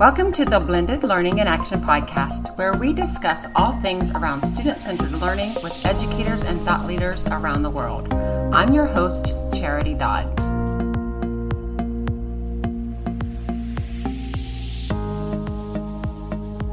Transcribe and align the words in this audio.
Welcome 0.00 0.32
to 0.32 0.46
the 0.46 0.58
Blended 0.58 1.02
Learning 1.04 1.40
in 1.40 1.46
Action 1.46 1.78
podcast, 1.78 2.56
where 2.56 2.72
we 2.72 2.94
discuss 2.94 3.48
all 3.54 3.78
things 3.82 4.10
around 4.12 4.40
student 4.40 4.80
centered 4.80 5.12
learning 5.12 5.52
with 5.62 5.78
educators 5.84 6.42
and 6.42 6.58
thought 6.62 6.86
leaders 6.86 7.26
around 7.26 7.62
the 7.62 7.68
world. 7.68 8.10
I'm 8.14 8.72
your 8.72 8.86
host, 8.86 9.34
Charity 9.52 9.92
Dodd. 9.92 10.24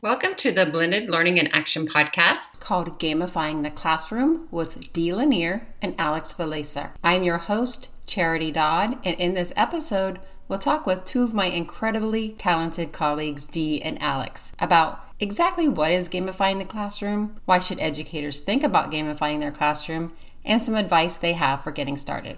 Welcome 0.01 0.35
to 0.35 0.53
the 0.53 0.69
Blended 0.71 1.09
Learning 1.09 1.37
in 1.37 1.47
Action 1.47 1.85
podcast 1.85 2.61
called 2.61 2.97
Gamifying 2.97 3.63
the 3.63 3.71
Classroom 3.71 4.47
with 4.51 4.93
Dee 4.93 5.11
Lanier 5.11 5.67
and 5.81 5.95
Alex 5.99 6.33
Valesa. 6.33 6.91
I'm 7.03 7.23
your 7.23 7.39
host, 7.39 7.89
Charity 8.07 8.53
Dodd, 8.53 8.97
and 9.03 9.19
in 9.19 9.33
this 9.33 9.51
episode, 9.57 10.19
we'll 10.47 10.59
talk 10.59 10.85
with 10.85 11.05
two 11.05 11.23
of 11.23 11.33
my 11.33 11.45
incredibly 11.45 12.29
talented 12.29 12.91
colleagues, 12.91 13.45
Dee 13.45 13.81
and 13.81 14.01
Alex, 14.01 14.51
about 14.59 15.05
exactly 15.19 15.67
what 15.67 15.91
is 15.91 16.09
gamifying 16.09 16.59
the 16.59 16.65
classroom, 16.65 17.35
why 17.45 17.59
should 17.59 17.79
educators 17.79 18.39
think 18.39 18.63
about 18.63 18.91
gamifying 18.91 19.39
their 19.39 19.51
classroom, 19.51 20.13
and 20.45 20.61
some 20.61 20.75
advice 20.75 21.17
they 21.17 21.33
have 21.33 21.63
for 21.63 21.71
getting 21.71 21.97
started. 21.97 22.37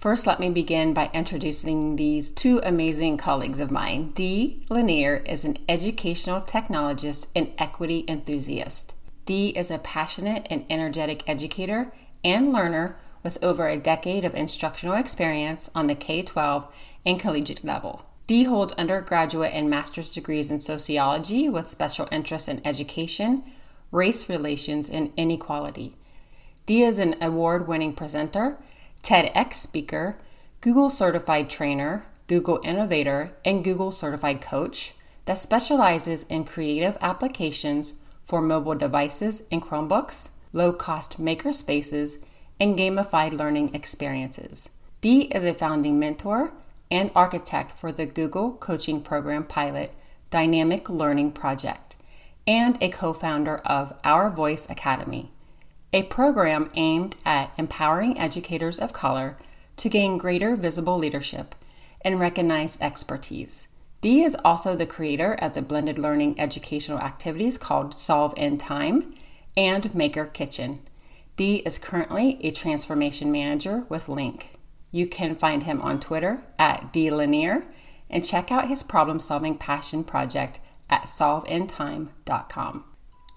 First, 0.00 0.26
let 0.26 0.40
me 0.40 0.48
begin 0.48 0.94
by 0.94 1.10
introducing 1.12 1.96
these 1.96 2.32
two 2.32 2.60
amazing 2.62 3.18
colleagues 3.18 3.60
of 3.60 3.70
mine. 3.70 4.12
Dee 4.12 4.64
Lanier 4.70 5.22
is 5.26 5.44
an 5.44 5.58
educational 5.68 6.40
technologist 6.40 7.26
and 7.36 7.52
equity 7.58 8.06
enthusiast. 8.08 8.94
Dee 9.26 9.50
is 9.50 9.70
a 9.70 9.78
passionate 9.78 10.46
and 10.48 10.64
energetic 10.70 11.22
educator 11.28 11.92
and 12.24 12.50
learner 12.50 12.96
with 13.22 13.38
over 13.42 13.66
a 13.66 13.76
decade 13.76 14.24
of 14.24 14.34
instructional 14.34 14.96
experience 14.96 15.70
on 15.74 15.86
the 15.86 15.94
K 15.94 16.22
12 16.22 16.66
and 17.04 17.20
collegiate 17.20 17.64
level. 17.64 18.02
Dee 18.26 18.44
holds 18.44 18.72
undergraduate 18.72 19.52
and 19.52 19.68
master's 19.68 20.10
degrees 20.10 20.50
in 20.50 20.60
sociology 20.60 21.48
with 21.48 21.66
special 21.66 22.08
interests 22.12 22.48
in 22.48 22.64
education, 22.64 23.42
race 23.90 24.28
relations, 24.28 24.88
and 24.88 25.12
inequality. 25.16 25.96
Dee 26.66 26.82
is 26.82 26.98
an 26.98 27.16
award 27.20 27.66
winning 27.66 27.92
presenter 27.92 28.58
TEDx 29.02 29.54
speaker, 29.54 30.14
Google 30.60 30.90
certified 30.90 31.50
trainer, 31.50 32.04
Google 32.26 32.60
innovator, 32.62 33.32
and 33.44 33.64
Google 33.64 33.90
certified 33.90 34.40
coach 34.40 34.94
that 35.24 35.38
specializes 35.38 36.22
in 36.24 36.44
creative 36.44 36.96
applications 37.00 37.94
for 38.24 38.40
mobile 38.40 38.76
devices 38.76 39.48
and 39.50 39.62
Chromebooks, 39.62 40.28
low 40.52 40.72
cost 40.72 41.18
maker 41.18 41.52
spaces, 41.52 42.18
and 42.60 42.78
gamified 42.78 43.32
learning 43.32 43.74
experiences. 43.74 44.68
Dee 45.00 45.22
is 45.22 45.44
a 45.44 45.54
founding 45.54 45.98
mentor 45.98 46.52
and 46.90 47.10
architect 47.14 47.72
for 47.72 47.90
the 47.90 48.04
Google 48.04 48.52
Coaching 48.52 49.00
Program 49.00 49.44
pilot 49.44 49.94
Dynamic 50.28 50.90
Learning 50.90 51.32
Project 51.32 51.96
and 52.46 52.76
a 52.82 52.90
co 52.90 53.12
founder 53.12 53.56
of 53.58 53.98
Our 54.04 54.28
Voice 54.28 54.68
Academy, 54.68 55.30
a 55.92 56.02
program 56.04 56.70
aimed 56.74 57.16
at 57.24 57.52
empowering 57.56 58.18
educators 58.18 58.78
of 58.78 58.92
color 58.92 59.36
to 59.76 59.88
gain 59.88 60.18
greater 60.18 60.54
visible 60.54 60.98
leadership 60.98 61.54
and 62.02 62.20
recognized 62.20 62.80
expertise. 62.82 63.68
Dee 64.00 64.22
is 64.22 64.36
also 64.44 64.76
the 64.76 64.86
creator 64.86 65.34
of 65.34 65.52
the 65.52 65.62
blended 65.62 65.98
learning 65.98 66.38
educational 66.38 66.98
activities 66.98 67.58
called 67.58 67.94
Solve 67.94 68.34
in 68.36 68.58
Time 68.58 69.14
and 69.56 69.94
Maker 69.94 70.26
Kitchen. 70.26 70.80
Dee 71.40 71.62
is 71.64 71.78
currently 71.78 72.36
a 72.42 72.50
transformation 72.50 73.32
manager 73.32 73.86
with 73.88 74.08
LINC. 74.08 74.48
You 74.90 75.06
can 75.06 75.34
find 75.34 75.62
him 75.62 75.80
on 75.80 75.98
Twitter 75.98 76.42
at 76.58 76.94
Lanier 76.94 77.64
and 78.10 78.22
check 78.22 78.52
out 78.52 78.68
his 78.68 78.82
problem 78.82 79.18
solving 79.18 79.56
passion 79.56 80.04
project 80.04 80.60
at 80.90 81.04
solveintime.com. 81.04 82.84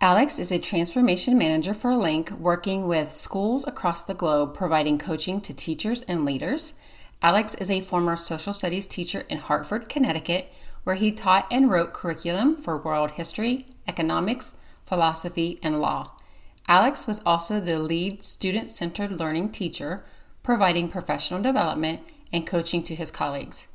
Alex 0.01 0.37
is 0.37 0.51
a 0.51 0.59
transformation 0.59 1.37
manager 1.37 1.73
for 1.73 1.91
LINC, 1.91 2.31
working 2.31 2.89
with 2.89 3.13
schools 3.13 3.65
across 3.65 4.03
the 4.03 4.13
globe 4.13 4.53
providing 4.53 4.97
coaching 4.97 5.39
to 5.39 5.53
teachers 5.53 6.03
and 6.03 6.25
leaders. 6.25 6.73
Alex 7.21 7.55
is 7.55 7.71
a 7.71 7.79
former 7.79 8.17
social 8.17 8.51
studies 8.51 8.85
teacher 8.85 9.23
in 9.29 9.37
Hartford, 9.37 9.87
Connecticut, 9.87 10.51
where 10.83 10.97
he 10.97 11.09
taught 11.09 11.47
and 11.49 11.71
wrote 11.71 11.93
curriculum 11.93 12.57
for 12.57 12.77
world 12.77 13.11
history, 13.11 13.65
economics, 13.87 14.57
philosophy, 14.85 15.57
and 15.63 15.79
law. 15.79 16.12
Alex 16.67 17.07
was 17.07 17.21
also 17.25 17.59
the 17.59 17.77
lead 17.77 18.23
student 18.23 18.71
centered 18.71 19.11
learning 19.11 19.49
teacher, 19.51 20.03
providing 20.43 20.87
professional 20.87 21.41
development 21.41 22.01
and 22.31 22.47
coaching 22.47 22.81
to 22.83 22.95
his 22.95 23.11
colleagues. 23.11 23.67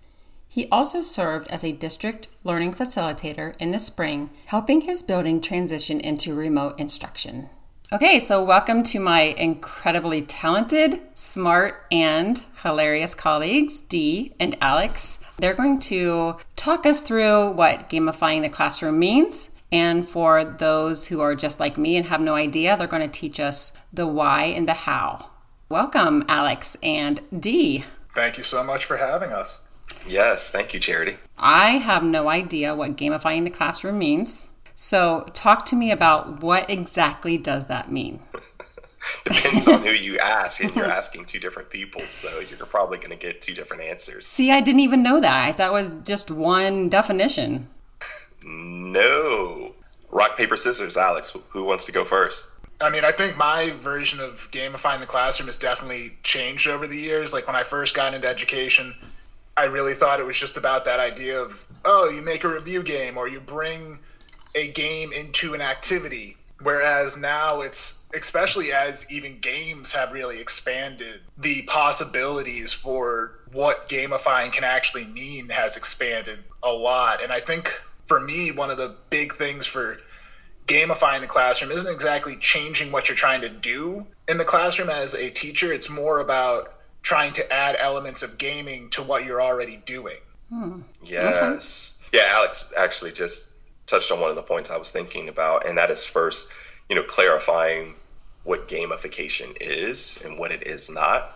He 0.49 0.69
also 0.71 1.03
served 1.03 1.51
as 1.51 1.63
a 1.63 1.73
district 1.73 2.29
learning 2.45 2.73
facilitator 2.73 3.55
in 3.61 3.71
the 3.71 3.79
spring, 3.79 4.31
helping 4.47 4.81
his 4.81 5.03
building 5.03 5.43
transition 5.43 6.01
into 6.01 6.35
remote 6.35 6.81
instruction. 6.81 7.51
Okay, 7.93 8.19
so 8.19 8.43
welcome 8.43 8.83
to 8.85 9.01
my 9.01 9.21
incredibly 9.21 10.23
talented, 10.23 11.01
smart, 11.15 11.87
and 11.91 12.45
hilarious 12.63 13.15
colleagues, 13.15 13.83
Dee 13.83 14.35
and 14.41 14.57
Alex. 14.61 15.21
They're 15.39 15.55
going 15.55 15.79
to 15.79 16.37
talk 16.57 16.85
us 16.85 17.03
through 17.03 17.53
what 17.53 17.89
gamifying 17.91 18.43
the 18.43 18.49
classroom 18.49 18.99
means. 18.99 19.51
And 19.71 20.09
for 20.09 20.45
those 20.45 21.09
who 21.09 21.21
are 21.21 21.35
just 21.35 21.61
like 21.61 21.77
me 21.77 21.97
and 21.97 22.07
have 22.07 22.21
no 22.21 22.35
idea, 22.35 22.77
they're 22.77 22.87
going 22.87 23.09
to 23.09 23.21
teach 23.21 23.39
us 23.39 23.73
the 23.93 24.07
why 24.07 24.45
and 24.45 24.67
the 24.67 24.75
how. 24.75 25.31
Welcome, 25.69 26.25
Alex 26.29 26.77
and 26.83 27.21
Dee. 27.39 27.85
Thank 28.15 28.39
you 28.39 28.43
so 28.43 28.65
much 28.65 28.85
for 28.85 28.97
having 28.97 29.31
us. 29.31 29.61
Yes, 30.07 30.51
thank 30.51 30.73
you, 30.73 30.81
Charity. 30.81 31.17
I 31.37 31.73
have 31.73 32.03
no 32.03 32.29
idea 32.29 32.75
what 32.75 32.97
gamifying 32.97 33.45
the 33.45 33.51
classroom 33.51 33.99
means. 33.99 34.51
So, 34.75 35.27
talk 35.33 35.67
to 35.67 35.77
me 35.77 35.91
about 35.91 36.43
what 36.43 36.71
exactly 36.71 37.37
does 37.37 37.67
that 37.67 37.91
mean? 37.93 38.21
Depends 39.25 39.69
on 39.69 39.83
who 39.83 39.91
you 39.91 40.19
ask, 40.19 40.63
and 40.63 40.75
you're 40.75 40.87
asking 40.87 41.25
two 41.25 41.39
different 41.39 41.71
people, 41.71 42.01
so 42.01 42.41
you're 42.41 42.59
probably 42.67 42.99
going 42.99 43.11
to 43.11 43.17
get 43.17 43.41
two 43.41 43.55
different 43.55 43.83
answers. 43.83 44.27
See, 44.27 44.51
I 44.51 44.61
didn't 44.61 44.81
even 44.81 45.03
know 45.03 45.21
that. 45.21 45.57
That 45.57 45.73
was 45.73 45.95
just 46.05 46.31
one 46.31 46.89
definition. 46.89 47.69
No. 48.43 49.75
Rock, 50.11 50.37
paper, 50.37 50.57
scissors, 50.57 50.97
Alex. 50.97 51.37
Who 51.51 51.65
wants 51.65 51.85
to 51.87 51.93
go 51.93 52.05
first? 52.05 52.51
I 52.81 52.91
mean, 52.91 53.05
I 53.05 53.11
think 53.11 53.37
my 53.37 53.73
version 53.79 54.21
of 54.21 54.49
gamifying 54.53 55.01
the 55.01 55.07
classroom 55.07 55.49
has 55.49 55.59
definitely 55.59 56.13
changed 56.23 56.69
over 56.69 56.87
the 56.87 56.97
years. 56.97 57.33
Like 57.33 57.47
when 57.47 57.57
I 57.57 57.65
first 57.65 57.97
got 57.97 58.15
into 58.15 58.29
education, 58.29 58.95
I 59.57 59.65
really 59.65 59.95
thought 59.95 60.21
it 60.21 60.27
was 60.27 60.39
just 60.39 60.57
about 60.57 60.85
that 60.85 61.01
idea 61.01 61.41
of, 61.41 61.67
oh, 61.85 62.09
you 62.09 62.23
make 62.23 62.45
a 62.45 62.49
review 62.49 62.85
game 62.85 63.19
or 63.19 63.29
you 63.29 63.41
bring 63.41 63.99
a 64.55 64.71
game 64.73 65.11
into 65.13 65.55
an 65.55 65.61
activity. 65.61 66.37
Whereas 66.63 67.21
now 67.21 67.61
it's, 67.61 68.09
especially 68.15 68.73
as 68.73 69.13
even 69.13 69.39
games 69.41 69.93
have 69.95 70.13
really 70.13 70.41
expanded, 70.41 71.21
the 71.37 71.63
possibilities 71.67 72.73
for 72.73 73.41
what 73.53 73.89
gamifying 73.89 74.53
can 74.53 74.65
actually 74.65 75.05
mean 75.05 75.49
has 75.49 75.77
expanded 75.77 76.39
a 76.63 76.71
lot. 76.71 77.23
And 77.23 77.33
I 77.33 77.41
think 77.41 77.73
for 78.09 78.21
me, 78.21 78.51
one 78.51 78.71
of 78.71 78.79
the 78.79 78.97
big 79.11 79.35
things 79.35 79.67
for 79.67 79.99
gamifying 80.67 81.21
the 81.21 81.27
classroom 81.27 81.71
isn't 81.71 81.93
exactly 81.93 82.37
changing 82.41 82.91
what 82.91 83.09
you're 83.09 83.17
trying 83.17 83.43
to 83.43 83.49
do 83.49 84.07
in 84.29 84.39
the 84.39 84.45
classroom 84.45 84.91
as 84.91 85.15
a 85.15 85.31
teacher. 85.31 85.73
It's 85.73 85.89
more 85.89 86.21
about 86.21 86.75
trying 87.03 87.33
to 87.35 87.53
add 87.53 87.77
elements 87.79 88.23
of 88.23 88.39
gaming 88.39 88.91
to 88.91 89.03
what 89.03 89.25
you're 89.25 89.41
already 89.41 89.83
doing. 89.87 90.19
Hmm. 90.51 90.81
Yes. 91.05 91.99
Okay. 92.03 92.19
Yeah, 92.19 92.25
Alex 92.33 92.73
actually 92.77 93.13
just 93.13 93.55
touched 93.87 94.11
on 94.11 94.21
one 94.21 94.31
of 94.31 94.37
the 94.37 94.43
points 94.43 94.71
I 94.71 94.77
was 94.77 94.91
thinking 94.91 95.29
about, 95.29 95.67
and 95.67 95.77
that 95.79 95.91
is 95.91 96.05
first, 96.05 96.53
you 96.89 96.97
know, 96.97 97.03
clarifying 97.03 97.95
what 98.45 98.69
gamification 98.69 99.57
is 99.61 100.23
and 100.25 100.39
what 100.39 100.51
it 100.51 100.67
is 100.67 100.91
not. 100.91 101.35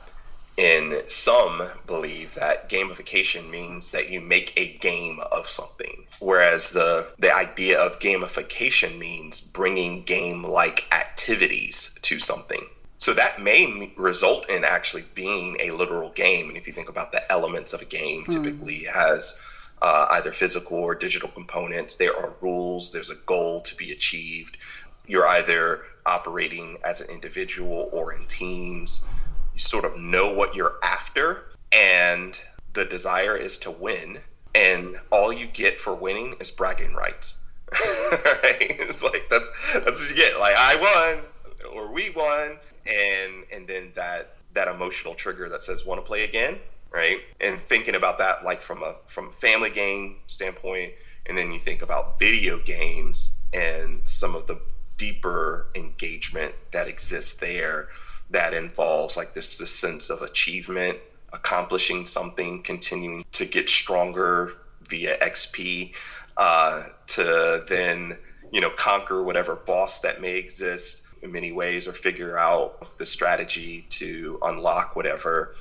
And 0.58 1.02
some 1.08 1.62
believe 1.86 2.34
that 2.34 2.68
gamification 2.68 3.50
means 3.50 3.90
that 3.92 4.10
you 4.10 4.20
make 4.20 4.52
a 4.56 4.76
game 4.78 5.18
of 5.30 5.48
something, 5.48 6.01
whereas 6.22 6.72
the 6.72 7.12
the 7.18 7.34
idea 7.34 7.78
of 7.80 7.98
gamification 7.98 8.98
means 8.98 9.46
bringing 9.48 10.04
game 10.04 10.44
like 10.44 10.86
activities 10.92 11.98
to 12.02 12.18
something. 12.18 12.66
So 12.98 13.12
that 13.14 13.42
may 13.42 13.92
result 13.96 14.48
in 14.48 14.62
actually 14.64 15.04
being 15.14 15.56
a 15.60 15.72
literal 15.72 16.10
game. 16.10 16.48
And 16.48 16.56
if 16.56 16.68
you 16.68 16.72
think 16.72 16.88
about 16.88 17.10
the 17.10 17.30
elements 17.32 17.72
of 17.72 17.82
a 17.82 17.84
game, 17.84 18.24
mm. 18.24 18.32
typically 18.32 18.84
has 18.94 19.44
uh, 19.82 20.06
either 20.12 20.30
physical 20.30 20.78
or 20.78 20.94
digital 20.94 21.28
components. 21.28 21.96
There 21.96 22.16
are 22.16 22.34
rules. 22.40 22.92
There's 22.92 23.10
a 23.10 23.20
goal 23.26 23.60
to 23.62 23.74
be 23.74 23.90
achieved. 23.90 24.56
You're 25.04 25.26
either 25.26 25.82
operating 26.06 26.78
as 26.84 27.00
an 27.00 27.10
individual 27.10 27.90
or 27.92 28.12
in 28.12 28.26
teams. 28.26 29.08
You 29.52 29.58
sort 29.58 29.84
of 29.84 29.98
know 29.98 30.32
what 30.32 30.54
you're 30.54 30.76
after, 30.84 31.46
and 31.72 32.40
the 32.72 32.84
desire 32.84 33.36
is 33.36 33.58
to 33.58 33.72
win. 33.72 34.20
And 34.54 34.96
all 35.10 35.32
you 35.32 35.46
get 35.46 35.78
for 35.78 35.94
winning 35.94 36.36
is 36.40 36.50
bragging 36.50 36.94
rights. 36.94 37.46
right? 37.72 38.56
It's 38.60 39.02
like 39.02 39.28
that's 39.30 39.50
that's 39.72 40.00
what 40.00 40.10
you 40.10 40.16
get. 40.16 40.38
Like 40.38 40.54
I 40.56 40.76
won 41.16 41.74
or 41.74 41.92
we 41.92 42.10
won 42.10 42.58
and 42.86 43.44
and 43.52 43.66
then 43.66 43.92
that 43.94 44.36
that 44.54 44.68
emotional 44.68 45.14
trigger 45.14 45.48
that 45.48 45.62
says 45.62 45.86
want 45.86 46.00
to 46.00 46.06
play 46.06 46.24
again 46.24 46.58
right 46.90 47.20
and 47.40 47.58
thinking 47.58 47.94
about 47.94 48.18
that 48.18 48.44
like 48.44 48.60
from 48.60 48.82
a 48.82 48.96
from 49.06 49.30
family 49.30 49.70
game 49.70 50.16
standpoint 50.26 50.92
And 51.24 51.38
then 51.38 51.52
you 51.52 51.58
think 51.58 51.82
about 51.82 52.18
video 52.18 52.58
games 52.58 53.40
and 53.52 54.02
some 54.08 54.34
of 54.34 54.46
the 54.46 54.60
deeper 54.96 55.66
engagement 55.74 56.54
that 56.72 56.88
exists 56.88 57.38
there 57.38 57.88
that 58.30 58.54
involves 58.54 59.16
like 59.16 59.34
this, 59.34 59.58
this 59.58 59.70
sense 59.70 60.10
of 60.10 60.22
achievement, 60.22 60.98
accomplishing 61.32 62.06
something, 62.06 62.62
continuing 62.62 63.24
to 63.32 63.44
get 63.44 63.68
stronger 63.68 64.52
via 64.88 65.18
XP, 65.18 65.94
uh, 66.36 66.84
to 67.06 67.64
then, 67.68 68.18
you 68.52 68.60
know, 68.60 68.70
conquer 68.76 69.22
whatever 69.22 69.56
boss 69.56 70.00
that 70.00 70.20
may 70.20 70.36
exist 70.38 71.06
in 71.22 71.32
many 71.32 71.52
ways 71.52 71.86
or 71.86 71.92
figure 71.92 72.36
out 72.36 72.98
the 72.98 73.06
strategy 73.06 73.86
to 73.88 74.38
unlock 74.42 74.96
whatever. 74.96 75.54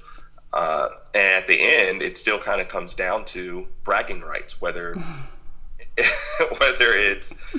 Uh, 0.53 0.89
and 1.13 1.43
at 1.43 1.47
the 1.47 1.59
end, 1.59 2.01
it 2.01 2.17
still 2.17 2.39
kind 2.39 2.59
of 2.59 2.67
comes 2.67 2.95
down 2.95 3.23
to 3.23 3.67
bragging 3.83 4.21
rights, 4.21 4.61
whether 4.61 4.95
whether 6.59 6.93
it's 6.93 7.55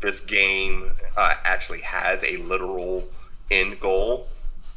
this 0.00 0.24
game 0.24 0.90
uh, 1.16 1.34
actually 1.44 1.80
has 1.80 2.24
a 2.24 2.36
literal 2.38 3.06
end 3.50 3.78
goal 3.80 4.28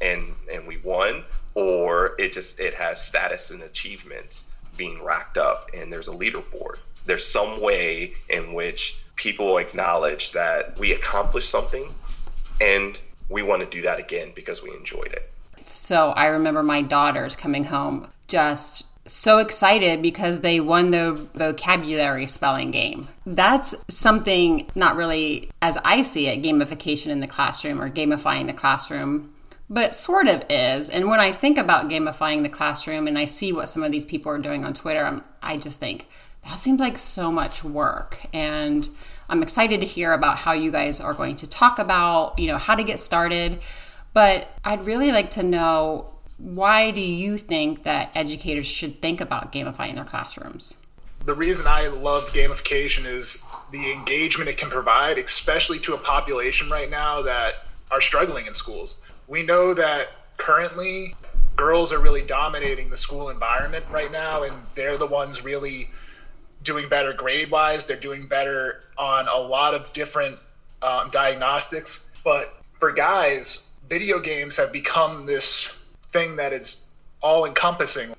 and 0.01 0.35
and 0.51 0.67
we 0.67 0.77
won, 0.77 1.23
or 1.53 2.15
it 2.17 2.33
just 2.33 2.59
it 2.59 2.75
has 2.75 3.05
status 3.05 3.51
and 3.51 3.61
achievements 3.61 4.53
being 4.77 5.03
racked 5.03 5.37
up, 5.37 5.69
and 5.73 5.91
there's 5.91 6.07
a 6.07 6.13
leaderboard. 6.13 6.79
There's 7.05 7.25
some 7.25 7.61
way 7.61 8.13
in 8.29 8.53
which 8.53 9.01
people 9.15 9.57
acknowledge 9.57 10.31
that 10.31 10.79
we 10.79 10.93
accomplished 10.93 11.49
something, 11.49 11.93
and 12.59 12.99
we 13.29 13.43
want 13.43 13.61
to 13.61 13.69
do 13.69 13.81
that 13.81 13.99
again 13.99 14.31
because 14.35 14.63
we 14.63 14.71
enjoyed 14.71 15.13
it. 15.13 15.31
So 15.61 16.11
I 16.11 16.27
remember 16.27 16.63
my 16.63 16.81
daughters 16.81 17.35
coming 17.35 17.65
home 17.65 18.07
just 18.27 18.87
so 19.07 19.39
excited 19.39 20.01
because 20.01 20.41
they 20.41 20.59
won 20.59 20.91
the 20.91 21.27
vocabulary 21.33 22.25
spelling 22.25 22.71
game. 22.71 23.07
That's 23.25 23.75
something 23.87 24.69
not 24.75 24.95
really, 24.95 25.49
as 25.61 25.77
I 25.83 26.03
see 26.03 26.27
it, 26.27 26.43
gamification 26.43 27.07
in 27.07 27.19
the 27.19 27.27
classroom 27.27 27.81
or 27.81 27.89
gamifying 27.89 28.47
the 28.47 28.53
classroom, 28.53 29.33
but 29.71 29.95
sort 29.95 30.27
of 30.27 30.43
is. 30.49 30.89
And 30.89 31.07
when 31.07 31.21
I 31.21 31.31
think 31.31 31.57
about 31.57 31.89
gamifying 31.89 32.43
the 32.43 32.49
classroom 32.49 33.07
and 33.07 33.17
I 33.17 33.23
see 33.23 33.53
what 33.53 33.69
some 33.69 33.83
of 33.83 33.91
these 33.91 34.03
people 34.03 34.29
are 34.29 34.37
doing 34.37 34.65
on 34.65 34.73
Twitter, 34.73 35.05
I'm, 35.05 35.23
I 35.41 35.55
just 35.55 35.79
think 35.79 36.09
that 36.43 36.57
seems 36.57 36.81
like 36.81 36.97
so 36.97 37.31
much 37.31 37.63
work. 37.63 38.19
And 38.33 38.87
I'm 39.29 39.41
excited 39.41 39.79
to 39.79 39.85
hear 39.85 40.11
about 40.11 40.39
how 40.39 40.51
you 40.51 40.71
guys 40.71 40.99
are 40.99 41.13
going 41.13 41.37
to 41.37 41.47
talk 41.47 41.79
about, 41.79 42.37
you 42.37 42.47
know, 42.47 42.57
how 42.57 42.75
to 42.75 42.83
get 42.83 42.99
started. 42.99 43.59
But 44.13 44.49
I'd 44.65 44.85
really 44.85 45.13
like 45.13 45.29
to 45.31 45.43
know 45.43 46.17
why 46.37 46.91
do 46.91 46.99
you 46.99 47.37
think 47.37 47.83
that 47.83 48.11
educators 48.13 48.67
should 48.67 49.01
think 49.01 49.21
about 49.21 49.53
gamifying 49.53 49.95
their 49.95 50.03
classrooms? 50.03 50.79
The 51.23 51.33
reason 51.33 51.67
I 51.69 51.87
love 51.87 52.23
gamification 52.33 53.05
is 53.05 53.45
the 53.71 53.93
engagement 53.93 54.49
it 54.49 54.57
can 54.57 54.69
provide, 54.69 55.17
especially 55.17 55.79
to 55.79 55.93
a 55.93 55.97
population 55.97 56.69
right 56.69 56.89
now 56.89 57.21
that 57.21 57.53
are 57.89 58.01
struggling 58.01 58.47
in 58.47 58.55
schools. 58.55 59.00
We 59.31 59.43
know 59.43 59.73
that 59.73 60.09
currently 60.35 61.15
girls 61.55 61.93
are 61.93 62.01
really 62.01 62.21
dominating 62.21 62.89
the 62.89 62.97
school 62.97 63.29
environment 63.29 63.85
right 63.89 64.11
now, 64.11 64.43
and 64.43 64.53
they're 64.75 64.97
the 64.97 65.07
ones 65.07 65.41
really 65.45 65.89
doing 66.63 66.89
better 66.89 67.13
grade 67.13 67.49
wise. 67.49 67.87
They're 67.87 67.95
doing 67.95 68.27
better 68.27 68.83
on 68.97 69.29
a 69.29 69.39
lot 69.39 69.73
of 69.73 69.93
different 69.93 70.37
um, 70.81 71.09
diagnostics. 71.11 72.11
But 72.25 72.61
for 72.73 72.91
guys, 72.91 73.71
video 73.87 74.19
games 74.19 74.57
have 74.57 74.73
become 74.73 75.27
this 75.27 75.81
thing 76.07 76.35
that 76.35 76.51
is 76.51 76.93
all 77.21 77.45
encompassing. 77.45 78.13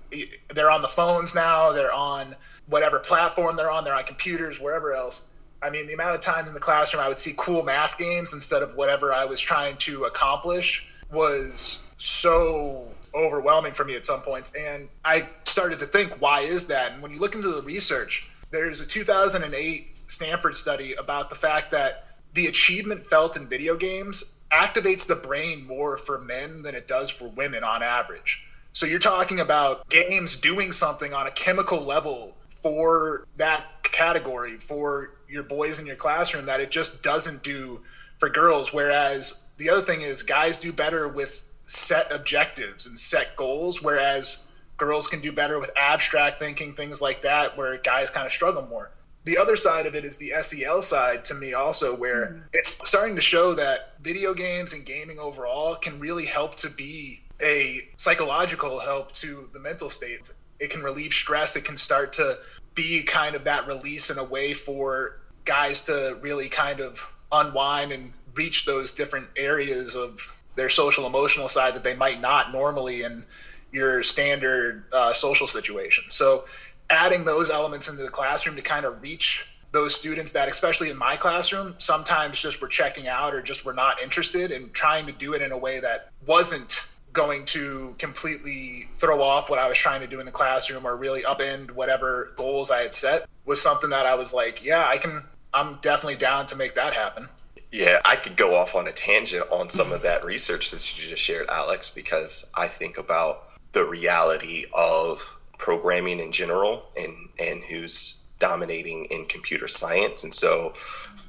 They're 0.48 0.70
on 0.70 0.80
the 0.80 0.88
phones 0.88 1.34
now, 1.34 1.72
they're 1.72 1.92
on 1.92 2.36
whatever 2.68 2.98
platform 2.98 3.56
they're 3.56 3.70
on, 3.70 3.84
they're 3.84 3.94
on 3.94 4.04
computers, 4.04 4.58
wherever 4.58 4.94
else. 4.94 5.28
I 5.62 5.68
mean, 5.68 5.88
the 5.88 5.92
amount 5.92 6.14
of 6.14 6.22
times 6.22 6.48
in 6.48 6.54
the 6.54 6.60
classroom 6.60 7.02
I 7.02 7.08
would 7.08 7.18
see 7.18 7.34
cool 7.36 7.62
math 7.62 7.98
games 7.98 8.32
instead 8.32 8.62
of 8.62 8.76
whatever 8.76 9.12
I 9.12 9.26
was 9.26 9.42
trying 9.42 9.76
to 9.76 10.04
accomplish 10.04 10.88
was 11.12 11.92
so 11.98 12.88
overwhelming 13.14 13.72
for 13.72 13.84
me 13.84 13.94
at 13.94 14.06
some 14.06 14.20
points. 14.20 14.54
And 14.54 14.88
I 15.04 15.28
started 15.44 15.78
to 15.80 15.86
think, 15.86 16.20
why 16.20 16.40
is 16.40 16.68
that? 16.68 16.92
And 16.92 17.02
when 17.02 17.12
you 17.12 17.20
look 17.20 17.34
into 17.34 17.48
the 17.48 17.62
research, 17.62 18.30
there's 18.50 18.80
a 18.80 18.88
2008 18.88 19.88
Stanford 20.06 20.56
study 20.56 20.94
about 20.94 21.28
the 21.28 21.34
fact 21.34 21.70
that 21.70 22.06
the 22.34 22.46
achievement 22.46 23.04
felt 23.04 23.36
in 23.36 23.46
video 23.46 23.76
games 23.76 24.40
activates 24.50 25.06
the 25.06 25.14
brain 25.14 25.66
more 25.66 25.96
for 25.96 26.20
men 26.20 26.62
than 26.62 26.74
it 26.74 26.88
does 26.88 27.10
for 27.10 27.28
women 27.28 27.64
on 27.64 27.82
average. 27.82 28.48
So 28.74 28.86
you're 28.86 28.98
talking 28.98 29.40
about 29.40 29.88
games 29.90 30.40
doing 30.40 30.72
something 30.72 31.12
on 31.12 31.26
a 31.26 31.30
chemical 31.30 31.80
level 31.80 32.36
for 32.48 33.26
that 33.36 33.64
category 33.82 34.56
for 34.56 35.14
your 35.28 35.42
boys 35.42 35.80
in 35.80 35.86
your 35.86 35.96
classroom 35.96 36.46
that 36.46 36.60
it 36.60 36.70
just 36.70 37.02
doesn't 37.02 37.42
do 37.42 37.82
for 38.22 38.28
girls. 38.28 38.72
Whereas 38.72 39.52
the 39.56 39.68
other 39.68 39.82
thing 39.82 40.02
is 40.02 40.22
guys 40.22 40.60
do 40.60 40.72
better 40.72 41.08
with 41.08 41.52
set 41.66 42.12
objectives 42.12 42.86
and 42.86 42.96
set 42.96 43.34
goals, 43.34 43.82
whereas 43.82 44.48
girls 44.76 45.08
can 45.08 45.20
do 45.20 45.32
better 45.32 45.58
with 45.58 45.72
abstract 45.76 46.38
thinking, 46.38 46.72
things 46.72 47.02
like 47.02 47.22
that, 47.22 47.56
where 47.56 47.76
guys 47.78 48.10
kind 48.10 48.24
of 48.24 48.32
struggle 48.32 48.68
more 48.68 48.92
the 49.24 49.38
other 49.38 49.56
side 49.56 49.86
of 49.86 49.94
it 49.94 50.04
is 50.04 50.18
the 50.18 50.32
SEL 50.42 50.82
side 50.82 51.24
to 51.26 51.34
me 51.34 51.54
also 51.54 51.96
where 51.96 52.26
mm. 52.26 52.42
it's 52.52 52.88
starting 52.88 53.14
to 53.14 53.20
show 53.20 53.54
that 53.54 53.94
video 54.00 54.34
games 54.34 54.72
and 54.72 54.84
gaming 54.84 55.18
overall 55.18 55.76
can 55.76 56.00
really 56.00 56.26
help 56.26 56.56
to 56.56 56.70
be 56.70 57.20
a 57.40 57.80
psychological 57.96 58.80
help 58.80 59.12
to 59.12 59.48
the 59.52 59.60
mental 59.60 59.88
state. 59.88 60.30
It 60.58 60.70
can 60.70 60.82
relieve 60.82 61.12
stress, 61.12 61.56
it 61.56 61.64
can 61.64 61.76
start 61.76 62.12
to 62.14 62.38
be 62.74 63.04
kind 63.04 63.36
of 63.36 63.44
that 63.44 63.66
release 63.66 64.10
in 64.10 64.18
a 64.18 64.28
way 64.28 64.54
for 64.54 65.20
guys 65.44 65.84
to 65.84 66.18
really 66.20 66.48
kind 66.48 66.80
of 66.80 67.11
unwind 67.32 67.92
and 67.92 68.12
reach 68.34 68.66
those 68.66 68.94
different 68.94 69.28
areas 69.36 69.96
of 69.96 70.40
their 70.54 70.68
social 70.68 71.06
emotional 71.06 71.48
side 71.48 71.74
that 71.74 71.84
they 71.84 71.96
might 71.96 72.20
not 72.20 72.52
normally 72.52 73.02
in 73.02 73.24
your 73.72 74.02
standard 74.02 74.84
uh, 74.92 75.12
social 75.12 75.46
situation. 75.46 76.04
So 76.08 76.44
adding 76.90 77.24
those 77.24 77.50
elements 77.50 77.90
into 77.90 78.02
the 78.02 78.10
classroom 78.10 78.56
to 78.56 78.62
kind 78.62 78.84
of 78.84 79.02
reach 79.02 79.48
those 79.72 79.94
students 79.94 80.32
that, 80.32 80.48
especially 80.48 80.90
in 80.90 80.98
my 80.98 81.16
classroom, 81.16 81.74
sometimes 81.78 82.42
just 82.42 82.60
were 82.60 82.68
checking 82.68 83.08
out 83.08 83.34
or 83.34 83.40
just 83.40 83.64
were 83.64 83.72
not 83.72 84.00
interested 84.00 84.50
and 84.50 84.72
trying 84.74 85.06
to 85.06 85.12
do 85.12 85.32
it 85.32 85.40
in 85.40 85.50
a 85.50 85.56
way 85.56 85.80
that 85.80 86.10
wasn't 86.26 86.92
going 87.12 87.44
to 87.44 87.94
completely 87.98 88.88
throw 88.96 89.22
off 89.22 89.50
what 89.50 89.58
I 89.58 89.68
was 89.68 89.78
trying 89.78 90.00
to 90.00 90.06
do 90.06 90.20
in 90.20 90.26
the 90.26 90.32
classroom 90.32 90.86
or 90.86 90.96
really 90.96 91.22
upend 91.22 91.70
whatever 91.72 92.32
goals 92.36 92.70
I 92.70 92.80
had 92.80 92.94
set 92.94 93.26
was 93.44 93.60
something 93.60 93.90
that 93.90 94.06
I 94.06 94.14
was 94.14 94.32
like, 94.32 94.64
yeah, 94.64 94.84
I 94.86 94.98
can, 94.98 95.22
I'm 95.54 95.76
definitely 95.76 96.18
down 96.18 96.46
to 96.46 96.56
make 96.56 96.74
that 96.74 96.94
happen. 96.94 97.28
Yeah, 97.70 97.98
I 98.04 98.16
could 98.16 98.36
go 98.36 98.54
off 98.54 98.74
on 98.74 98.86
a 98.86 98.92
tangent 98.92 99.44
on 99.50 99.70
some 99.70 99.92
of 99.92 100.02
that 100.02 100.24
research 100.24 100.70
that 100.70 100.98
you 100.98 101.08
just 101.08 101.22
shared, 101.22 101.48
Alex, 101.48 101.92
because 101.92 102.52
I 102.56 102.66
think 102.66 102.98
about 102.98 103.44
the 103.72 103.84
reality 103.84 104.64
of 104.76 105.40
programming 105.58 106.18
in 106.18 106.32
general 106.32 106.84
and 106.96 107.28
and 107.38 107.62
who's 107.62 108.22
dominating 108.38 109.06
in 109.06 109.24
computer 109.26 109.68
science. 109.68 110.24
And 110.24 110.34
so 110.34 110.74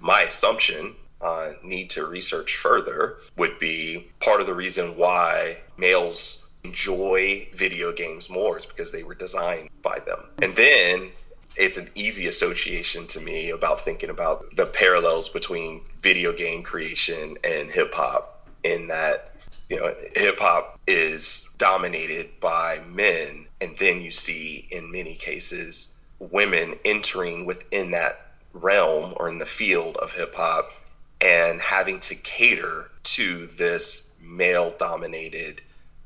my 0.02 0.24
assumption 0.24 0.96
uh, 1.22 1.52
need 1.64 1.90
to 1.92 2.06
research 2.06 2.56
further 2.58 3.18
would 3.38 3.58
be 3.60 4.12
part 4.20 4.42
of 4.42 4.48
the 4.48 4.54
reason 4.54 4.98
why 4.98 5.60
males 5.78 6.46
enjoy 6.64 7.48
video 7.56 7.94
games 7.94 8.30
more 8.30 8.58
is 8.58 8.66
because 8.66 8.92
they 8.92 9.04
were 9.04 9.16
designed 9.16 9.70
by 9.82 10.00
them. 10.00 10.20
And 10.42 10.54
then 10.54 11.12
it's 11.58 11.78
an 11.78 11.88
easy 11.96 12.28
association 12.28 13.08
to 13.08 13.22
me 13.22 13.50
about 13.50 13.82
thinking 13.82 14.10
about 14.10 14.56
the 14.56 14.66
parallels 14.66 15.30
between 15.30 15.82
video 16.02 16.34
game 16.34 16.64
creation 16.64 17.36
and 17.44 17.70
hip 17.70 17.94
hop 17.94 18.48
in 18.64 18.88
that 18.88 19.32
you 19.70 19.78
know 19.78 19.94
hip 20.16 20.38
hop 20.40 20.80
is 20.88 21.56
dominated 21.58 22.30
by 22.40 22.80
men 22.94 23.46
and 23.64 23.78
then 23.78 24.02
you 24.02 24.12
see, 24.12 24.68
in 24.72 24.92
many 24.92 25.16
cases, 25.16 26.06
women 26.20 26.76
entering 26.84 27.46
within 27.46 27.92
that 27.92 28.34
realm 28.52 29.14
or 29.16 29.30
in 29.30 29.38
the 29.38 29.46
field 29.46 29.96
of 29.98 30.12
hip 30.12 30.36
hop 30.36 30.70
and 31.22 31.62
having 31.62 32.02
to 32.02 32.16
cater 32.16 32.92
to 33.04 33.46
this 33.46 34.18
male 34.22 34.76
dominated 34.78 35.62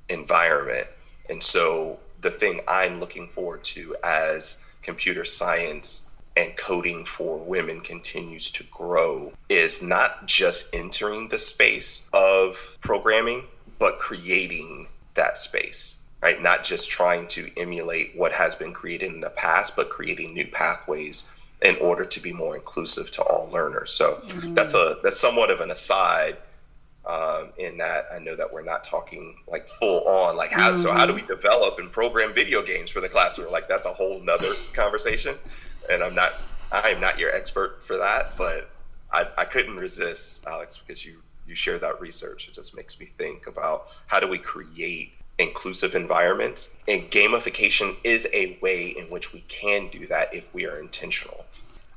environment. 0.08 0.86
And 1.32 1.42
so 1.42 2.00
the 2.22 2.30
thing 2.30 2.62
I'm 2.68 3.00
looking 3.00 3.28
forward 3.28 3.64
to 3.64 3.96
as 4.04 4.67
computer 4.88 5.24
science 5.24 6.16
and 6.36 6.58
coding 6.58 7.06
for 7.06 7.38
women 7.38 7.82
continues 7.82 8.52
to 8.52 8.64
grow 8.72 9.34
is 9.50 9.84
not 9.84 10.26
just 10.26 10.74
entering 10.76 11.30
the 11.30 11.40
space 11.40 12.10
of 12.14 12.78
programming, 12.82 13.44
but 13.78 14.00
creating 14.00 14.88
that 15.14 15.38
space 15.38 15.98
right? 16.22 16.42
Not 16.42 16.64
just 16.64 16.90
trying 16.90 17.28
to 17.30 17.50
emulate 17.58 18.14
what 18.16 18.32
has 18.34 18.56
been 18.56 18.74
created 18.74 19.14
in 19.14 19.22
the 19.22 19.30
past, 19.30 19.76
but 19.76 19.90
creating 19.90 20.34
new 20.34 20.48
pathways 20.48 21.34
in 21.62 21.76
order 21.78 22.06
to 22.06 22.20
be 22.20 22.34
more 22.34 22.56
inclusive 22.56 23.12
to 23.12 23.24
all 23.24 23.50
learners. 23.52 23.92
So 23.92 24.22
mm-hmm. 24.26 24.54
that's 24.54 24.76
a 24.76 24.98
that's 25.04 25.20
somewhat 25.20 25.50
of 25.50 25.62
an 25.62 25.72
aside. 25.72 26.38
Um, 27.08 27.54
in 27.58 27.78
that 27.78 28.08
I 28.14 28.20
know 28.20 28.36
that 28.36 28.52
we're 28.52 28.66
not 28.66 28.84
talking 28.84 29.38
like 29.48 29.70
full 29.70 30.06
on 30.06 30.36
like 30.36 30.52
how 30.52 30.72
mm-hmm. 30.72 30.76
so 30.76 30.92
how 30.92 31.06
do 31.06 31.14
we 31.14 31.22
mm-hmm. 31.22 31.36
develop 31.36 31.80
and 31.80 31.90
program 31.90 32.34
video 32.34 32.62
games 32.62 32.90
for 32.90 33.00
the 33.00 33.08
classroom 33.08 33.50
like 33.50 33.70
that's 33.70 33.86
a 33.86 33.94
whole 33.94 34.20
nother 34.20 34.50
conversation 34.76 35.36
and 35.90 36.04
I'm 36.04 36.14
not 36.14 36.34
I 36.72 36.90
am 36.90 37.02
not 37.02 37.18
your 37.18 37.34
expert 37.34 37.82
for 37.84 37.98
that, 37.98 38.34
but 38.38 38.70
I, 39.12 39.26
I 39.38 39.46
couldn't 39.46 39.78
resist, 39.78 40.46
Alex, 40.46 40.78
because 40.78 41.06
you 41.06 41.22
you 41.48 41.56
share 41.56 41.80
that 41.80 42.02
research. 42.02 42.50
It 42.50 42.56
just 42.56 42.76
makes 42.76 43.00
me 43.00 43.06
think 43.06 43.48
about 43.48 43.88
how 44.08 44.20
do 44.20 44.28
we 44.28 44.38
create 44.38 45.14
inclusive 45.40 45.96
environments, 45.96 46.78
and 46.88 47.04
gamification 47.04 47.96
is 48.04 48.28
a 48.34 48.58
way 48.62 48.90
in 48.90 49.06
which 49.06 49.34
we 49.34 49.42
can 49.48 49.88
do 49.88 50.08
that 50.08 50.34
if 50.34 50.54
we 50.54 50.66
are 50.66 50.80
intentional. 50.80 51.46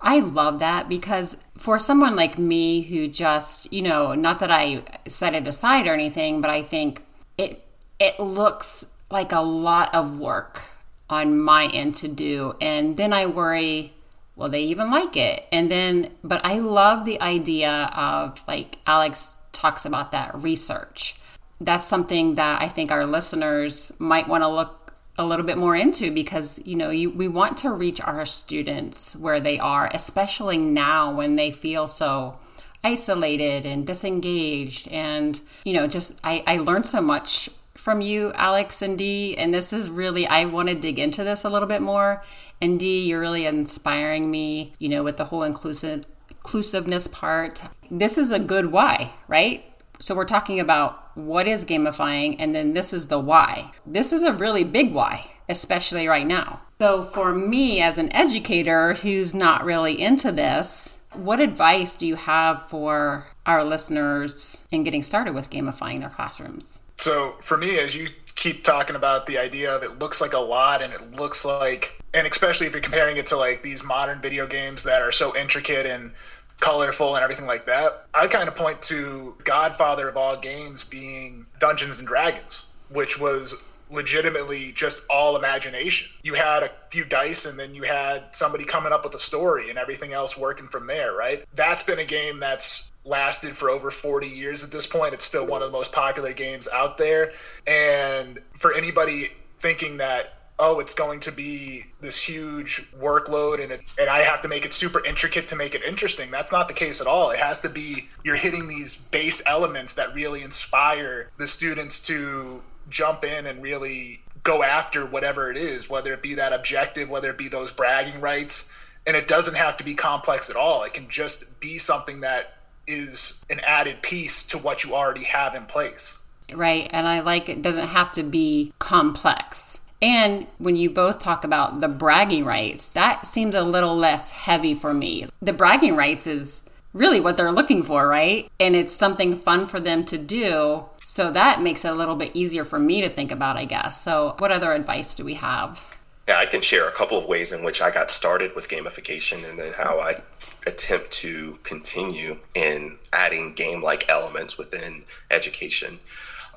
I 0.03 0.21
love 0.21 0.59
that 0.61 0.89
because 0.89 1.37
for 1.57 1.79
someone 1.79 2.17
like 2.17 2.39
me 2.39 2.83
who 2.83 3.07
just, 3.07 3.71
you 3.73 3.83
know, 3.83 4.15
not 4.15 4.41
that 4.41 4.51
I 4.51 4.83
set 5.07 5.35
it 5.35 5.47
aside 5.47 5.87
or 5.87 5.95
anything, 5.95 6.41
but 6.41 6.51
I 6.51 6.63
think 6.63 7.05
it 7.37 7.67
it 7.99 8.19
looks 8.19 8.87
like 9.11 9.33
a 9.33 9.41
lot 9.41 9.95
of 9.95 10.19
work 10.19 10.71
on 11.11 11.39
my 11.41 11.67
end 11.67 11.95
to 11.97 12.09
do 12.09 12.55
and 12.61 12.97
then 12.97 13.13
I 13.13 13.27
worry 13.27 13.93
will 14.37 14.49
they 14.49 14.63
even 14.63 14.91
like 14.91 15.17
it? 15.17 15.45
And 15.53 15.71
then 15.71 16.11
but 16.25 16.41
I 16.45 16.59
love 16.59 17.05
the 17.05 17.21
idea 17.21 17.91
of 17.95 18.43
like 18.49 18.79
Alex 18.87 19.37
talks 19.53 19.85
about 19.85 20.13
that 20.13 20.43
research. 20.43 21.17
That's 21.61 21.85
something 21.85 22.37
that 22.37 22.63
I 22.63 22.69
think 22.69 22.91
our 22.91 23.07
listeners 23.07 23.93
might 23.99 24.29
want 24.29 24.45
to 24.45 24.49
look 24.49 24.80
a 25.21 25.27
little 25.27 25.45
bit 25.45 25.59
more 25.59 25.77
into 25.77 26.11
because 26.11 26.61
you 26.67 26.77
know 26.77 26.91
you, 26.91 27.11
we 27.11 27.29
want 27.29 27.59
to 27.59 27.71
reach 27.71 28.01
our 28.01 28.25
students 28.25 29.15
where 29.17 29.41
they 29.41 29.59
are 29.59 29.89
especially 29.93 30.59
now 30.59 31.15
when 31.15 31.37
they 31.37 31.51
feel 31.51 31.87
so 31.87 32.39
isolated 32.83 33.67
and 33.67 33.87
disengaged. 33.87 34.89
And 34.89 35.41
you 35.65 35.75
know 35.75 35.87
just 35.87 36.19
i, 36.25 36.43
I 36.47 36.57
learned 36.57 36.87
so 36.87 37.01
much 37.01 37.51
from 37.75 38.01
you 38.01 38.33
alex 38.35 38.83
and 38.83 38.99
dee 38.99 39.37
and 39.39 39.55
this 39.55 39.73
is 39.73 39.89
really 39.89 40.27
i 40.27 40.45
want 40.45 40.69
to 40.69 40.75
dig 40.75 40.99
into 40.99 41.25
this 41.25 41.45
a 41.45 41.51
little 41.51 41.69
bit 41.69 41.83
more. 41.83 42.23
And 42.63 42.81
dee 42.81 43.07
you're 43.07 43.21
really 43.21 43.47
inspiring 43.47 44.31
me 44.31 44.73
you 44.79 44.89
know 44.89 45.03
with 45.03 45.19
the 45.19 45.27
whole 45.27 45.43
inclusive 45.43 46.07
inclusiveness 46.31 47.07
part. 47.07 47.65
This 47.91 48.17
is 48.17 48.33
a 48.33 48.39
good 48.39 48.73
why 48.73 49.13
right? 49.29 49.65
So 49.99 50.15
we're 50.15 50.25
talking 50.25 50.59
about 50.59 51.00
what 51.15 51.47
is 51.47 51.65
gamifying, 51.65 52.37
and 52.39 52.55
then 52.55 52.73
this 52.73 52.93
is 52.93 53.09
the 53.09 53.19
why. 53.19 53.73
This 53.87 54.13
is 54.13 54.23
a 54.23 54.33
really 54.33 54.65
big 54.65 54.93
why, 54.93 55.31
especially 55.49 56.09
right 56.09 56.27
now. 56.27 56.61
So 56.81 57.03
for 57.03 57.35
me 57.35 57.83
as 57.83 57.99
an 57.99 58.15
educator 58.15 58.95
who's 58.95 59.35
not 59.35 59.65
really 59.65 60.01
into 60.01 60.33
this, 60.33 60.99
what 61.13 61.41
advice 61.41 61.97
do 61.97 62.07
you 62.07 62.15
have 62.17 62.63
for 62.63 63.27
our 63.45 63.65
listeners 63.65 64.67
in 64.71 64.85
getting 64.85 65.03
started 65.03 65.35
with 65.35 65.51
gamifying 65.51 66.01
their 66.01 66.09
classrooms? 66.09 66.81
So 66.97 67.37
for 67.41 67.57
me, 67.57 67.79
as 67.79 67.97
you 67.97 68.09
keep 68.35 68.65
talking 68.65 68.97
about 68.97 69.27
the 69.27 69.37
idea 69.37 69.75
of 69.75 69.83
it 69.83 69.99
looks 69.99 70.21
like 70.21 70.33
a 70.33 70.39
lot 70.39 70.81
and 70.81 70.93
it 70.93 71.13
looks 71.13 71.45
like 71.45 72.01
and 72.15 72.27
especially 72.27 72.67
if 72.67 72.73
you're 72.73 72.81
comparing 72.81 73.19
it 73.19 73.27
to 73.27 73.37
like 73.37 73.63
these 73.63 73.85
modern 73.85 74.21
video 74.21 74.47
games 74.47 74.85
that 74.85 75.03
are 75.03 75.13
so 75.13 75.37
intricate 75.37 75.85
and 75.85 76.13
colorful 76.61 77.15
and 77.15 77.23
everything 77.23 77.47
like 77.47 77.65
that. 77.67 78.07
I 78.15 78.27
kind 78.27 78.49
of 78.49 78.57
point 78.57 78.83
to 78.83 79.37
Godfather 79.45 80.09
of 80.09 80.17
all 80.17 80.37
games 80.37 80.89
being 80.89 81.47
Dungeons 81.59 81.99
and 81.99 82.07
Dragons, 82.07 82.69
which 82.91 83.21
was 83.21 83.67
legitimately 83.91 84.73
just 84.73 85.05
all 85.11 85.37
imagination. 85.37 86.17
You 86.23 86.35
had 86.35 86.63
a 86.63 86.71
few 86.91 87.05
dice 87.05 87.51
and 87.51 87.59
then 87.59 87.75
you 87.75 87.83
had 87.83 88.35
somebody 88.35 88.65
coming 88.65 88.93
up 88.93 89.05
with 89.05 89.15
a 89.15 89.19
story 89.19 89.69
and 89.69 89.79
everything 89.79 90.13
else 90.13 90.39
working 90.39 90.67
from 90.67 90.87
there, 90.87 91.15
right? 91.15 91.45
That's 91.55 91.85
been 91.85 91.99
a 91.99 92.05
game 92.05 92.39
that's 92.39 92.93
lasted 93.05 93.51
for 93.51 93.71
over 93.71 93.91
40 93.91 94.27
years 94.29 94.63
at 94.63 94.71
this 94.71 94.87
point. 94.87 95.13
It's 95.13 95.25
still 95.25 95.47
one 95.47 95.63
of 95.63 95.69
the 95.69 95.77
most 95.77 95.93
popular 95.93 96.33
games 96.33 96.69
out 96.73 96.99
there. 96.99 97.33
And 97.67 98.39
for 98.55 98.73
anybody 98.73 99.29
thinking 99.59 99.97
that 99.99 100.40
oh, 100.61 100.79
it's 100.79 100.95
going 100.95 101.21
to 101.21 101.33
be 101.33 101.85
this 102.01 102.23
huge 102.23 102.91
workload 102.93 103.63
and 103.63 103.73
it, 103.73 103.81
and 103.99 104.11
I 104.11 104.19
have 104.19 104.43
to 104.43 104.49
make 104.49 104.65
it 104.65 104.73
super 104.73 105.05
intricate 105.05 105.49
to 105.49 105.57
make 105.57 105.75
it 105.75 105.83
interesting. 105.83 106.31
That's 106.31 106.53
not 106.53 106.69
the 106.69 106.75
case 106.75 107.01
at 107.01 107.07
all. 107.07 107.31
It 107.31 107.39
has 107.39 107.63
to 107.63 107.69
be 107.69 108.09
you're 108.23 108.37
hitting 108.37 108.69
these 108.69 109.09
base 109.09 109.43
elements 109.47 109.95
that 109.95 110.15
really 110.15 110.43
inspire 110.43 111.31
the 111.39 111.47
students 111.47 112.01
to 112.09 112.63
jump 112.89 113.25
in 113.25 113.47
and 113.47 113.63
really 113.63 114.23
go 114.43 114.63
after 114.63 115.07
whatever 115.07 115.51
it 115.51 115.57
is, 115.57 115.89
whether 115.89 116.13
it 116.13 116.23
be 116.23 116.35
that 116.35 116.53
objective, 116.53 117.09
whether 117.09 117.31
it 117.31 117.39
be 117.39 117.49
those 117.49 117.73
bragging 117.73 118.21
rights. 118.21 118.77
And 119.07 119.17
it 119.17 119.29
doesn't 119.29 119.57
have 119.57 119.79
to 119.79 119.85
be 119.85 119.95
complex 119.95 120.51
at 120.51 120.57
all. 120.57 120.85
It 120.85 120.93
can 120.93 121.09
just 121.09 121.59
be 121.61 121.79
something 121.79 122.21
that 122.21 122.59
is 122.87 123.45
an 123.49 123.61
added 123.67 124.03
piece 124.03 124.47
to 124.49 124.59
what 124.59 124.85
you 124.85 124.95
already 124.95 125.25
have 125.25 125.55
in 125.55 125.65
place. 125.65 126.23
Right. 126.53 126.89
And 126.93 127.07
I 127.07 127.21
like 127.21 127.49
it 127.49 127.63
doesn't 127.63 127.89
have 127.89 128.13
to 128.15 128.23
be 128.23 128.73
complex 128.79 129.81
and 130.03 130.47
when 130.59 130.77
you 130.77 130.91
both 130.91 131.19
talk 131.19 131.45
about 131.45 131.81
the 131.81 131.89
bragging 131.89 132.45
rights, 132.45 132.89
that 132.91 133.27
seems 133.27 133.55
a 133.55 133.63
little 133.63 133.95
less 133.95 134.31
heavy 134.31 134.75
for 134.75 134.95
me. 134.95 135.27
The 135.43 135.53
bragging 135.53 135.97
rights 135.97 136.27
is 136.27 136.63
really 136.93 137.21
what 137.21 137.37
they're 137.37 137.53
looking 137.53 137.83
for, 137.83 138.09
right? 138.09 138.51
And 138.59 138.75
it's 138.75 138.93
something 138.93 139.35
fun 139.35 139.67
for 139.67 139.79
them 139.79 140.05
to 140.07 140.19
do. 140.19 140.87
So 141.05 141.31
that 141.31 141.61
makes 141.61 141.85
it 141.85 141.93
a 141.93 141.95
little 141.95 142.17
bit 142.17 142.31
easier 142.35 142.65
for 142.65 142.79
me 142.79 143.01
to 143.03 143.09
think 143.09 143.31
about, 143.31 143.57
I 143.57 143.65
guess. 143.65 144.01
So, 144.01 144.35
what 144.39 144.53
other 144.53 144.73
advice 144.73 145.15
do 145.15 145.25
we 145.25 145.35
have? 145.35 145.85
Yeah, 146.29 146.39
I 146.39 146.47
can 146.47 146.63
share 146.63 146.89
a 146.89 146.93
couple 146.93 147.19
of 147.19 147.27
ways 147.27 147.53
in 147.53 147.65
which 147.65 147.83
I 147.83 147.91
got 147.91 148.11
started 148.11 148.55
with 148.55 148.69
gamification 148.69 149.49
and 149.49 149.59
then 149.59 149.73
how 149.73 149.99
I 149.99 150.23
attempt 150.67 151.11
to 151.13 151.59
continue 151.65 152.39
in 152.55 152.99
adding 153.13 153.55
game 153.55 153.83
like 153.83 154.09
elements 154.09 154.57
within 154.57 155.05
education. 155.31 155.99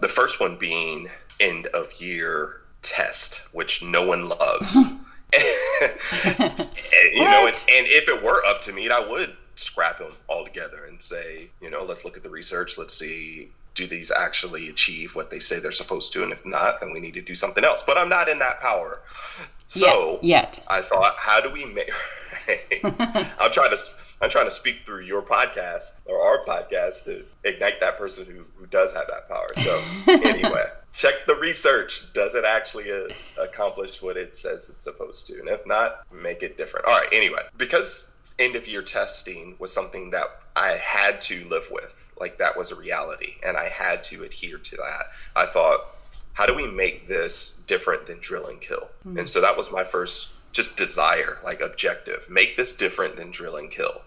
The 0.02 0.10
first 0.10 0.40
one 0.40 0.58
being 0.58 1.10
end 1.40 1.68
of 1.68 2.00
year 2.00 2.62
test, 2.84 3.54
which 3.54 3.84
no 3.84 4.08
one 4.08 4.30
loves. 4.30 4.75
you 5.34 7.24
know, 7.24 7.48
and, 7.48 7.56
and, 7.72 7.88
if 7.88 8.08
it 8.08 8.24
were 8.24 8.40
up 8.48 8.62
to 8.62 8.74
me, 8.74 8.88
I 8.90 9.00
would 9.10 9.36
scrap 9.56 9.98
them 9.98 10.12
all 10.28 10.46
together 10.46 10.86
and 10.86 11.02
say, 11.02 11.50
you 11.60 11.72
know, 11.72 11.84
let's 11.84 12.06
look 12.06 12.16
at 12.16 12.24
the 12.24 12.30
research. 12.30 12.78
Let's 12.78 12.94
see, 12.94 13.50
do 13.74 13.88
these 13.88 14.12
actually 14.12 14.70
achieve 14.70 15.16
what 15.16 15.32
they 15.32 15.40
say 15.40 15.60
they're 15.60 15.72
supposed 15.72 16.13
to? 16.13 16.24
And 16.24 16.32
if 16.32 16.46
not, 16.46 16.82
then 16.82 16.94
we 16.94 17.00
need 17.00 17.16
to 17.16 17.22
do 17.22 17.34
something 17.34 17.63
else. 17.63 17.84
But 17.86 17.98
I'm 17.98 18.10
not 18.10 18.30
in 18.30 18.38
that 18.40 18.62
power. 18.62 19.02
So 19.66 20.20
yet, 20.22 20.60
yet. 20.60 20.63
I 20.68 20.82
thought, 20.82 21.16
how 21.18 21.42
do 21.42 21.50
we 21.50 21.66
make? 21.66 21.90
I'm 22.84 23.52
trying 23.52 23.72
to. 23.72 23.78
I'm 24.22 24.30
trying 24.30 24.46
to 24.46 24.52
speak 24.52 24.86
through 24.86 25.02
your 25.02 25.22
podcast 25.22 26.00
or 26.06 26.22
our 26.22 26.46
podcast 26.46 27.04
to 27.06 27.25
ignite 27.44 27.82
that 27.82 27.98
person 27.98 28.25
who, 28.25 28.46
who 28.56 28.66
does 28.68 28.96
have 28.96 29.08
that 29.08 29.28
power. 29.28 29.52
So 29.58 29.82
anyway 30.08 30.63
check 30.94 31.26
the 31.26 31.36
research. 31.36 32.12
Does 32.14 32.36
it 32.36 32.46
actually 32.46 32.92
uh, 32.92 33.08
accomplish 33.42 34.02
what 34.02 34.18
it 34.18 34.36
says 34.36 34.70
it's 34.70 34.84
supposed 34.84 35.28
to? 35.28 35.40
And 35.40 35.50
if 35.50 35.66
not, 35.66 36.06
make 36.12 36.44
it 36.44 36.58
different. 36.58 36.86
All 36.86 36.94
right, 36.94 37.10
anyway, 37.12 37.42
because 37.58 38.16
end 38.40 38.56
of 38.56 38.68
year 38.68 38.82
testing 38.82 39.56
was 39.60 39.74
something 39.74 40.12
that 40.12 40.28
I 40.56 40.80
had 40.84 41.22
to 41.22 41.48
live 41.50 41.70
with, 41.72 41.96
like 42.20 42.38
that 42.38 42.58
was 42.58 42.72
a 42.72 42.76
reality, 42.76 43.36
and 43.46 43.58
I 43.58 43.70
had 43.70 44.04
to 44.06 44.24
adhere 44.24 44.58
to 44.58 44.78
that, 44.78 45.06
I 45.36 45.46
thought, 45.46 45.82
how 46.34 46.46
do 46.46 46.56
we 46.56 46.72
make 46.72 47.08
this 47.08 47.64
different 47.68 48.08
than 48.08 48.20
drill 48.20 48.48
and 48.48 48.60
kill? 48.60 48.90
Mm-hmm. 49.06 49.20
And 49.20 49.30
so 49.30 49.42
that 49.42 49.58
was 49.58 49.72
my 49.72 49.84
first 49.84 50.34
just 50.52 50.78
desire, 50.78 51.40
like 51.44 51.62
objective. 51.62 52.28
Make 52.30 52.58
this 52.58 52.78
different 52.78 53.16
than 53.16 53.32
drill 53.32 53.56
and 53.56 53.70
kill. 53.70 54.02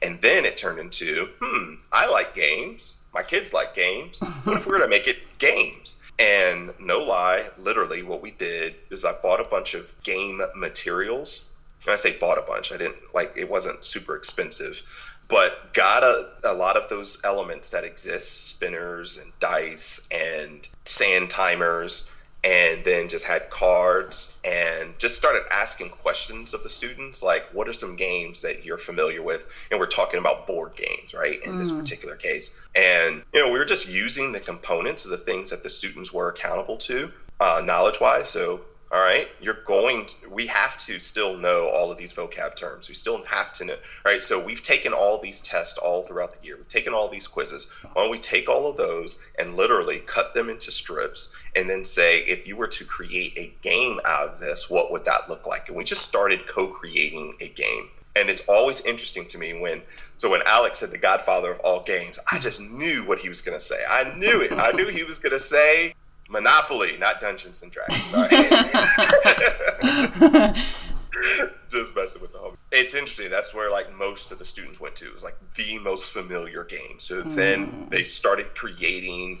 And 0.00 0.20
then 0.20 0.44
it 0.44 0.56
turned 0.56 0.78
into, 0.78 1.28
hmm, 1.40 1.74
I 1.92 2.10
like 2.10 2.34
games. 2.34 2.96
My 3.14 3.22
kids 3.22 3.52
like 3.52 3.74
games. 3.74 4.16
What 4.44 4.56
if 4.56 4.66
we 4.66 4.72
were 4.72 4.80
to 4.80 4.88
make 4.88 5.06
it 5.06 5.38
games? 5.38 6.01
And 6.22 6.72
no 6.78 7.00
lie, 7.00 7.48
literally, 7.58 8.04
what 8.04 8.22
we 8.22 8.30
did 8.30 8.76
is 8.90 9.04
I 9.04 9.12
bought 9.20 9.44
a 9.44 9.48
bunch 9.48 9.74
of 9.74 9.92
game 10.04 10.40
materials. 10.54 11.46
And 11.84 11.92
I 11.92 11.96
say 11.96 12.16
bought 12.16 12.38
a 12.38 12.42
bunch, 12.42 12.70
I 12.70 12.76
didn't 12.76 13.12
like 13.12 13.32
it 13.34 13.50
wasn't 13.50 13.82
super 13.82 14.14
expensive, 14.14 14.82
but 15.28 15.74
got 15.74 16.04
a, 16.04 16.28
a 16.44 16.54
lot 16.54 16.76
of 16.76 16.88
those 16.88 17.20
elements 17.24 17.70
that 17.70 17.82
exist 17.82 18.50
spinners 18.50 19.18
and 19.18 19.32
dice 19.40 20.06
and 20.12 20.68
sand 20.84 21.28
timers 21.28 22.08
and 22.44 22.84
then 22.84 23.08
just 23.08 23.26
had 23.26 23.50
cards 23.50 24.38
and 24.44 24.98
just 24.98 25.16
started 25.16 25.42
asking 25.52 25.90
questions 25.90 26.52
of 26.52 26.62
the 26.62 26.68
students 26.68 27.22
like 27.22 27.44
what 27.52 27.68
are 27.68 27.72
some 27.72 27.94
games 27.94 28.42
that 28.42 28.64
you're 28.64 28.78
familiar 28.78 29.22
with? 29.22 29.48
And 29.70 29.78
we're 29.78 29.86
talking 29.86 30.18
about 30.18 30.46
board 30.46 30.74
games 30.74 31.14
right 31.14 31.42
in 31.44 31.52
mm. 31.52 31.58
this 31.58 31.70
particular 31.70 32.16
case. 32.16 32.56
And 32.74 33.22
you 33.32 33.40
know 33.40 33.52
we 33.52 33.58
were 33.58 33.64
just 33.64 33.92
using 33.92 34.32
the 34.32 34.40
components 34.40 35.04
of 35.04 35.10
the 35.10 35.16
things 35.16 35.50
that 35.50 35.62
the 35.62 35.70
students 35.70 36.12
were 36.12 36.28
accountable 36.28 36.76
to 36.78 37.12
uh, 37.40 37.62
knowledge 37.64 38.00
wise 38.00 38.28
so 38.28 38.60
all 38.92 39.00
right? 39.00 39.28
You're 39.40 39.62
going 39.64 40.04
to, 40.04 40.28
we 40.28 40.48
have 40.48 40.76
to 40.86 41.00
still 41.00 41.36
know 41.36 41.70
all 41.72 41.90
of 41.90 41.96
these 41.96 42.12
vocab 42.12 42.56
terms. 42.56 42.88
We 42.88 42.94
still 42.94 43.24
have 43.24 43.52
to 43.54 43.64
know 43.64 43.76
right? 44.04 44.22
So 44.22 44.44
we've 44.44 44.62
taken 44.62 44.92
all 44.92 45.18
these 45.18 45.40
tests 45.40 45.78
all 45.78 46.02
throughout 46.02 46.38
the 46.38 46.46
year. 46.46 46.56
We've 46.56 46.68
taken 46.68 46.92
all 46.92 47.08
these 47.08 47.26
quizzes. 47.26 47.70
Why 47.92 48.02
don't 48.02 48.10
we 48.10 48.18
take 48.18 48.50
all 48.50 48.68
of 48.68 48.76
those 48.76 49.22
and 49.38 49.56
literally 49.56 50.00
cut 50.00 50.34
them 50.34 50.50
into 50.50 50.70
strips 50.70 51.34
and 51.56 51.70
then 51.70 51.84
say 51.84 52.20
if 52.20 52.46
you 52.46 52.56
were 52.56 52.68
to 52.68 52.84
create 52.84 53.32
a 53.36 53.54
game 53.62 53.98
out 54.04 54.28
of 54.28 54.40
this 54.40 54.68
what 54.68 54.92
would 54.92 55.06
that 55.06 55.28
look 55.28 55.46
like? 55.46 55.68
And 55.68 55.76
we 55.76 55.84
just 55.84 56.06
started 56.06 56.46
co-creating 56.46 57.36
a 57.40 57.48
game. 57.48 57.88
And 58.14 58.28
it's 58.28 58.46
always 58.46 58.84
interesting 58.84 59.26
to 59.28 59.38
me 59.38 59.58
when 59.58 59.82
so 60.18 60.30
when 60.30 60.42
alex 60.46 60.78
said 60.78 60.90
the 60.90 60.98
godfather 60.98 61.50
of 61.52 61.58
all 61.60 61.82
games 61.82 62.18
i 62.30 62.38
just 62.38 62.60
knew 62.60 63.04
what 63.06 63.20
he 63.20 63.30
was 63.30 63.40
going 63.40 63.56
to 63.56 63.64
say. 63.64 63.82
I 63.88 64.14
knew 64.16 64.42
it. 64.42 64.52
I 64.52 64.72
knew 64.72 64.88
he 64.88 65.02
was 65.02 65.18
going 65.18 65.32
to 65.32 65.40
say 65.40 65.94
Monopoly, 66.32 66.96
not 66.98 67.20
Dungeons 67.20 67.62
and 67.62 67.70
Dragons. 67.70 68.02
Just 71.68 71.94
messing 71.94 72.22
with 72.22 72.32
the 72.32 72.38
homie. 72.38 72.56
it's 72.72 72.94
interesting. 72.94 73.30
That's 73.30 73.54
where 73.54 73.70
like 73.70 73.94
most 73.94 74.32
of 74.32 74.38
the 74.38 74.46
students 74.46 74.80
went 74.80 74.96
to. 74.96 75.06
It 75.06 75.12
was 75.12 75.22
like 75.22 75.36
the 75.56 75.78
most 75.78 76.10
familiar 76.10 76.64
game. 76.64 76.98
So 76.98 77.22
mm. 77.22 77.34
then 77.34 77.88
they 77.90 78.04
started 78.04 78.54
creating 78.54 79.40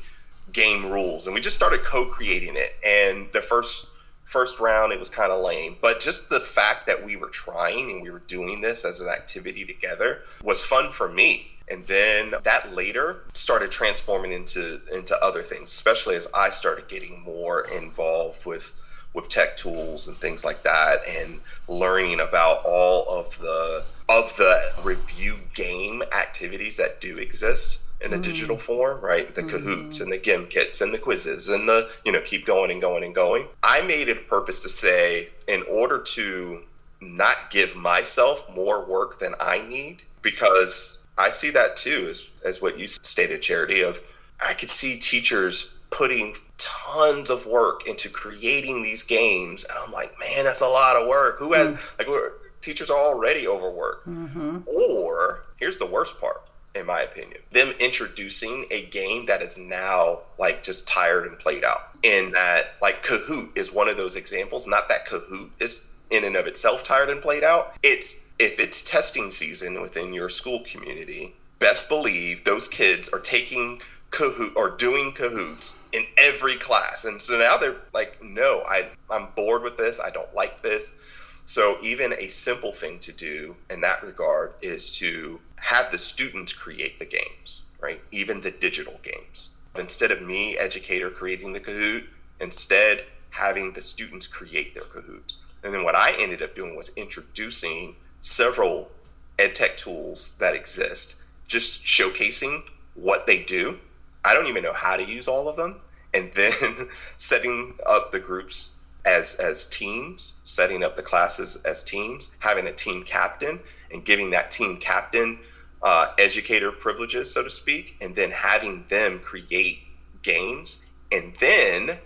game 0.52 0.90
rules, 0.90 1.26
and 1.26 1.34
we 1.34 1.40
just 1.40 1.56
started 1.56 1.80
co-creating 1.80 2.56
it. 2.56 2.74
And 2.86 3.28
the 3.32 3.40
first 3.40 3.88
first 4.24 4.60
round, 4.60 4.92
it 4.92 5.00
was 5.00 5.08
kind 5.08 5.32
of 5.32 5.42
lame, 5.42 5.76
but 5.80 6.00
just 6.00 6.28
the 6.28 6.40
fact 6.40 6.86
that 6.86 7.04
we 7.04 7.16
were 7.16 7.28
trying 7.28 7.90
and 7.90 8.02
we 8.02 8.10
were 8.10 8.22
doing 8.26 8.60
this 8.60 8.84
as 8.84 9.00
an 9.00 9.08
activity 9.08 9.64
together 9.64 10.20
was 10.42 10.64
fun 10.64 10.90
for 10.90 11.10
me. 11.10 11.51
And 11.72 11.86
then 11.86 12.34
that 12.42 12.74
later 12.74 13.24
started 13.32 13.70
transforming 13.70 14.32
into 14.32 14.82
into 14.92 15.16
other 15.22 15.40
things, 15.40 15.70
especially 15.70 16.16
as 16.16 16.28
I 16.36 16.50
started 16.50 16.86
getting 16.86 17.22
more 17.22 17.66
involved 17.66 18.44
with 18.44 18.78
with 19.14 19.28
tech 19.28 19.56
tools 19.56 20.06
and 20.06 20.16
things 20.16 20.44
like 20.44 20.62
that 20.62 21.00
and 21.08 21.40
learning 21.68 22.20
about 22.20 22.62
all 22.66 23.06
of 23.08 23.38
the 23.38 23.84
of 24.08 24.36
the 24.36 24.80
review 24.84 25.36
game 25.54 26.02
activities 26.16 26.76
that 26.76 27.00
do 27.00 27.16
exist 27.16 27.86
in 28.04 28.10
the 28.10 28.18
mm. 28.18 28.24
digital 28.24 28.58
form, 28.58 29.00
right? 29.00 29.34
The 29.34 29.42
mm. 29.42 29.50
Kahoots 29.50 30.02
and 30.02 30.12
the 30.12 30.18
Gimkits 30.18 30.82
and 30.82 30.92
the 30.92 30.98
Quizizz 30.98 31.52
and 31.54 31.68
the, 31.68 31.88
you 32.04 32.12
know, 32.12 32.20
keep 32.20 32.44
going 32.44 32.70
and 32.70 32.80
going 32.80 33.04
and 33.04 33.14
going. 33.14 33.46
I 33.62 33.80
made 33.82 34.08
it 34.08 34.16
a 34.16 34.20
purpose 34.20 34.62
to 34.64 34.68
say, 34.68 35.28
in 35.46 35.62
order 35.70 36.00
to 36.00 36.62
not 37.00 37.50
give 37.50 37.76
myself 37.76 38.54
more 38.54 38.84
work 38.84 39.18
than 39.20 39.34
I 39.40 39.66
need, 39.66 40.02
because 40.20 41.01
I 41.18 41.30
see 41.30 41.50
that 41.50 41.76
too, 41.76 42.08
as, 42.10 42.32
as 42.44 42.62
what 42.62 42.78
you 42.78 42.88
stated, 42.88 43.42
Charity, 43.42 43.82
of 43.82 44.00
I 44.44 44.54
could 44.54 44.70
see 44.70 44.98
teachers 44.98 45.78
putting 45.90 46.34
tons 46.58 47.30
of 47.30 47.46
work 47.46 47.86
into 47.86 48.08
creating 48.08 48.82
these 48.82 49.04
games. 49.04 49.64
And 49.64 49.78
I'm 49.84 49.92
like, 49.92 50.12
man, 50.18 50.44
that's 50.44 50.62
a 50.62 50.66
lot 50.66 50.96
of 50.96 51.08
work. 51.08 51.38
Who 51.38 51.52
has, 51.52 51.74
mm. 51.74 51.98
like, 51.98 52.08
we're, 52.08 52.32
teachers 52.60 52.90
are 52.90 52.98
already 52.98 53.46
overworked. 53.46 54.08
Mm-hmm. 54.08 54.60
Or 54.66 55.44
here's 55.58 55.78
the 55.78 55.86
worst 55.86 56.20
part, 56.20 56.42
in 56.74 56.86
my 56.86 57.02
opinion 57.02 57.40
them 57.52 57.74
introducing 57.80 58.66
a 58.70 58.86
game 58.86 59.26
that 59.26 59.42
is 59.42 59.58
now 59.58 60.20
like 60.38 60.62
just 60.62 60.88
tired 60.88 61.26
and 61.26 61.38
played 61.38 61.64
out. 61.64 61.78
In 62.02 62.32
that, 62.32 62.74
like, 62.82 63.04
Kahoot 63.04 63.56
is 63.56 63.72
one 63.72 63.88
of 63.88 63.96
those 63.96 64.16
examples. 64.16 64.66
Not 64.66 64.88
that 64.88 65.06
Kahoot 65.06 65.50
is 65.60 65.88
in 66.10 66.24
and 66.24 66.34
of 66.34 66.46
itself 66.46 66.82
tired 66.82 67.10
and 67.10 67.22
played 67.22 67.44
out. 67.44 67.76
It's 67.82 68.31
if 68.42 68.58
it's 68.58 68.82
testing 68.90 69.30
season 69.30 69.80
within 69.80 70.12
your 70.12 70.28
school 70.28 70.64
community, 70.66 71.36
best 71.60 71.88
believe 71.88 72.42
those 72.42 72.68
kids 72.68 73.08
are 73.08 73.20
taking 73.20 73.80
Kahoot 74.10 74.56
or 74.56 74.70
doing 74.76 75.12
Kahoots 75.12 75.76
in 75.92 76.04
every 76.18 76.56
class. 76.56 77.04
And 77.04 77.22
so 77.22 77.38
now 77.38 77.56
they're 77.56 77.76
like, 77.94 78.18
no, 78.20 78.62
I, 78.66 78.88
I'm 79.08 79.28
bored 79.36 79.62
with 79.62 79.76
this. 79.78 80.00
I 80.00 80.10
don't 80.10 80.34
like 80.34 80.60
this. 80.60 80.98
So 81.44 81.76
even 81.82 82.14
a 82.14 82.26
simple 82.26 82.72
thing 82.72 82.98
to 83.00 83.12
do 83.12 83.54
in 83.70 83.80
that 83.82 84.02
regard 84.02 84.54
is 84.60 84.96
to 84.98 85.38
have 85.60 85.92
the 85.92 85.98
students 85.98 86.52
create 86.52 86.98
the 86.98 87.06
games, 87.06 87.62
right? 87.80 88.00
Even 88.10 88.40
the 88.40 88.50
digital 88.50 88.98
games. 89.04 89.50
Instead 89.78 90.10
of 90.10 90.20
me, 90.20 90.58
educator, 90.58 91.10
creating 91.10 91.52
the 91.52 91.60
Kahoot, 91.60 92.06
instead 92.40 93.04
having 93.30 93.72
the 93.72 93.80
students 93.80 94.26
create 94.26 94.74
their 94.74 94.82
Kahoots. 94.82 95.36
And 95.62 95.72
then 95.72 95.84
what 95.84 95.94
I 95.94 96.12
ended 96.18 96.42
up 96.42 96.56
doing 96.56 96.76
was 96.76 96.92
introducing 96.96 97.94
several 98.22 98.90
ed 99.38 99.54
tech 99.54 99.76
tools 99.76 100.38
that 100.38 100.54
exist, 100.54 101.20
just 101.46 101.84
showcasing 101.84 102.62
what 102.94 103.26
they 103.26 103.42
do 103.44 103.78
I 104.24 104.34
don't 104.34 104.46
even 104.46 104.62
know 104.62 104.72
how 104.72 104.96
to 104.96 105.04
use 105.04 105.28
all 105.28 105.48
of 105.48 105.56
them. 105.56 105.76
And 106.14 106.30
then 106.32 106.88
setting 107.16 107.74
up 107.86 108.12
the 108.12 108.20
groups 108.20 108.78
as 109.04 109.36
as 109.40 109.68
teams, 109.68 110.38
setting 110.44 110.84
up 110.84 110.96
the 110.96 111.02
classes 111.02 111.62
as 111.64 111.82
teams, 111.82 112.34
having 112.38 112.66
a 112.66 112.72
team 112.72 113.02
captain, 113.02 113.60
and 113.90 114.04
giving 114.04 114.30
that 114.30 114.50
team 114.50 114.76
captain 114.76 115.38
uh, 115.82 116.12
educator 116.18 116.70
privileges, 116.70 117.32
so 117.32 117.42
to 117.42 117.50
speak, 117.50 117.96
and 118.00 118.14
then 118.14 118.30
having 118.30 118.84
them 118.88 119.18
create 119.18 119.80
games, 120.22 120.88
and 121.10 121.34
then 121.40 121.98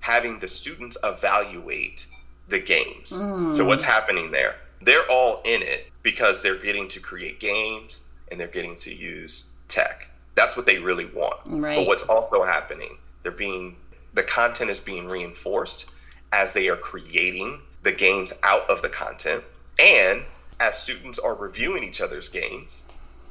having 0.00 0.38
the 0.38 0.46
students 0.46 0.96
evaluate 1.02 2.06
the 2.46 2.60
games. 2.60 3.12
Mm. 3.12 3.52
So 3.52 3.66
what's 3.66 3.82
happening 3.82 4.30
there? 4.30 4.56
They're 4.80 5.06
all 5.10 5.42
in 5.44 5.62
it 5.62 5.90
because 6.02 6.42
they're 6.42 6.60
getting 6.60 6.88
to 6.88 7.00
create 7.00 7.40
games 7.40 8.04
and 8.30 8.38
they're 8.38 8.48
getting 8.48 8.74
to 8.76 8.94
use 8.94 9.50
tech. 9.66 10.10
That's 10.34 10.56
what 10.56 10.66
they 10.66 10.78
really 10.78 11.06
want. 11.06 11.40
Right. 11.44 11.78
But 11.78 11.86
what's 11.86 12.08
also 12.08 12.42
happening, 12.42 12.98
they're 13.22 13.32
being 13.32 13.76
the 14.14 14.22
content 14.22 14.70
is 14.70 14.80
being 14.80 15.06
reinforced 15.06 15.90
as 16.32 16.54
they 16.54 16.68
are 16.68 16.76
creating 16.76 17.60
the 17.82 17.92
games 17.92 18.38
out 18.42 18.68
of 18.68 18.82
the 18.82 18.88
content. 18.88 19.44
And 19.80 20.22
as 20.60 20.76
students 20.76 21.18
are 21.18 21.34
reviewing 21.34 21.84
each 21.84 22.00
other's 22.00 22.28
games, 22.28 22.88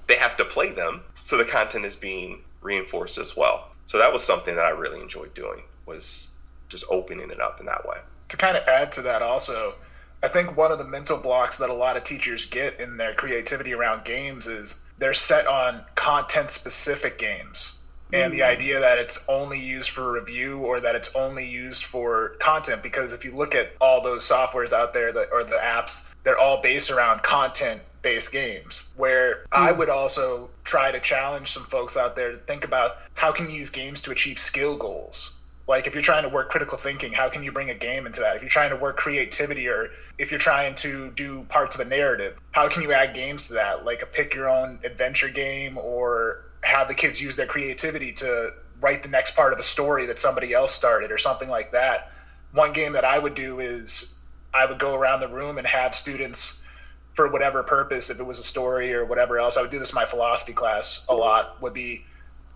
they 0.08 0.16
have 0.16 0.38
to 0.38 0.46
play 0.46 0.72
them. 0.72 1.02
So 1.24 1.38
the 1.38 1.46
content 1.46 1.86
is 1.86 1.96
being 1.96 2.42
reinforced 2.62 3.18
as 3.18 3.36
well. 3.36 3.70
So 3.86 3.98
that 3.98 4.14
was 4.14 4.24
something 4.24 4.56
that 4.56 4.66
I 4.66 4.70
really 4.70 5.02
enjoyed 5.02 5.34
doing 5.34 5.64
was 5.86 6.34
just 6.70 6.86
opening 6.92 7.32
it 7.32 7.40
up 7.40 7.60
in 7.60 7.66
that 7.66 7.88
way. 7.88 7.98
To 8.30 8.38
kind 8.38 8.58
of 8.58 8.68
add 8.68 8.92
to 8.94 9.02
that 9.04 9.22
also, 9.22 9.76
I 10.24 10.28
think 10.28 10.58
one 10.58 10.72
of 10.72 10.80
the 10.80 10.84
mental 10.84 11.18
blocks 11.18 11.58
that 11.60 11.70
a 11.70 11.74
lot 11.74 11.96
of 11.96 12.04
teachers 12.04 12.46
get 12.46 12.80
in 12.80 12.98
their 12.98 13.14
creativity 13.14 13.74
around 13.74 14.04
games 14.04 14.48
is 14.48 14.86
they're 14.98 15.14
set 15.14 15.46
on 15.48 15.84
content 15.96 16.50
specific 16.50 17.18
games 17.20 17.78
and 18.14 18.34
the 18.34 18.40
hmm. 18.40 18.44
idea 18.44 18.80
that 18.80 18.98
it's 18.98 19.28
only 19.28 19.60
used 19.60 19.90
for 19.90 20.14
review 20.14 20.60
or 20.60 20.80
that 20.80 20.96
it's 20.96 21.16
only 21.16 21.48
used 21.48 21.84
for 21.84 22.30
content 22.40 22.82
because 22.84 23.14
if 23.14 23.26
you 23.26 23.36
look 23.36 23.54
at 23.54 23.74
all 23.82 24.02
those 24.02 24.24
softwares 24.24 24.72
out 24.72 24.94
there 24.94 25.12
that 25.12 25.28
or 25.32 25.44
the 25.44 25.56
apps 25.56 26.14
they're 26.24 26.40
all 26.40 26.62
based 26.62 26.90
around 26.90 27.22
content 27.22 27.82
based 28.02 28.32
games 28.32 28.92
where 28.96 29.36
mm. 29.36 29.46
i 29.52 29.72
would 29.72 29.90
also 29.90 30.50
try 30.64 30.92
to 30.92 31.00
challenge 31.00 31.50
some 31.50 31.64
folks 31.64 31.98
out 31.98 32.16
there 32.16 32.32
to 32.32 32.38
think 32.40 32.64
about 32.64 32.98
how 33.16 33.32
can 33.32 33.50
you 33.50 33.58
use 33.58 33.70
games 33.70 34.02
to 34.02 34.12
achieve 34.12 34.38
skill 34.40 34.78
goals 34.78 35.37
like 35.68 35.86
if 35.86 35.94
you're 35.94 36.02
trying 36.02 36.24
to 36.24 36.30
work 36.30 36.50
critical 36.50 36.78
thinking 36.78 37.14
how 37.14 37.30
can 37.30 37.44
you 37.44 37.52
bring 37.52 37.70
a 37.70 37.76
game 37.76 38.06
into 38.06 38.22
that? 38.22 38.36
If 38.36 38.42
you're 38.42 38.50
trying 38.50 38.70
to 38.70 38.78
work 38.78 38.98
creativity 38.98 39.68
or 39.68 39.90
if 40.18 40.32
you're 40.32 40.40
trying 40.40 40.76
to 40.76 41.12
do 41.12 41.44
parts 41.44 41.80
of 41.80 41.86
a 41.86 41.90
narrative 41.90 42.40
how 42.52 42.70
can 42.70 42.84
you 42.84 42.94
add 42.94 43.14
games 43.14 43.48
to 43.50 43.56
that? 43.56 43.86
Like 43.86 44.02
a 44.02 44.06
pick 44.06 44.34
your 44.34 44.50
own 44.50 44.80
adventure 44.84 45.30
game 45.30 45.78
or 45.78 46.46
have 46.64 46.88
the 46.88 46.96
kids 46.96 47.22
use 47.22 47.36
their 47.36 47.46
creativity 47.46 48.12
to 48.14 48.52
write 48.80 49.04
the 49.04 49.10
next 49.10 49.36
part 49.36 49.54
of 49.54 49.60
a 49.60 49.64
story 49.64 50.06
that 50.06 50.20
somebody 50.20 50.54
else 50.54 50.74
started 50.74 51.12
or 51.12 51.18
something 51.18 51.50
like 51.50 51.72
that. 51.72 52.12
One 52.54 52.74
game 52.74 52.94
that 52.94 53.06
i 53.06 53.20
would 53.20 53.36
do 53.36 53.60
is 53.60 54.20
i 54.54 54.66
would 54.66 54.80
go 54.80 54.96
around 54.96 55.20
the 55.20 55.28
room 55.28 55.58
and 55.58 55.68
have 55.68 55.94
students 55.94 56.66
for 57.14 57.32
whatever 57.32 57.64
purpose 57.64 58.10
if 58.10 58.20
it 58.20 58.24
was 58.24 58.40
a 58.40 58.44
story 58.44 58.94
or 58.94 59.06
whatever 59.06 59.38
else 59.38 59.58
i 59.58 59.62
would 59.62 59.72
do 59.72 59.80
this 59.80 59.92
in 59.92 59.96
my 59.96 60.06
philosophy 60.06 60.54
class 60.54 61.06
a 61.10 61.14
lot 61.14 61.62
would 61.62 61.74
be 61.74 62.06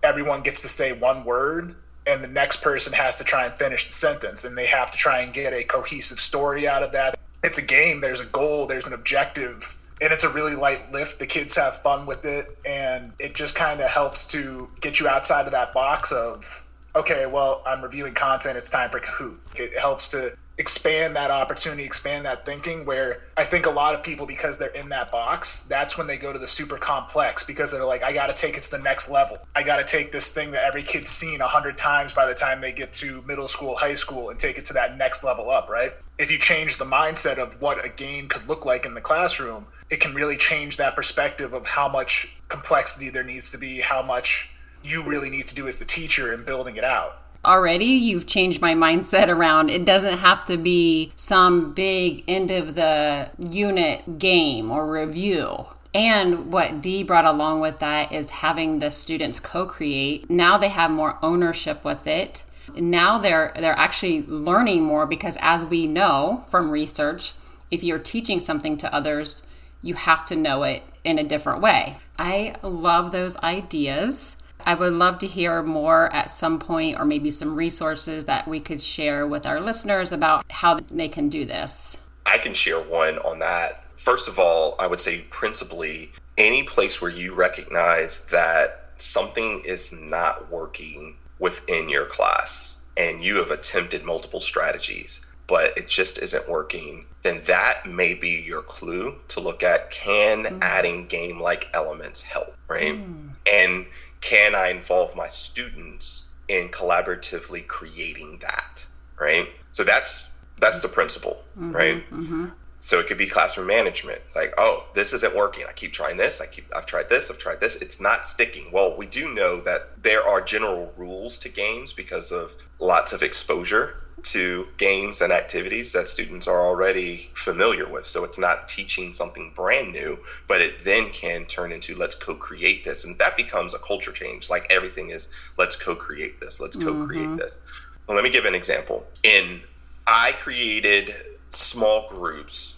everyone 0.02 0.40
gets 0.40 0.62
to 0.62 0.68
say 0.68 0.98
one 0.98 1.24
word 1.24 1.76
and 2.06 2.22
the 2.22 2.28
next 2.28 2.62
person 2.62 2.92
has 2.92 3.16
to 3.16 3.24
try 3.24 3.46
and 3.46 3.54
finish 3.54 3.86
the 3.86 3.92
sentence 3.92 4.44
and 4.44 4.56
they 4.56 4.66
have 4.66 4.90
to 4.90 4.98
try 4.98 5.20
and 5.20 5.32
get 5.32 5.52
a 5.52 5.64
cohesive 5.64 6.18
story 6.18 6.66
out 6.66 6.82
of 6.82 6.92
that. 6.92 7.18
It's 7.44 7.62
a 7.62 7.66
game. 7.66 8.00
There's 8.00 8.20
a 8.20 8.26
goal. 8.26 8.66
There's 8.66 8.86
an 8.86 8.92
objective. 8.92 9.78
And 10.00 10.12
it's 10.12 10.24
a 10.24 10.32
really 10.32 10.56
light 10.56 10.90
lift. 10.92 11.20
The 11.20 11.26
kids 11.26 11.56
have 11.56 11.80
fun 11.80 12.06
with 12.06 12.24
it. 12.24 12.56
And 12.66 13.12
it 13.18 13.34
just 13.34 13.54
kind 13.54 13.80
of 13.80 13.88
helps 13.88 14.26
to 14.28 14.68
get 14.80 14.98
you 14.98 15.08
outside 15.08 15.46
of 15.46 15.52
that 15.52 15.72
box 15.72 16.12
of 16.12 16.58
okay 16.94 17.24
well 17.24 17.62
i'm 17.64 17.80
reviewing 17.80 18.12
content. 18.12 18.58
It's 18.58 18.68
time 18.68 18.90
for 18.90 19.00
kahoot. 19.00 19.38
It 19.56 19.78
helps 19.78 20.10
to 20.10 20.36
expand 20.58 21.16
that 21.16 21.30
opportunity, 21.30 21.84
expand 21.84 22.24
that 22.26 22.44
thinking. 22.44 22.84
Where 22.84 23.22
I 23.36 23.44
think 23.44 23.66
a 23.66 23.70
lot 23.70 23.94
of 23.94 24.02
people, 24.02 24.26
because 24.26 24.58
they're 24.58 24.74
in 24.74 24.88
that 24.90 25.10
box, 25.10 25.64
that's 25.64 25.96
when 25.96 26.06
they 26.06 26.18
go 26.18 26.32
to 26.32 26.38
the 26.38 26.48
super 26.48 26.76
complex 26.76 27.44
because 27.44 27.72
they're 27.72 27.84
like, 27.84 28.02
I 28.02 28.12
got 28.12 28.28
to 28.28 28.34
take 28.34 28.56
it 28.56 28.62
to 28.62 28.70
the 28.70 28.78
next 28.78 29.10
level. 29.10 29.38
I 29.54 29.62
got 29.62 29.78
to 29.78 29.84
take 29.84 30.12
this 30.12 30.34
thing 30.34 30.50
that 30.52 30.64
every 30.64 30.82
kid's 30.82 31.10
seen 31.10 31.40
a 31.40 31.46
hundred 31.46 31.76
times 31.76 32.14
by 32.14 32.26
the 32.26 32.34
time 32.34 32.60
they 32.60 32.72
get 32.72 32.92
to 32.94 33.22
middle 33.22 33.48
school, 33.48 33.76
high 33.76 33.94
school, 33.94 34.30
and 34.30 34.38
take 34.38 34.58
it 34.58 34.64
to 34.66 34.74
that 34.74 34.96
next 34.96 35.24
level 35.24 35.50
up, 35.50 35.68
right? 35.68 35.92
If 36.18 36.30
you 36.30 36.38
change 36.38 36.78
the 36.78 36.84
mindset 36.84 37.38
of 37.38 37.60
what 37.60 37.84
a 37.84 37.88
game 37.88 38.28
could 38.28 38.48
look 38.48 38.66
like 38.66 38.86
in 38.86 38.94
the 38.94 39.00
classroom, 39.00 39.66
it 39.90 40.00
can 40.00 40.14
really 40.14 40.36
change 40.36 40.76
that 40.78 40.96
perspective 40.96 41.52
of 41.52 41.66
how 41.66 41.88
much 41.90 42.40
complexity 42.48 43.10
there 43.10 43.24
needs 43.24 43.52
to 43.52 43.58
be, 43.58 43.80
how 43.80 44.02
much 44.02 44.54
you 44.82 45.02
really 45.02 45.30
need 45.30 45.46
to 45.46 45.54
do 45.54 45.68
as 45.68 45.78
the 45.78 45.84
teacher 45.84 46.32
in 46.32 46.44
building 46.44 46.76
it 46.76 46.84
out 46.84 47.21
already 47.44 47.84
you've 47.84 48.26
changed 48.26 48.60
my 48.60 48.74
mindset 48.74 49.28
around 49.28 49.68
it 49.68 49.84
doesn't 49.84 50.18
have 50.18 50.44
to 50.44 50.56
be 50.56 51.12
some 51.16 51.72
big 51.72 52.22
end 52.28 52.50
of 52.50 52.74
the 52.74 53.28
unit 53.38 54.18
game 54.18 54.70
or 54.70 54.90
review 54.90 55.66
and 55.94 56.52
what 56.52 56.80
Dee 56.80 57.02
brought 57.02 57.24
along 57.24 57.60
with 57.60 57.78
that 57.80 58.12
is 58.12 58.30
having 58.30 58.78
the 58.78 58.90
students 58.90 59.38
co-create. 59.38 60.30
Now 60.30 60.56
they 60.56 60.68
have 60.68 60.90
more 60.90 61.18
ownership 61.22 61.84
with 61.84 62.06
it. 62.06 62.44
Now 62.74 63.18
they're 63.18 63.52
they're 63.56 63.78
actually 63.78 64.22
learning 64.22 64.82
more 64.82 65.06
because 65.06 65.36
as 65.40 65.66
we 65.66 65.86
know 65.86 66.44
from 66.46 66.70
research, 66.70 67.34
if 67.70 67.84
you're 67.84 67.98
teaching 67.98 68.38
something 68.38 68.76
to 68.78 68.94
others, 68.94 69.46
you 69.82 69.94
have 69.94 70.24
to 70.26 70.36
know 70.36 70.62
it 70.62 70.82
in 71.04 71.18
a 71.18 71.24
different 71.24 71.60
way. 71.60 71.96
I 72.18 72.54
love 72.62 73.12
those 73.12 73.36
ideas. 73.42 74.36
I 74.66 74.74
would 74.74 74.92
love 74.92 75.18
to 75.18 75.26
hear 75.26 75.62
more 75.62 76.12
at 76.12 76.30
some 76.30 76.58
point, 76.58 76.98
or 76.98 77.04
maybe 77.04 77.30
some 77.30 77.54
resources 77.54 78.24
that 78.26 78.46
we 78.48 78.60
could 78.60 78.80
share 78.80 79.26
with 79.26 79.46
our 79.46 79.60
listeners 79.60 80.12
about 80.12 80.44
how 80.50 80.80
they 80.80 81.08
can 81.08 81.28
do 81.28 81.44
this. 81.44 81.98
I 82.24 82.38
can 82.38 82.54
share 82.54 82.80
one 82.80 83.18
on 83.18 83.40
that 83.40 83.82
first 84.02 84.28
of 84.28 84.38
all, 84.38 84.74
I 84.80 84.88
would 84.88 84.98
say 84.98 85.24
principally 85.30 86.12
any 86.36 86.64
place 86.64 87.00
where 87.00 87.10
you 87.10 87.34
recognize 87.34 88.26
that 88.26 88.90
something 88.98 89.62
is 89.64 89.92
not 89.92 90.50
working 90.50 91.16
within 91.38 91.88
your 91.88 92.06
class 92.06 92.86
and 92.96 93.22
you 93.22 93.36
have 93.36 93.50
attempted 93.50 94.04
multiple 94.04 94.40
strategies, 94.40 95.30
but 95.46 95.76
it 95.76 95.88
just 95.88 96.20
isn't 96.20 96.48
working, 96.48 97.06
then 97.22 97.42
that 97.46 97.86
may 97.86 98.14
be 98.14 98.42
your 98.44 98.62
clue 98.62 99.20
to 99.28 99.40
look 99.40 99.62
at 99.62 99.90
can 99.90 100.44
mm. 100.44 100.58
adding 100.60 101.06
game 101.06 101.40
like 101.40 101.68
elements 101.72 102.22
help, 102.22 102.56
right? 102.68 102.98
Mm. 102.98 103.30
And 103.50 103.86
can 104.22 104.54
I 104.54 104.68
involve 104.68 105.14
my 105.14 105.28
students 105.28 106.30
in 106.48 106.68
collaboratively 106.68 107.66
creating 107.66 108.38
that, 108.40 108.86
right? 109.20 109.48
So 109.72 109.84
that's 109.84 110.38
that's 110.58 110.80
the 110.80 110.88
principle, 110.88 111.44
mm-hmm, 111.58 111.72
right? 111.72 112.10
Mm-hmm. 112.10 112.46
So 112.78 112.98
it 112.98 113.06
could 113.06 113.18
be 113.18 113.26
classroom 113.26 113.66
management. 113.66 114.22
Like, 114.34 114.54
oh, 114.58 114.88
this 114.94 115.12
isn't 115.12 115.36
working. 115.36 115.64
I 115.68 115.72
keep 115.72 115.92
trying 115.92 116.16
this. 116.16 116.40
I 116.40 116.46
keep 116.46 116.66
I've 116.74 116.86
tried 116.86 117.10
this. 117.10 117.30
I've 117.30 117.38
tried 117.38 117.60
this. 117.60 117.82
It's 117.82 118.00
not 118.00 118.24
sticking. 118.24 118.70
Well, 118.72 118.96
we 118.96 119.06
do 119.06 119.32
know 119.34 119.60
that 119.60 120.02
there 120.02 120.22
are 120.26 120.40
general 120.40 120.94
rules 120.96 121.38
to 121.40 121.48
games 121.48 121.92
because 121.92 122.32
of 122.32 122.54
lots 122.78 123.12
of 123.12 123.22
exposure 123.22 124.01
to 124.22 124.68
games 124.76 125.20
and 125.20 125.32
activities 125.32 125.92
that 125.92 126.08
students 126.08 126.46
are 126.46 126.64
already 126.64 127.30
familiar 127.34 127.88
with. 127.88 128.06
So 128.06 128.24
it's 128.24 128.38
not 128.38 128.68
teaching 128.68 129.12
something 129.12 129.52
brand 129.54 129.92
new, 129.92 130.18
but 130.46 130.60
it 130.60 130.84
then 130.84 131.10
can 131.10 131.44
turn 131.46 131.72
into 131.72 131.96
let's 131.96 132.14
co-create 132.14 132.84
this. 132.84 133.04
And 133.04 133.18
that 133.18 133.36
becomes 133.36 133.74
a 133.74 133.78
culture 133.78 134.12
change. 134.12 134.48
Like 134.48 134.66
everything 134.70 135.10
is 135.10 135.32
let's 135.58 135.82
co-create 135.82 136.40
this. 136.40 136.60
Let's 136.60 136.76
co-create 136.76 137.26
mm-hmm. 137.26 137.36
this. 137.36 137.66
Well, 138.06 138.16
let 138.16 138.24
me 138.24 138.30
give 138.30 138.44
an 138.44 138.54
example. 138.54 139.06
In 139.22 139.62
I 140.06 140.32
created 140.38 141.14
small 141.50 142.08
groups 142.08 142.76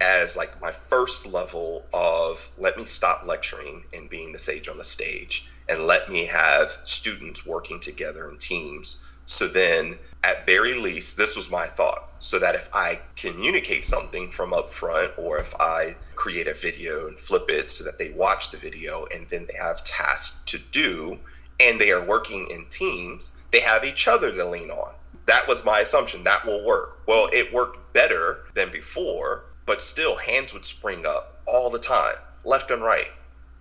as 0.00 0.36
like 0.36 0.60
my 0.60 0.70
first 0.70 1.26
level 1.26 1.84
of 1.92 2.50
let 2.58 2.76
me 2.76 2.84
stop 2.84 3.26
lecturing 3.26 3.84
and 3.92 4.10
being 4.10 4.32
the 4.32 4.38
sage 4.38 4.68
on 4.68 4.78
the 4.78 4.84
stage 4.84 5.48
and 5.68 5.86
let 5.86 6.10
me 6.10 6.26
have 6.26 6.78
students 6.82 7.46
working 7.46 7.78
together 7.78 8.28
in 8.28 8.36
teams 8.36 9.06
so 9.26 9.46
then 9.46 9.98
at 10.24 10.46
very 10.46 10.74
least 10.74 11.16
this 11.16 11.36
was 11.36 11.50
my 11.50 11.66
thought 11.66 12.10
so 12.18 12.38
that 12.38 12.54
if 12.54 12.68
i 12.72 13.00
communicate 13.16 13.84
something 13.84 14.30
from 14.30 14.52
up 14.52 14.70
front 14.70 15.12
or 15.18 15.38
if 15.38 15.54
i 15.60 15.94
create 16.14 16.48
a 16.48 16.54
video 16.54 17.06
and 17.06 17.18
flip 17.18 17.44
it 17.48 17.70
so 17.70 17.84
that 17.84 17.98
they 17.98 18.10
watch 18.12 18.50
the 18.50 18.56
video 18.56 19.06
and 19.14 19.28
then 19.28 19.46
they 19.46 19.58
have 19.58 19.84
tasks 19.84 20.42
to 20.44 20.58
do 20.70 21.18
and 21.60 21.80
they 21.80 21.90
are 21.90 22.04
working 22.04 22.48
in 22.50 22.66
teams 22.68 23.32
they 23.52 23.60
have 23.60 23.84
each 23.84 24.08
other 24.08 24.32
to 24.32 24.44
lean 24.44 24.70
on 24.70 24.94
that 25.26 25.46
was 25.48 25.64
my 25.64 25.80
assumption 25.80 26.24
that 26.24 26.44
will 26.44 26.64
work 26.64 27.00
well 27.06 27.28
it 27.32 27.52
worked 27.52 27.78
better 27.94 28.44
than 28.52 28.70
before, 28.70 29.44
but 29.64 29.80
still 29.80 30.16
hands 30.16 30.52
would 30.52 30.66
spring 30.66 31.06
up 31.06 31.40
all 31.46 31.70
the 31.70 31.78
time, 31.78 32.16
left 32.44 32.70
and 32.70 32.82
right. 32.82 33.08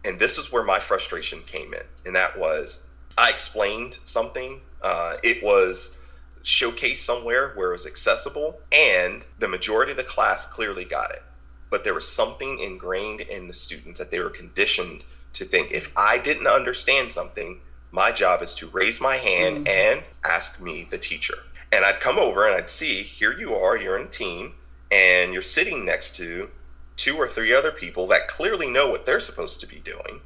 And 0.03 0.19
this 0.19 0.37
is 0.37 0.51
where 0.51 0.63
my 0.63 0.79
frustration 0.79 1.39
came 1.45 1.73
in. 1.73 1.83
And 2.05 2.13
that 2.15 2.37
was 2.37 2.85
I 3.17 3.29
explained 3.29 3.99
something. 4.03 4.59
Uh, 4.81 5.15
it 5.23 5.41
was 5.41 6.02
showcased 6.43 6.97
somewhere 6.97 7.51
where 7.55 7.69
it 7.69 7.73
was 7.73 7.87
accessible, 7.87 8.59
and 8.71 9.23
the 9.39 9.47
majority 9.47 9.91
of 9.91 9.97
the 9.97 10.03
class 10.03 10.51
clearly 10.51 10.85
got 10.85 11.11
it. 11.11 11.23
But 11.69 11.83
there 11.83 11.93
was 11.93 12.07
something 12.07 12.59
ingrained 12.59 13.21
in 13.21 13.47
the 13.47 13.53
students 13.53 13.99
that 13.99 14.11
they 14.11 14.19
were 14.19 14.29
conditioned 14.29 15.03
to 15.33 15.45
think 15.45 15.71
if 15.71 15.91
I 15.97 16.17
didn't 16.19 16.47
understand 16.47 17.11
something, 17.11 17.61
my 17.91 18.11
job 18.11 18.41
is 18.41 18.53
to 18.55 18.67
raise 18.67 19.01
my 19.01 19.17
hand 19.17 19.65
mm. 19.65 19.69
and 19.69 20.03
ask 20.23 20.61
me, 20.61 20.87
the 20.89 20.97
teacher. 20.97 21.35
And 21.71 21.85
I'd 21.85 21.99
come 21.99 22.19
over 22.19 22.45
and 22.45 22.55
I'd 22.55 22.69
see, 22.69 23.03
here 23.03 23.37
you 23.37 23.55
are, 23.55 23.77
you're 23.77 23.97
in 23.97 24.07
a 24.07 24.09
team, 24.09 24.53
and 24.91 25.33
you're 25.33 25.41
sitting 25.41 25.85
next 25.85 26.15
to 26.17 26.49
two 26.95 27.15
or 27.15 27.27
three 27.27 27.53
other 27.53 27.71
people 27.71 28.05
that 28.07 28.27
clearly 28.27 28.69
know 28.69 28.89
what 28.89 29.05
they're 29.05 29.19
supposed 29.19 29.59
to 29.61 29.67
be 29.67 29.79
doing. 29.79 30.21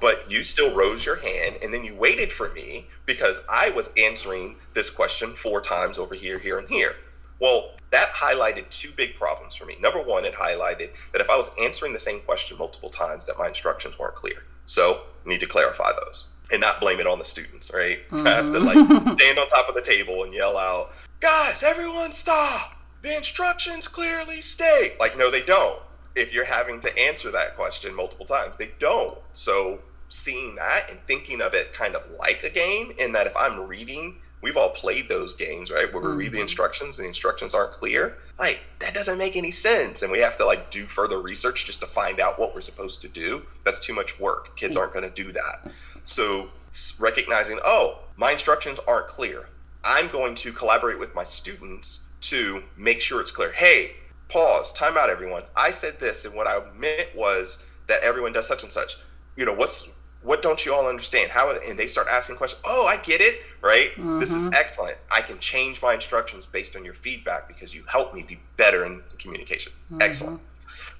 But 0.00 0.30
you 0.30 0.42
still 0.42 0.74
rose 0.74 1.04
your 1.04 1.16
hand 1.16 1.56
and 1.62 1.74
then 1.74 1.84
you 1.84 1.94
waited 1.94 2.32
for 2.32 2.52
me 2.52 2.86
because 3.06 3.44
I 3.50 3.70
was 3.70 3.92
answering 3.98 4.56
this 4.74 4.90
question 4.90 5.30
four 5.30 5.60
times 5.60 5.98
over 5.98 6.14
here, 6.14 6.38
here, 6.38 6.58
and 6.58 6.68
here. 6.68 6.94
Well, 7.40 7.72
that 7.90 8.10
highlighted 8.10 8.68
two 8.68 8.90
big 8.96 9.16
problems 9.16 9.54
for 9.54 9.64
me. 9.64 9.76
Number 9.80 10.00
one, 10.00 10.24
it 10.24 10.34
highlighted 10.34 10.90
that 11.12 11.20
if 11.20 11.30
I 11.30 11.36
was 11.36 11.50
answering 11.60 11.92
the 11.92 11.98
same 11.98 12.20
question 12.20 12.58
multiple 12.58 12.90
times, 12.90 13.26
that 13.26 13.38
my 13.38 13.48
instructions 13.48 13.98
weren't 13.98 14.14
clear. 14.14 14.44
So, 14.66 15.02
need 15.24 15.40
to 15.40 15.46
clarify 15.46 15.90
those 15.92 16.28
and 16.52 16.60
not 16.60 16.80
blame 16.80 17.00
it 17.00 17.06
on 17.06 17.18
the 17.18 17.24
students, 17.24 17.72
right? 17.74 18.00
Mm-hmm. 18.10 18.26
I 18.26 18.30
have 18.30 18.52
to 18.52 18.60
like 18.60 19.14
stand 19.14 19.38
on 19.38 19.48
top 19.48 19.68
of 19.68 19.74
the 19.74 19.82
table 19.82 20.24
and 20.24 20.32
yell 20.32 20.56
out, 20.56 20.92
guys, 21.20 21.62
everyone 21.62 22.12
stop. 22.12 22.72
The 23.02 23.16
instructions 23.16 23.88
clearly 23.88 24.42
state. 24.42 24.96
Like, 25.00 25.16
no, 25.16 25.30
they 25.30 25.42
don't. 25.42 25.80
If 26.14 26.32
you're 26.32 26.46
having 26.46 26.80
to 26.80 26.98
answer 26.98 27.30
that 27.30 27.56
question 27.56 27.94
multiple 27.94 28.26
times, 28.26 28.56
they 28.56 28.72
don't. 28.78 29.18
So 29.32 29.80
seeing 30.08 30.56
that 30.56 30.90
and 30.90 30.98
thinking 31.00 31.40
of 31.40 31.54
it 31.54 31.72
kind 31.72 31.94
of 31.94 32.02
like 32.18 32.42
a 32.42 32.50
game, 32.50 32.92
in 32.98 33.12
that 33.12 33.26
if 33.26 33.36
I'm 33.36 33.66
reading, 33.66 34.16
we've 34.42 34.56
all 34.56 34.70
played 34.70 35.08
those 35.08 35.36
games, 35.36 35.70
right? 35.70 35.92
Where 35.92 36.02
we 36.02 36.08
read 36.08 36.32
the 36.32 36.36
mm-hmm. 36.36 36.42
instructions 36.42 36.98
and 36.98 37.04
the 37.04 37.08
instructions 37.08 37.54
aren't 37.54 37.72
clear. 37.72 38.16
Like, 38.38 38.64
that 38.80 38.94
doesn't 38.94 39.18
make 39.18 39.36
any 39.36 39.50
sense. 39.50 40.02
And 40.02 40.10
we 40.10 40.20
have 40.20 40.38
to 40.38 40.46
like 40.46 40.70
do 40.70 40.82
further 40.82 41.20
research 41.20 41.66
just 41.66 41.80
to 41.80 41.86
find 41.86 42.20
out 42.20 42.38
what 42.38 42.54
we're 42.54 42.60
supposed 42.60 43.02
to 43.02 43.08
do. 43.08 43.46
That's 43.64 43.84
too 43.84 43.94
much 43.94 44.18
work. 44.18 44.56
Kids 44.56 44.76
aren't 44.76 44.94
going 44.94 45.08
to 45.10 45.14
do 45.24 45.30
that. 45.32 45.70
So 46.04 46.50
recognizing, 46.98 47.60
oh, 47.64 48.00
my 48.16 48.32
instructions 48.32 48.80
aren't 48.88 49.08
clear. 49.08 49.48
I'm 49.84 50.08
going 50.08 50.34
to 50.36 50.52
collaborate 50.52 50.98
with 50.98 51.14
my 51.14 51.24
students 51.24 52.08
to 52.22 52.62
make 52.76 53.00
sure 53.00 53.20
it's 53.20 53.30
clear. 53.30 53.52
Hey, 53.52 53.92
pause, 54.30 54.72
time 54.72 54.96
out, 54.96 55.10
everyone. 55.10 55.42
I 55.56 55.70
said 55.70 56.00
this, 56.00 56.24
and 56.24 56.34
what 56.34 56.46
I 56.46 56.60
meant 56.78 57.14
was 57.14 57.70
that 57.86 58.02
everyone 58.02 58.32
does 58.32 58.46
such 58.46 58.62
and 58.62 58.72
such. 58.72 58.96
You 59.36 59.44
know, 59.44 59.54
what's 59.54 59.94
what 60.22 60.42
don't 60.42 60.64
you 60.66 60.74
all 60.74 60.86
understand? 60.86 61.30
How 61.30 61.50
and 61.50 61.78
they 61.78 61.86
start 61.86 62.06
asking 62.10 62.36
questions. 62.36 62.62
Oh, 62.64 62.86
I 62.86 62.98
get 63.02 63.20
it, 63.20 63.42
right? 63.62 63.90
Mm-hmm. 63.92 64.18
This 64.18 64.32
is 64.32 64.44
mm-hmm. 64.44 64.54
excellent. 64.54 64.98
I 65.14 65.22
can 65.22 65.38
change 65.38 65.82
my 65.82 65.94
instructions 65.94 66.46
based 66.46 66.76
on 66.76 66.84
your 66.84 66.94
feedback 66.94 67.48
because 67.48 67.74
you 67.74 67.84
helped 67.86 68.14
me 68.14 68.22
be 68.22 68.38
better 68.56 68.84
in 68.84 69.02
communication. 69.18 69.72
Mm-hmm. 69.86 70.02
Excellent. 70.02 70.40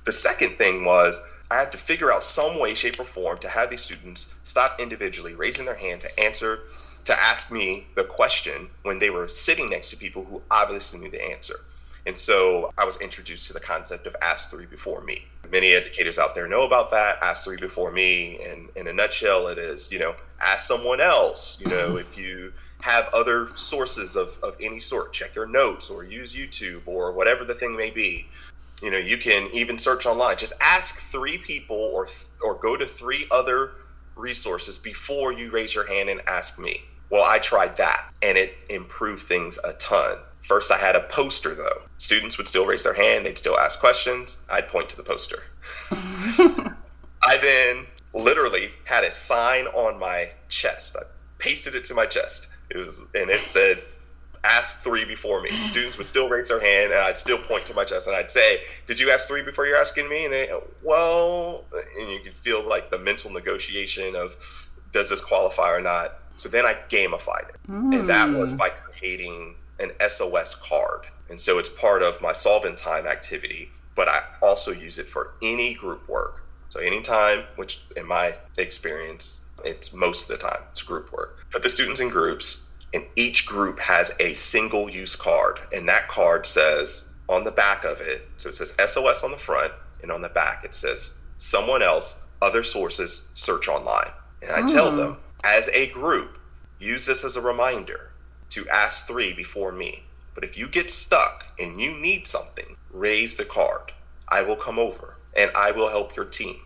The 0.05 0.13
second 0.13 0.51
thing 0.51 0.85
was 0.85 1.23
I 1.51 1.57
have 1.57 1.71
to 1.73 1.79
figure 1.79 2.13
out 2.13 2.23
some 2.23 2.59
way, 2.59 2.75
shape, 2.75 2.99
or 2.99 3.05
form 3.05 3.39
to 3.39 3.49
have 3.49 3.71
these 3.71 3.83
students 3.83 4.35
stop 4.43 4.81
individually 4.81 5.35
raising 5.35 5.67
their 5.67 5.75
hand 5.75 6.01
to 6.03 6.21
answer, 6.21 6.61
to 7.05 7.13
ask 7.13 7.53
me 7.53 7.89
the 7.97 8.05
question 8.05 8.71
when 8.83 9.01
they 9.01 9.11
were 9.11 9.29
sitting 9.29 9.69
next 9.69 9.91
to 9.91 9.97
people 9.97 10.25
who 10.25 10.43
obviously 10.51 11.01
knew 11.01 11.11
the 11.11 11.23
answer. 11.23 11.57
And 12.07 12.17
so 12.17 12.71
I 12.79 12.85
was 12.85 13.01
introduced 13.01 13.47
to 13.49 13.53
the 13.53 13.61
concept 13.61 14.07
of 14.07 14.17
ask 14.23 14.51
three 14.51 14.67
before 14.67 15.03
me. 15.03 15.27
Many 15.51 15.73
educators 15.73 16.19
out 16.19 16.35
there 16.35 16.49
know 16.49 16.65
about 16.67 16.91
that. 16.93 17.19
Ask 17.23 17.45
three 17.45 17.57
before 17.57 17.91
me. 17.91 18.39
And 18.49 18.69
in 18.77 18.87
a 18.87 18.93
nutshell, 18.93 19.49
it 19.49 19.59
is, 19.59 19.93
you 19.93 19.99
know, 19.99 20.15
ask 20.41 20.67
someone 20.67 21.01
else. 21.01 21.61
You 21.61 21.71
know, 21.71 21.97
if 21.99 22.17
you 22.17 22.53
have 22.81 23.11
other 23.13 23.49
sources 23.57 24.17
of, 24.17 24.39
of 24.43 24.57
any 24.61 24.81
sort, 24.81 25.13
check 25.13 25.35
your 25.35 25.47
notes 25.47 25.91
or 25.91 26.05
use 26.05 26.35
YouTube 26.35 26.87
or 26.87 27.13
whatever 27.13 27.45
the 27.45 27.55
thing 27.55 27.77
may 27.77 27.91
be 27.91 28.29
you 28.83 28.91
know 28.91 28.99
you 28.99 29.19
can 29.19 29.49
even 29.53 29.79
search 29.79 30.07
online 30.07 30.37
just 30.37 30.61
ask 30.63 31.11
three 31.11 31.39
people 31.39 31.77
or 31.77 32.07
or 32.43 32.55
go 32.55 32.77
to 32.77 32.87
three 32.87 33.27
other 33.31 33.73
resources 34.17 34.79
before 34.79 35.33
you 35.33 35.51
raise 35.51 35.75
your 35.75 35.87
hand 35.87 36.09
and 36.09 36.21
ask 36.27 36.59
me 36.59 36.85
well 37.11 37.25
i 37.25 37.39
tried 37.39 37.77
that 37.77 38.11
and 38.23 38.37
it 38.39 38.57
improved 38.69 39.23
things 39.23 39.59
a 39.65 39.73
ton 39.75 40.19
first 40.43 40.73
i 40.73 40.79
had 40.79 40.97
a 40.97 41.07
poster 41.11 41.55
though 41.55 41.83
students 42.01 42.39
would 42.39 42.49
still 42.49 42.67
raise 42.67 42.83
their 42.83 42.95
hand 42.95 43.27
they'd 43.27 43.39
still 43.39 43.59
ask 43.59 43.79
questions 43.79 44.43
i'd 44.51 44.69
point 44.69 44.89
to 44.89 44.97
the 44.97 45.03
poster 45.03 45.43
i 45.91 47.37
then 47.41 47.87
literally 48.15 48.71
had 48.85 49.05
a 49.05 49.13
sign 49.13 49.67
on 49.67 50.01
my 50.01 50.31
chest 50.49 50.97
i 50.99 51.03
pasted 51.39 51.75
it 51.75 51.85
to 51.85 51.95
my 51.95 52.07
chest 52.07 52.49
it 52.71 52.77
was 52.79 53.01
and 53.15 53.29
it 53.29 53.37
said 53.37 53.83
ask 54.45 54.83
three 54.83 55.05
before 55.05 55.43
me. 55.43 55.51
Students 55.73 55.99
would 55.99 56.07
still 56.07 56.29
raise 56.29 56.49
their 56.49 56.61
hand, 56.61 56.93
and 56.93 57.03
I'd 57.03 57.19
still 57.19 57.39
point 57.39 57.67
to 57.67 57.75
my 57.75 57.85
chest, 57.85 58.07
and 58.07 58.17
I'd 58.17 58.31
say, 58.31 58.63
"Did 58.87 58.99
you 58.99 59.11
ask 59.11 59.29
three 59.29 59.43
before 59.43 59.67
you're 59.67 59.77
asking 59.77 60.09
me?" 60.09 60.25
And 60.25 60.33
they, 60.33 60.51
well, 60.83 61.67
and 61.99 62.11
you 62.11 62.21
could 62.21 62.35
feel 62.35 62.67
like 62.67 62.91
the 62.91 62.99
mental 62.99 63.31
negotiation 63.31 64.17
of, 64.17 64.71
"Does 64.93 65.11
this 65.11 65.25
qualify 65.25 65.73
or 65.73 65.81
not?" 65.81 66.19
So 66.37 66.49
then 66.49 66.65
I 66.65 66.75
gamified 66.89 67.51
it, 67.51 67.57
mm. 67.69 67.99
and 67.99 68.09
that 68.09 68.31
was 68.31 68.55
by 68.55 68.71
creating 68.71 69.57
an 69.79 69.91
SOS 70.09 70.55
card, 70.69 71.07
and 71.31 71.41
so 71.41 71.59
it's 71.59 71.69
part 71.69 72.03
of 72.03 72.21
my 72.21 72.33
Solve 72.33 72.65
in 72.65 72.75
Time 72.75 73.07
activity. 73.07 73.71
But 73.95 74.09
I 74.09 74.23
also 74.43 74.73
use 74.73 74.99
it 74.99 75.07
for 75.07 75.35
any 75.43 75.75
group 75.75 76.09
work. 76.09 76.45
So 76.69 76.81
anytime, 76.81 77.45
which 77.57 77.83
in 77.97 78.07
my 78.07 78.35
experience, 78.59 79.43
it's 79.65 79.95
most 79.95 80.31
of 80.31 80.39
the 80.39 80.47
time, 80.47 80.63
it's 80.71 80.83
group 80.83 81.13
work. 81.13 81.47
Put 81.51 81.63
the 81.63 81.71
students 81.71 82.01
in 82.01 82.09
groups 82.09 82.69
and 82.93 83.05
each 83.17 83.47
group 83.47 83.79
has 83.79 84.17
a 84.21 84.35
single 84.35 84.91
use 84.91 85.17
card. 85.17 85.61
And 85.73 85.89
that 85.89 86.09
card 86.09 86.47
says 86.47 87.13
on 87.29 87.45
the 87.45 87.51
back 87.51 87.85
of 87.85 88.01
it, 88.01 88.27
so 88.37 88.49
it 88.49 88.57
says 88.57 88.77
SOS 88.93 89.23
on 89.23 89.31
the 89.31 89.37
front, 89.37 89.73
and 90.03 90.11
on 90.11 90.23
the 90.23 90.29
back 90.29 90.65
it 90.65 90.75
says 90.75 91.21
someone 91.37 91.83
else, 91.83 92.27
other 92.43 92.65
sources, 92.65 93.31
search 93.35 93.69
online. 93.69 94.11
And 94.43 94.51
I 94.51 94.67
tell 94.67 94.91
hmm. 94.91 94.97
them, 94.97 95.19
as 95.45 95.69
a 95.69 95.89
group, 95.91 96.39
use 96.79 97.07
this 97.07 97.25
as 97.25 97.37
a 97.37 97.41
reminder 97.41 98.11
to 98.51 98.67
ask 98.69 99.07
three 99.07 99.33
before 99.33 99.73
me. 99.73 100.05
But 100.35 100.45
if 100.45 100.57
you 100.57 100.69
get 100.69 100.91
stuck 100.91 101.47
and 101.59 101.81
you 101.81 102.01
need 102.01 102.27
something, 102.27 102.77
raise 102.91 103.37
the 103.37 103.45
card. 103.45 103.93
I 104.29 104.43
will 104.43 104.57
come 104.57 104.79
over 104.79 105.17
and 105.37 105.51
I 105.57 105.73
will 105.73 105.91
help 105.91 106.17
your 106.17 106.25
team, 106.25 106.57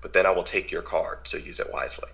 but 0.00 0.12
then 0.12 0.26
I 0.26 0.30
will 0.30 0.42
take 0.42 0.70
your 0.70 0.82
card, 0.82 1.26
so 1.26 1.36
use 1.36 1.60
it 1.60 1.68
wisely. 1.72 2.10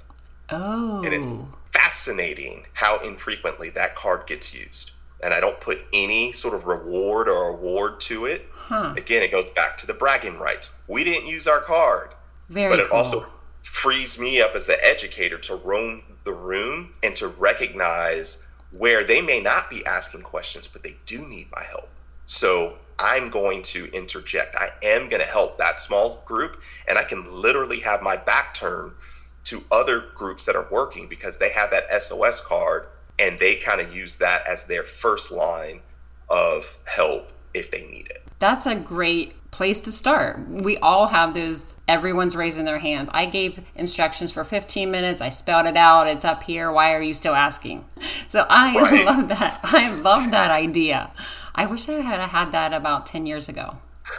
Oh. 0.50 1.02
And 1.04 1.12
it's 1.12 1.28
fascinating 1.72 2.66
how 2.74 3.00
infrequently 3.00 3.70
that 3.70 3.94
card 3.94 4.26
gets 4.26 4.54
used. 4.54 4.92
And 5.22 5.34
I 5.34 5.40
don't 5.40 5.60
put 5.60 5.78
any 5.92 6.32
sort 6.32 6.54
of 6.54 6.64
reward 6.64 7.28
or 7.28 7.48
award 7.48 8.00
to 8.02 8.24
it. 8.26 8.46
Huh. 8.52 8.94
Again, 8.96 9.22
it 9.22 9.32
goes 9.32 9.48
back 9.50 9.76
to 9.78 9.86
the 9.86 9.94
bragging 9.94 10.38
rights. 10.38 10.76
We 10.86 11.02
didn't 11.04 11.26
use 11.28 11.48
our 11.48 11.60
card. 11.60 12.10
Very 12.48 12.70
but 12.70 12.78
it 12.78 12.88
cool. 12.88 12.98
also 12.98 13.26
frees 13.60 14.20
me 14.20 14.40
up 14.40 14.54
as 14.54 14.66
the 14.66 14.82
educator 14.84 15.38
to 15.38 15.56
roam 15.56 16.02
the 16.24 16.32
room 16.32 16.92
and 17.02 17.14
to 17.16 17.28
recognize 17.28 18.46
where 18.70 19.04
they 19.04 19.20
may 19.20 19.40
not 19.40 19.70
be 19.70 19.84
asking 19.86 20.22
questions, 20.22 20.66
but 20.66 20.82
they 20.82 20.96
do 21.06 21.26
need 21.26 21.48
my 21.50 21.62
help. 21.62 21.88
So 22.26 22.78
I'm 22.98 23.30
going 23.30 23.62
to 23.62 23.90
interject. 23.92 24.56
I 24.56 24.68
am 24.82 25.08
going 25.08 25.22
to 25.22 25.28
help 25.28 25.58
that 25.58 25.80
small 25.80 26.22
group, 26.26 26.60
and 26.86 26.98
I 26.98 27.04
can 27.04 27.32
literally 27.32 27.80
have 27.80 28.02
my 28.02 28.16
back 28.16 28.54
turned 28.54 28.92
to 29.44 29.62
other 29.72 30.00
groups 30.14 30.44
that 30.44 30.56
are 30.56 30.68
working 30.70 31.08
because 31.08 31.38
they 31.38 31.50
have 31.50 31.70
that 31.70 31.90
SOS 32.02 32.44
card 32.46 32.86
and 33.18 33.38
they 33.38 33.56
kind 33.56 33.80
of 33.80 33.94
use 33.96 34.18
that 34.18 34.46
as 34.46 34.66
their 34.66 34.82
first 34.82 35.32
line 35.32 35.80
of 36.28 36.78
help 36.86 37.32
if 37.54 37.70
they 37.70 37.86
need 37.86 38.08
it. 38.10 38.22
That's 38.38 38.66
a 38.66 38.74
great 38.76 39.34
place 39.50 39.80
to 39.80 39.90
start. 39.90 40.48
We 40.48 40.76
all 40.78 41.06
have 41.06 41.34
those, 41.34 41.76
everyone's 41.86 42.36
raising 42.36 42.64
their 42.64 42.78
hands. 42.78 43.08
I 43.12 43.26
gave 43.26 43.64
instructions 43.74 44.30
for 44.30 44.44
15 44.44 44.90
minutes. 44.90 45.20
I 45.20 45.30
spelled 45.30 45.66
it 45.66 45.76
out. 45.76 46.06
It's 46.06 46.24
up 46.24 46.42
here. 46.42 46.70
Why 46.70 46.94
are 46.94 47.02
you 47.02 47.14
still 47.14 47.34
asking? 47.34 47.84
So 48.28 48.44
I 48.50 48.78
right. 48.78 49.06
love 49.06 49.28
that. 49.28 49.60
I 49.62 49.90
love 49.90 50.30
that 50.32 50.50
idea. 50.50 51.10
I 51.54 51.64
wish 51.64 51.88
I 51.88 51.94
had 51.94 52.20
had 52.20 52.52
that 52.52 52.74
about 52.74 53.06
10 53.06 53.24
years 53.24 53.48
ago. 53.48 53.78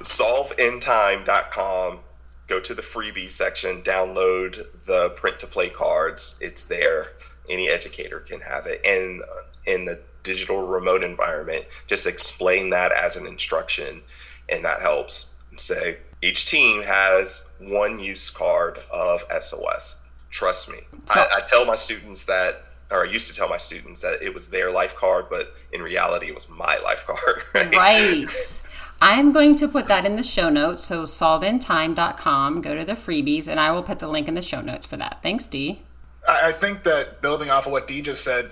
SolveInTime.com. 0.00 2.00
Go 2.48 2.58
to 2.58 2.74
the 2.74 2.82
freebie 2.82 3.30
section, 3.30 3.82
download 3.82 4.66
the 4.84 5.10
print 5.10 5.38
to 5.38 5.46
play 5.46 5.68
cards. 5.68 6.40
It's 6.42 6.66
there. 6.66 7.12
Any 7.48 7.68
educator 7.68 8.18
can 8.18 8.40
have 8.40 8.66
it. 8.66 8.84
And 8.84 9.22
in 9.64 9.84
the 9.84 10.00
digital 10.24 10.66
remote 10.66 11.04
environment, 11.04 11.66
just 11.86 12.08
explain 12.08 12.70
that 12.70 12.90
as 12.90 13.16
an 13.16 13.28
instruction 13.28 14.02
and 14.50 14.64
that 14.64 14.80
helps. 14.80 15.36
And 15.50 15.58
say 15.58 15.98
each 16.22 16.50
team 16.50 16.82
has 16.82 17.56
one 17.60 17.98
use 17.98 18.30
card 18.30 18.78
of 18.92 19.22
SOS. 19.40 20.02
Trust 20.30 20.70
me. 20.70 20.78
So, 21.06 21.20
I, 21.20 21.38
I 21.38 21.40
tell 21.46 21.64
my 21.64 21.76
students 21.76 22.26
that 22.26 22.62
or 22.90 23.06
I 23.06 23.10
used 23.10 23.28
to 23.28 23.34
tell 23.34 23.48
my 23.48 23.56
students 23.56 24.00
that 24.00 24.20
it 24.22 24.34
was 24.34 24.50
their 24.50 24.70
life 24.70 24.96
card, 24.96 25.26
but 25.30 25.54
in 25.72 25.80
reality, 25.80 26.26
it 26.26 26.34
was 26.34 26.50
my 26.50 26.78
life 26.78 27.06
card. 27.06 27.42
Right. 27.54 27.76
right. 27.76 28.62
I'm 29.02 29.32
going 29.32 29.54
to 29.56 29.68
put 29.68 29.86
that 29.86 30.04
in 30.04 30.16
the 30.16 30.22
show 30.22 30.50
notes. 30.50 30.84
So 30.84 31.04
solveintime.com, 31.04 32.60
go 32.60 32.76
to 32.76 32.84
the 32.84 32.92
freebies, 32.92 33.48
and 33.48 33.58
I 33.58 33.70
will 33.70 33.82
put 33.82 33.98
the 33.98 34.08
link 34.08 34.28
in 34.28 34.34
the 34.34 34.42
show 34.42 34.60
notes 34.60 34.84
for 34.84 34.96
that. 34.96 35.22
Thanks, 35.22 35.46
Dee. 35.46 35.82
I 36.28 36.52
think 36.52 36.82
that 36.82 37.22
building 37.22 37.48
off 37.50 37.66
of 37.66 37.72
what 37.72 37.86
Dee 37.86 38.02
just 38.02 38.22
said, 38.24 38.50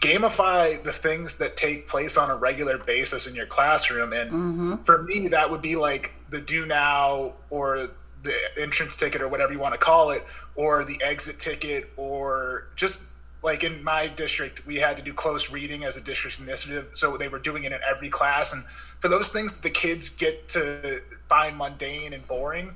gamify 0.00 0.82
the 0.82 0.92
things 0.92 1.38
that 1.38 1.56
take 1.56 1.88
place 1.88 2.16
on 2.18 2.30
a 2.30 2.36
regular 2.36 2.78
basis 2.78 3.26
in 3.26 3.34
your 3.34 3.46
classroom. 3.46 4.12
And 4.12 4.30
mm-hmm. 4.30 4.74
for 4.84 5.02
me, 5.02 5.28
that 5.28 5.50
would 5.50 5.62
be 5.62 5.76
like 5.76 6.14
the 6.30 6.40
do 6.40 6.66
now 6.66 7.34
or 7.50 7.90
the 8.22 8.34
entrance 8.58 8.96
ticket 8.96 9.22
or 9.22 9.28
whatever 9.28 9.52
you 9.52 9.60
want 9.60 9.74
to 9.74 9.78
call 9.78 10.10
it, 10.10 10.24
or 10.56 10.84
the 10.84 11.00
exit 11.04 11.38
ticket, 11.38 11.90
or 11.96 12.66
just 12.74 13.12
like 13.42 13.62
in 13.62 13.82
my 13.84 14.08
district, 14.08 14.66
we 14.66 14.76
had 14.76 14.96
to 14.96 15.02
do 15.02 15.12
close 15.12 15.52
reading 15.52 15.84
as 15.84 15.96
a 15.96 16.04
district 16.04 16.40
initiative. 16.40 16.88
So 16.92 17.16
they 17.16 17.28
were 17.28 17.38
doing 17.38 17.64
it 17.64 17.72
in 17.72 17.78
every 17.88 18.08
class. 18.08 18.52
And 18.52 18.64
for 19.00 19.08
those 19.08 19.32
things 19.32 19.56
that 19.60 19.68
the 19.68 19.72
kids 19.72 20.16
get 20.16 20.48
to 20.48 21.00
find 21.28 21.56
mundane 21.56 22.12
and 22.12 22.26
boring, 22.26 22.74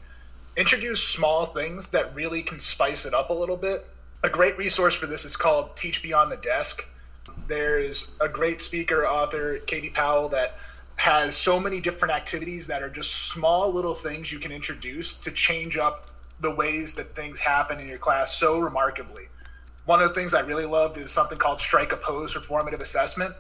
introduce 0.57 1.03
small 1.03 1.47
things 1.47 1.91
that 1.91 2.15
really 2.15 2.43
can 2.43 2.61
spice 2.61 3.05
it 3.05 3.15
up 3.15 3.31
a 3.31 3.35
little 3.35 3.57
bit. 3.57 3.85
A 4.23 4.29
great 4.29 4.57
resource 4.59 4.95
for 4.95 5.07
this 5.07 5.25
is 5.25 5.37
called 5.37 5.77
Teach 5.77 6.03
Beyond 6.03 6.31
the 6.31 6.37
Desk. 6.37 6.87
There's 7.51 8.17
a 8.21 8.29
great 8.29 8.63
speaker, 8.63 9.05
author, 9.05 9.59
Katie 9.67 9.91
Powell, 9.91 10.29
that 10.29 10.55
has 10.95 11.37
so 11.37 11.59
many 11.59 11.81
different 11.81 12.15
activities 12.15 12.69
that 12.69 12.81
are 12.81 12.89
just 12.89 13.33
small 13.33 13.73
little 13.73 13.97
things 13.97 14.33
you 14.33 14.39
can 14.39 14.53
introduce 14.53 15.19
to 15.19 15.33
change 15.33 15.77
up 15.77 16.07
the 16.39 16.55
ways 16.55 16.95
that 16.95 17.07
things 17.07 17.41
happen 17.41 17.81
in 17.81 17.89
your 17.89 17.99
class 17.99 18.33
so 18.33 18.61
remarkably. 18.61 19.25
One 19.85 20.01
of 20.01 20.07
the 20.07 20.15
things 20.15 20.33
I 20.33 20.43
really 20.43 20.65
loved 20.65 20.97
is 20.97 21.11
something 21.11 21.39
called 21.39 21.61
strike 21.61 21.91
a 21.91 21.97
pose 21.97 22.35
for 22.35 22.41
formative 22.41 22.81
assessment. 22.81 23.35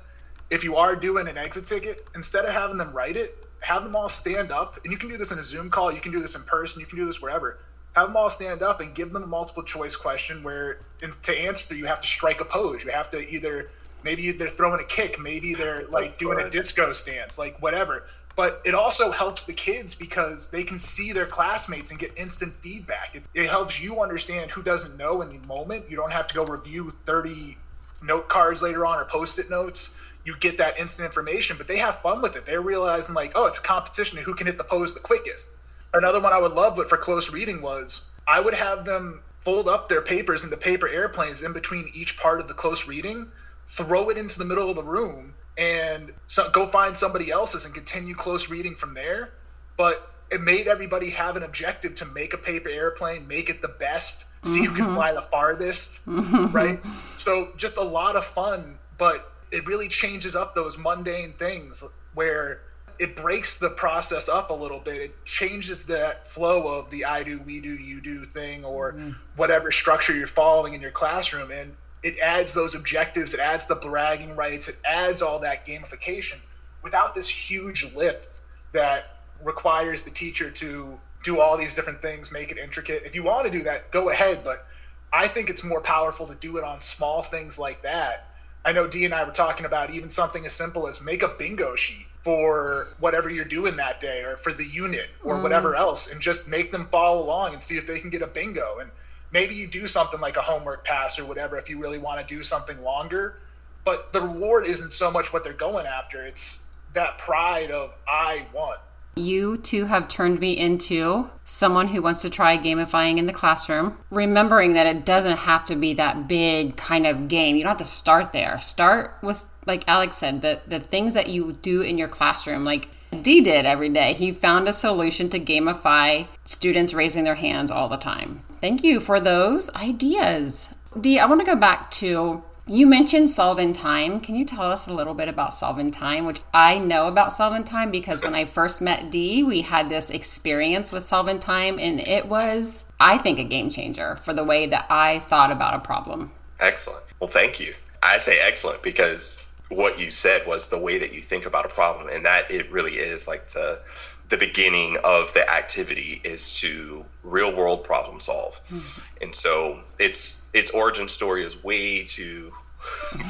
If 0.51 0.65
you 0.65 0.75
are 0.75 0.97
doing 0.97 1.29
an 1.29 1.39
exit 1.39 1.67
ticket, 1.67 2.05
instead 2.17 2.45
of 2.45 2.53
having 2.53 2.79
them 2.79 2.93
write 2.93 3.17
it, 3.17 3.47
have 3.61 3.85
them 3.85 3.95
all 3.95 4.09
stand 4.09 4.51
up. 4.51 4.77
And 4.83 4.91
you 4.91 4.99
can 4.99 5.09
do 5.09 5.19
this 5.19 5.31
in 5.31 5.39
a 5.39 5.45
Zoom 5.45 5.71
call, 5.71 5.93
you 5.93 6.01
can 6.01 6.11
do 6.11 6.19
this 6.19 6.35
in 6.35 6.43
person, 6.43 6.81
you 6.81 6.87
can 6.87 6.99
do 6.99 7.05
this 7.05 7.23
wherever 7.23 7.61
have 7.97 8.07
them 8.07 8.17
all 8.17 8.31
stand 8.31 8.63
up 8.63 8.81
and 8.81 8.95
give 8.95 9.13
them 9.13 9.25
a 9.25 9.27
multiple 9.27 9.65
choice 9.65 9.97
question 9.97 10.45
where 10.45 10.79
to 11.01 11.37
answer 11.37 11.75
you 11.75 11.87
have 11.87 12.01
to 12.01 12.07
strike 12.07 12.41
a 12.41 12.45
pose 12.45 12.85
you 12.85 12.91
have 12.93 13.11
to 13.11 13.19
either 13.29 13.69
maybe 14.05 14.33
they're 14.33 14.49
throwing 14.49 14.81
a 14.81 14.85
kick. 14.85 15.19
Maybe 15.21 15.55
they're 15.55 15.87
like 15.89 16.05
That's 16.05 16.17
doing 16.17 16.41
a 16.41 16.51
disco 16.51 16.93
stance 16.93 17.39
like 17.39 17.61
whatever. 17.61 18.07
But 18.37 18.63
it 18.65 18.75
also 18.75 19.11
helps 19.11 19.45
the 19.45 19.53
kids 19.53 19.95
because 19.95 20.51
they 20.51 20.63
can 20.63 20.79
see 20.79 21.13
their 21.13 21.27
classmates 21.27 21.91
and 21.91 21.99
get 21.99 22.13
instant 22.17 22.53
feedback. 22.53 23.15
It, 23.15 23.29
it 23.35 23.51
helps 23.51 23.83
you 23.83 24.01
understand 24.01 24.51
who 24.51 24.63
doesn't 24.63 24.97
know 24.97 25.21
in 25.21 25.29
the 25.29 25.47
moment. 25.47 25.91
You 25.91 25.97
don't 25.97 26.13
have 26.13 26.27
to 26.29 26.35
go 26.35 26.45
review 26.45 26.95
30 27.07 27.59
note 28.03 28.29
cards 28.29 28.63
later 28.63 28.87
on 28.87 28.99
or 28.99 29.05
post-it 29.05 29.51
notes. 29.51 29.97
You 30.25 30.37
get 30.39 30.59
that 30.59 30.79
instant 30.79 31.07
information 31.07 31.57
but 31.59 31.67
they 31.67 31.79
have 31.79 32.01
fun 32.01 32.23
with 32.23 32.37
it. 32.37 32.47
They're 32.47 32.63
realizing 32.63 33.15
like 33.15 33.33
oh 33.35 33.47
it's 33.47 33.59
a 33.59 33.63
competition 33.63 34.19
who 34.23 34.35
can 34.35 34.47
hit 34.47 34.59
the 34.59 34.65
pose 34.65 34.95
the 34.95 35.01
quickest. 35.01 35.57
Another 35.93 36.21
one 36.21 36.33
I 36.33 36.41
would 36.41 36.53
love 36.53 36.79
for 36.89 36.97
close 36.97 37.33
reading 37.33 37.63
was 37.63 38.11
I 38.29 38.41
would 38.41 38.55
have 38.55 38.85
them 38.85 39.23
fold 39.41 39.69
up 39.69 39.89
their 39.89 40.03
papers 40.03 40.45
into 40.45 40.57
paper 40.57 40.89
airplanes 40.89 41.43
in 41.43 41.53
between 41.53 41.91
each 41.95 42.19
part 42.19 42.41
of 42.41 42.49
the 42.49 42.55
close 42.55 42.87
reading, 42.87 43.31
throw 43.71 44.11
it 44.11 44.17
into 44.17 44.39
the 44.39 44.45
middle 44.45 44.69
of 44.69 44.77
the 44.77 44.83
room, 44.83 45.35
and 45.57 46.13
so, 46.27 46.51
go 46.51 46.67
find 46.67 46.97
somebody 46.97 47.31
else's 47.31 47.65
and 47.65 47.75
continue 47.75 48.15
close 48.15 48.51
reading 48.51 48.75
from 48.75 48.95
there. 48.95 49.35
But 49.77 50.11
it 50.31 50.41
made 50.41 50.67
everybody 50.67 51.11
have 51.11 51.37
an 51.37 51.43
objective 51.43 51.95
to 51.97 52.07
make 52.07 52.33
a 52.33 52.39
paper 52.39 52.69
airplane, 52.69 53.27
make 53.29 53.51
it 53.51 53.63
the 53.63 53.69
best, 53.69 54.47
see 54.47 54.61
mm-hmm. 54.61 54.69
who 54.69 54.77
can 54.77 54.85
mm-hmm. 54.87 54.95
fly 54.95 55.13
the 55.13 55.21
farthest, 55.21 56.07
mm-hmm. 56.07 56.47
right? 56.55 56.85
So 57.17 57.53
just 57.57 57.77
a 57.77 57.83
lot 57.83 58.17
of 58.17 58.25
fun, 58.25 58.79
but 58.97 59.33
it 59.51 59.67
really 59.67 59.89
changes 59.89 60.37
up 60.37 60.55
those 60.55 60.79
mundane 60.79 61.33
things 61.33 61.85
where 62.15 62.63
it 62.99 63.17
breaks 63.17 63.59
the 63.59 63.71
process 63.71 64.29
up 64.29 64.51
a 64.51 64.55
little 64.55 64.79
bit. 64.79 65.01
It 65.01 65.25
changes 65.25 65.87
that 65.87 66.27
flow 66.27 66.79
of 66.79 66.91
the 66.91 67.05
I 67.05 67.23
do, 67.23 67.41
we 67.43 67.61
do, 67.61 67.73
you 67.73 68.01
do 68.01 68.25
thing, 68.25 68.65
or 68.65 68.93
mm-hmm. 68.93 69.13
whatever 69.37 69.71
structure 69.71 70.15
you're 70.15 70.27
following 70.27 70.75
in 70.75 70.81
your 70.81 70.91
classroom, 70.91 71.51
and 71.51 71.77
it 72.03 72.19
adds 72.23 72.55
those 72.55 72.75
objectives. 72.75 73.35
It 73.35 73.41
adds 73.41 73.67
the 73.67 73.75
bragging 73.75 74.37
rights. 74.37 74.69
It 74.69 74.77
adds 74.87 75.23
all 75.23 75.39
that 75.41 75.67
gamification 75.67 76.41
without 76.83 77.15
this 77.15 77.29
huge 77.29 77.95
lift 77.95 78.41
that 78.73 79.17
requires 79.43 80.05
the 80.05 80.11
teacher 80.11 80.51
to 80.51 80.99
do 81.23 81.41
all 81.41 81.57
these 81.57 81.75
different 81.75 82.01
things, 82.01 82.33
make 82.33 82.51
it 82.51 82.59
intricate. 82.59 83.03
If 83.05 83.15
you 83.15 83.23
want 83.23 83.47
to 83.47 83.53
do 83.53 83.63
that, 83.65 83.91
go 83.91 84.09
ahead, 84.09 84.41
but 84.45 84.67
I 85.13 85.29
think 85.29 85.51
it's 85.51 85.65
more 85.65 85.81
powerful 85.81 86.27
to 86.27 86.35
do 86.35 86.57
it 86.57 86.65
on 86.65 86.81
small 86.81 87.23
things 87.23 87.59
like 87.59 87.83
that. 87.83 88.27
I 88.65 88.73
know 88.73 88.87
Dee 88.87 89.05
and 89.05 89.15
I 89.15 89.25
were 89.25 89.33
talking 89.33 89.67
about 89.67 89.91
even 89.91 90.11
something 90.11 90.47
as 90.47 90.53
simple 90.53 90.87
as 90.87 91.05
make 91.05 91.23
a 91.23 91.29
bingo 91.29 91.75
sheet 91.75 92.07
for 92.23 92.89
whatever 92.99 93.31
you're 93.31 93.47
doing 93.47 93.77
that 93.77 94.01
day 94.01 94.23
or 94.23 94.37
for 94.37 94.53
the 94.53 94.67
unit 94.67 95.09
or 95.25 95.37
mm. 95.37 95.43
whatever 95.43 95.75
else 95.75 96.13
and 96.13 96.21
just 96.21 96.49
make 96.49 96.71
them 96.71 96.85
follow 96.87 97.23
along 97.23 97.55
and 97.55 97.63
see 97.63 97.79
if 97.79 97.87
they 97.87 97.99
can 97.99 98.11
get 98.11 98.21
a 98.21 98.27
bingo 98.27 98.79
and 98.79 98.91
maybe 99.33 99.55
you 99.55 99.67
do 99.67 99.87
something 99.87 100.21
like 100.21 100.37
a 100.37 100.43
homework 100.43 100.85
pass 100.85 101.19
or 101.19 101.25
whatever 101.25 101.59
if 101.59 101.69
you 101.69 101.81
really 101.81 101.99
want 101.99 102.21
to 102.21 102.35
do 102.35 102.43
something 102.43 102.83
longer 102.83 103.39
but 103.85 104.13
the 104.13 104.21
reward 104.21 104.67
isn't 104.67 104.93
so 104.93 105.11
much 105.11 105.33
what 105.33 105.45
they're 105.45 105.53
going 105.53 105.87
after 105.87 106.25
it's 106.25 106.71
that 106.93 107.19
pride 107.19 107.71
of 107.71 107.95
i 108.07 108.47
won 108.53 108.77
you 109.17 109.57
two 109.57 109.87
have 109.87 110.09
turned 110.09 110.39
me 110.39 110.57
into 110.57 111.31
someone 111.45 111.89
who 111.89 112.01
wants 112.01 112.23
to 112.23 112.31
try 112.31 112.57
gamifying 112.57 113.19
in 113.19 113.27
the 113.27 113.33
classroom, 113.33 113.99
remembering 114.11 114.75
that 114.75 114.87
it 114.87 115.05
doesn't 115.05 115.39
have 115.39 115.65
to 115.67 115.77
be 115.77 115.95
that 115.95 116.29
big 116.29 116.77
kind 116.77 117.07
of 117.07 117.29
game. 117.29 117.57
You 117.57 117.65
don't 117.65 117.71
have 117.71 117.79
to 117.79 117.85
start 117.85 118.33
there. 118.33 118.61
Start 118.61 119.19
with, 119.21 119.51
like 119.67 119.87
Alex 119.89 120.17
said, 120.17 120.43
the, 120.43 120.61
the 120.67 120.81
things 120.81 121.15
that 121.15 121.29
you 121.29 121.53
do 121.53 121.83
in 121.83 121.99
your 121.99 122.09
classroom, 122.09 122.65
like 122.65 122.89
Dee 123.11 123.41
did 123.41 123.67
every 123.67 123.89
day. 123.89 124.13
He 124.13 124.31
found 124.31 124.69
a 124.69 124.73
solution 124.73 125.29
to 125.31 125.41
gamify 125.41 126.29
students 126.45 126.95
raising 126.95 127.25
their 127.25 127.35
hands 127.35 127.71
all 127.71 127.89
the 127.89 127.97
time. 127.97 128.43
Thank 128.61 128.85
you 128.85 129.01
for 129.01 129.21
those 129.21 129.75
ideas. 129.75 130.75
Dee, 131.01 131.19
I 131.19 131.27
want 131.27 131.41
to 131.41 131.47
go 131.47 131.57
back 131.57 131.91
to 131.93 132.43
you 132.67 132.87
mentioned 132.87 133.31
Solve 133.31 133.59
in 133.59 133.73
Time. 133.73 134.21
Can 134.21 134.37
you 134.37 134.45
tell 134.45 134.63
us 134.63 134.87
a 134.87 134.93
little 134.93 135.15
bit 135.15 135.29
about 135.29 135.53
Solve 135.53 135.81
in 135.81 135.91
Time, 135.91 136.25
which 136.25 136.41
I 136.55 136.79
know 136.79 137.09
about 137.09 137.33
Solve 137.33 137.55
in 137.55 137.65
Time 137.65 137.91
because 137.91 138.23
when 138.23 138.35
I 138.35 138.45
first 138.45 138.81
met 138.81 139.11
Dee, 139.11 139.43
we 139.43 139.63
had 139.63 139.89
this 139.89 140.09
experience 140.09 140.93
with 140.93 141.03
Solve 141.03 141.27
in 141.27 141.41
Time, 141.41 141.81
and 141.81 141.99
it 141.99 142.27
was, 142.27 142.85
I 143.01 143.19
think, 143.19 143.41
a 143.41 143.45
game 143.45 143.71
changer 143.71 144.15
for 144.15 144.33
the 144.33 144.45
way 144.45 144.67
that 144.67 144.87
I 144.89 145.19
thought 145.19 145.51
about 145.51 145.75
a 145.75 145.81
problem. 145.81 146.31
Excellent. 146.61 147.03
Well, 147.19 147.31
thank 147.31 147.59
you. 147.59 147.75
I 148.03 148.19
say 148.19 148.39
excellent 148.41 148.85
because 148.85 149.50
what 149.71 150.01
you 150.01 150.11
said 150.11 150.43
was 150.47 150.69
the 150.69 150.79
way 150.79 150.99
that 150.99 151.13
you 151.13 151.21
think 151.21 151.47
about 151.47 151.65
a 151.65 151.69
problem, 151.69 152.09
and 152.13 152.25
that 152.25 152.51
it 152.51 152.71
really 152.71 152.95
is 152.95 153.27
like 153.27 153.51
the 153.51 153.81
the 154.29 154.37
beginning 154.37 154.97
of 155.05 155.35
the 155.35 155.49
activity 155.51 156.21
is 156.23 156.61
to 156.61 157.05
real 157.25 157.55
world 157.55 157.83
problem 157.83 158.21
solve. 158.21 158.61
Mm-hmm. 158.71 159.25
And 159.25 159.35
so 159.35 159.81
its 159.99 160.49
its 160.55 160.71
origin 160.71 161.09
story 161.09 161.43
is 161.43 161.63
way 161.63 162.05
too 162.05 162.53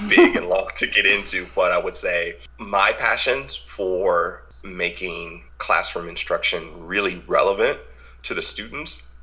big 0.09 0.37
and 0.37 0.49
long 0.49 0.69
to 0.77 0.87
get 0.87 1.07
into, 1.07 1.47
but 1.57 1.73
I 1.73 1.83
would 1.83 1.95
say 1.95 2.37
my 2.59 2.93
passions 2.99 3.57
for 3.57 4.45
making 4.63 5.45
classroom 5.59 6.09
instruction 6.09 6.63
really 6.87 7.23
relevant 7.27 7.79
to 8.23 8.35
the 8.35 8.43
students, 8.43 9.15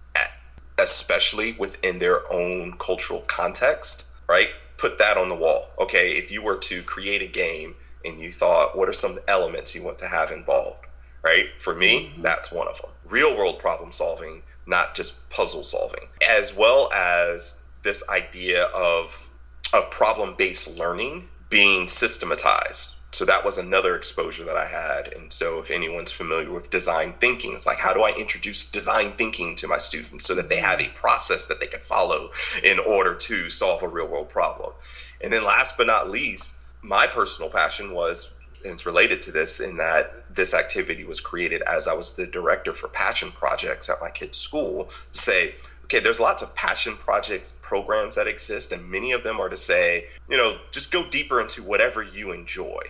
especially 0.78 1.56
within 1.60 2.00
their 2.00 2.32
own 2.32 2.74
cultural 2.78 3.22
context, 3.28 4.12
right? 4.28 4.50
Put 4.78 5.00
that 5.00 5.18
on 5.18 5.30
the 5.30 5.36
wall. 5.36 5.70
Okay, 5.80 6.12
if 6.14 6.32
you 6.32 6.42
were 6.42 6.58
to 6.58 6.84
create 6.84 7.22
a 7.22 7.28
game 7.28 7.76
and 8.06 8.20
you 8.20 8.30
thought, 8.30 8.78
what 8.78 8.88
are 8.88 8.94
some 8.94 9.18
elements 9.28 9.76
you 9.76 9.84
want 9.84 10.00
to 10.00 10.08
have 10.08 10.32
involved, 10.32 10.86
right? 11.24 11.50
For 11.60 11.76
me, 11.76 12.12
mm-hmm. 12.12 12.22
that's 12.22 12.52
one 12.52 12.68
of 12.68 12.82
them. 12.82 12.92
Real 13.06 13.36
world 13.38 13.60
problem 13.60 13.92
solving, 13.92 14.44
not 14.66 14.96
just 14.96 15.30
puzzle 15.30 15.64
solving, 15.64 16.08
as 16.28 16.56
well 16.56 16.92
as 16.94 17.64
this 17.84 18.08
idea 18.10 18.66
of 18.66 19.30
of 19.74 19.92
problem 19.92 20.36
based 20.38 20.78
learning 20.78 21.28
being 21.50 21.88
systematized. 21.88 22.97
So 23.12 23.26
that 23.26 23.46
was 23.46 23.58
another 23.58 23.96
exposure 23.96 24.44
that 24.44 24.58
I 24.58 24.68
had. 24.68 25.14
And 25.14 25.32
so 25.32 25.60
if 25.60 25.72
anyone's 25.72 26.12
familiar 26.12 26.52
with 26.52 26.70
design 26.70 27.14
thinking, 27.14 27.54
it's 27.54 27.66
like 27.66 27.80
how 27.80 27.94
do 27.94 28.04
I 28.04 28.14
introduce 28.18 28.70
design 28.70 29.12
thinking 29.12 29.56
to 29.56 29.68
my 29.68 29.78
students 29.78 30.26
so 30.26 30.36
that 30.36 30.50
they 30.50 30.58
have 30.58 30.80
a 30.80 30.90
process 30.90 31.48
that 31.48 31.60
they 31.60 31.68
can 31.68 31.80
follow 31.80 32.30
in 32.64 32.80
order 32.80 33.16
to 33.16 33.50
solve 33.50 33.82
a 33.82 33.88
real 33.88 34.08
world 34.08 34.30
problem. 34.30 34.74
And 35.22 35.34
then 35.34 35.44
last 35.44 35.78
but 35.78 35.88
not 35.88 36.10
least, 36.10 36.60
my 36.82 37.08
personal 37.08 37.50
passion 37.50 37.94
was 37.94 38.34
and 38.64 38.74
it's 38.74 38.86
related 38.86 39.22
to 39.24 39.32
this 39.32 39.60
in 39.60 39.78
that 39.78 40.34
this 40.34 40.54
activity 40.54 41.04
was 41.04 41.20
created 41.20 41.62
as 41.64 41.88
I 41.88 41.94
was 41.94 42.16
the 42.16 42.28
director 42.28 42.74
for 42.74 42.88
passion 42.88 43.32
projects 43.32 43.90
at 43.90 43.98
my 44.02 44.10
kid's 44.10 44.38
school. 44.38 44.86
To 45.12 45.18
say, 45.18 45.56
okay, 45.86 46.00
there's 46.00 46.20
lots 46.20 46.44
of 46.44 46.56
passion 46.56 46.96
projects 46.96 47.56
programs 47.62 48.16
that 48.16 48.28
exist, 48.28 48.72
and 48.72 48.90
many 48.90 49.12
of 49.12 49.24
them 49.24 49.40
are 49.40 49.50
to 49.50 49.58
say, 49.58 50.08
you 50.30 50.38
know, 50.38 50.58
just 50.72 50.92
go 50.92 51.08
deeper 51.10 51.40
into 51.40 51.64
whatever 51.64 52.04
you 52.04 52.32
enjoy. 52.32 52.82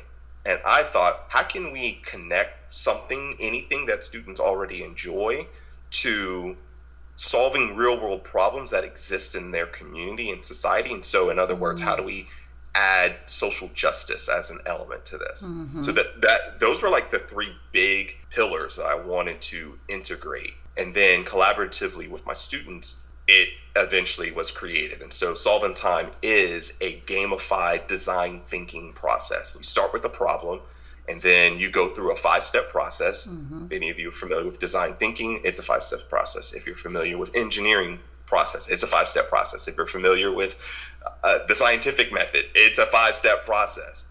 And 0.47 0.61
I 0.65 0.83
thought, 0.83 1.25
how 1.27 1.43
can 1.43 1.73
we 1.73 1.99
connect 2.05 2.73
something, 2.73 3.35
anything 3.39 3.85
that 3.87 4.03
students 4.03 4.39
already 4.39 4.81
enjoy, 4.81 5.47
to 5.89 6.55
solving 7.17 7.75
real 7.75 7.99
world 7.99 8.23
problems 8.23 8.71
that 8.71 8.85
exist 8.85 9.35
in 9.35 9.51
their 9.51 9.65
community 9.65 10.31
and 10.31 10.45
society? 10.45 10.93
And 10.93 11.05
so, 11.05 11.29
in 11.29 11.37
other 11.37 11.55
words, 11.55 11.81
how 11.81 11.97
do 11.97 12.03
we 12.03 12.27
add 12.73 13.17
social 13.25 13.67
justice 13.73 14.29
as 14.29 14.49
an 14.49 14.59
element 14.65 15.03
to 15.05 15.17
this? 15.17 15.45
Mm-hmm. 15.45 15.81
So 15.81 15.91
that 15.91 16.21
that 16.21 16.59
those 16.61 16.81
were 16.81 16.89
like 16.89 17.11
the 17.11 17.19
three 17.19 17.51
big 17.73 18.15
pillars 18.29 18.77
that 18.77 18.85
I 18.85 18.95
wanted 18.95 19.41
to 19.41 19.77
integrate 19.89 20.53
and 20.77 20.93
then 20.93 21.23
collaboratively 21.23 22.09
with 22.09 22.25
my 22.25 22.33
students, 22.33 23.03
it 23.27 23.49
eventually 23.75 24.31
was 24.31 24.51
created. 24.51 25.01
And 25.01 25.13
so 25.13 25.35
Solve 25.35 25.63
in 25.63 25.73
Time 25.73 26.07
is 26.23 26.77
a 26.81 26.99
gamified 27.01 27.87
design 27.87 28.39
thinking 28.39 28.93
process. 28.93 29.55
You 29.57 29.63
start 29.63 29.93
with 29.93 30.05
a 30.05 30.09
problem 30.09 30.61
and 31.07 31.21
then 31.21 31.57
you 31.57 31.71
go 31.71 31.87
through 31.87 32.11
a 32.11 32.15
five 32.15 32.43
step 32.43 32.69
process. 32.69 33.27
Mm-hmm. 33.27 33.65
If 33.65 33.71
any 33.71 33.89
of 33.89 33.99
you 33.99 34.09
are 34.09 34.13
familiar 34.13 34.45
with 34.45 34.59
design 34.59 34.93
thinking, 34.95 35.41
it's 35.43 35.59
a 35.59 35.63
five 35.63 35.83
step 35.83 36.09
process. 36.09 36.53
If 36.53 36.65
you're 36.65 36.75
familiar 36.75 37.17
with 37.17 37.35
engineering 37.35 37.99
process, 38.25 38.69
it's 38.69 38.83
a 38.83 38.87
five 38.87 39.09
step 39.09 39.29
process. 39.29 39.67
If 39.67 39.77
you're 39.77 39.85
familiar 39.85 40.31
with 40.31 40.57
uh, 41.23 41.39
the 41.47 41.55
scientific 41.55 42.11
method, 42.11 42.45
it's 42.55 42.79
a 42.79 42.85
five 42.85 43.15
step 43.15 43.45
process. 43.45 44.09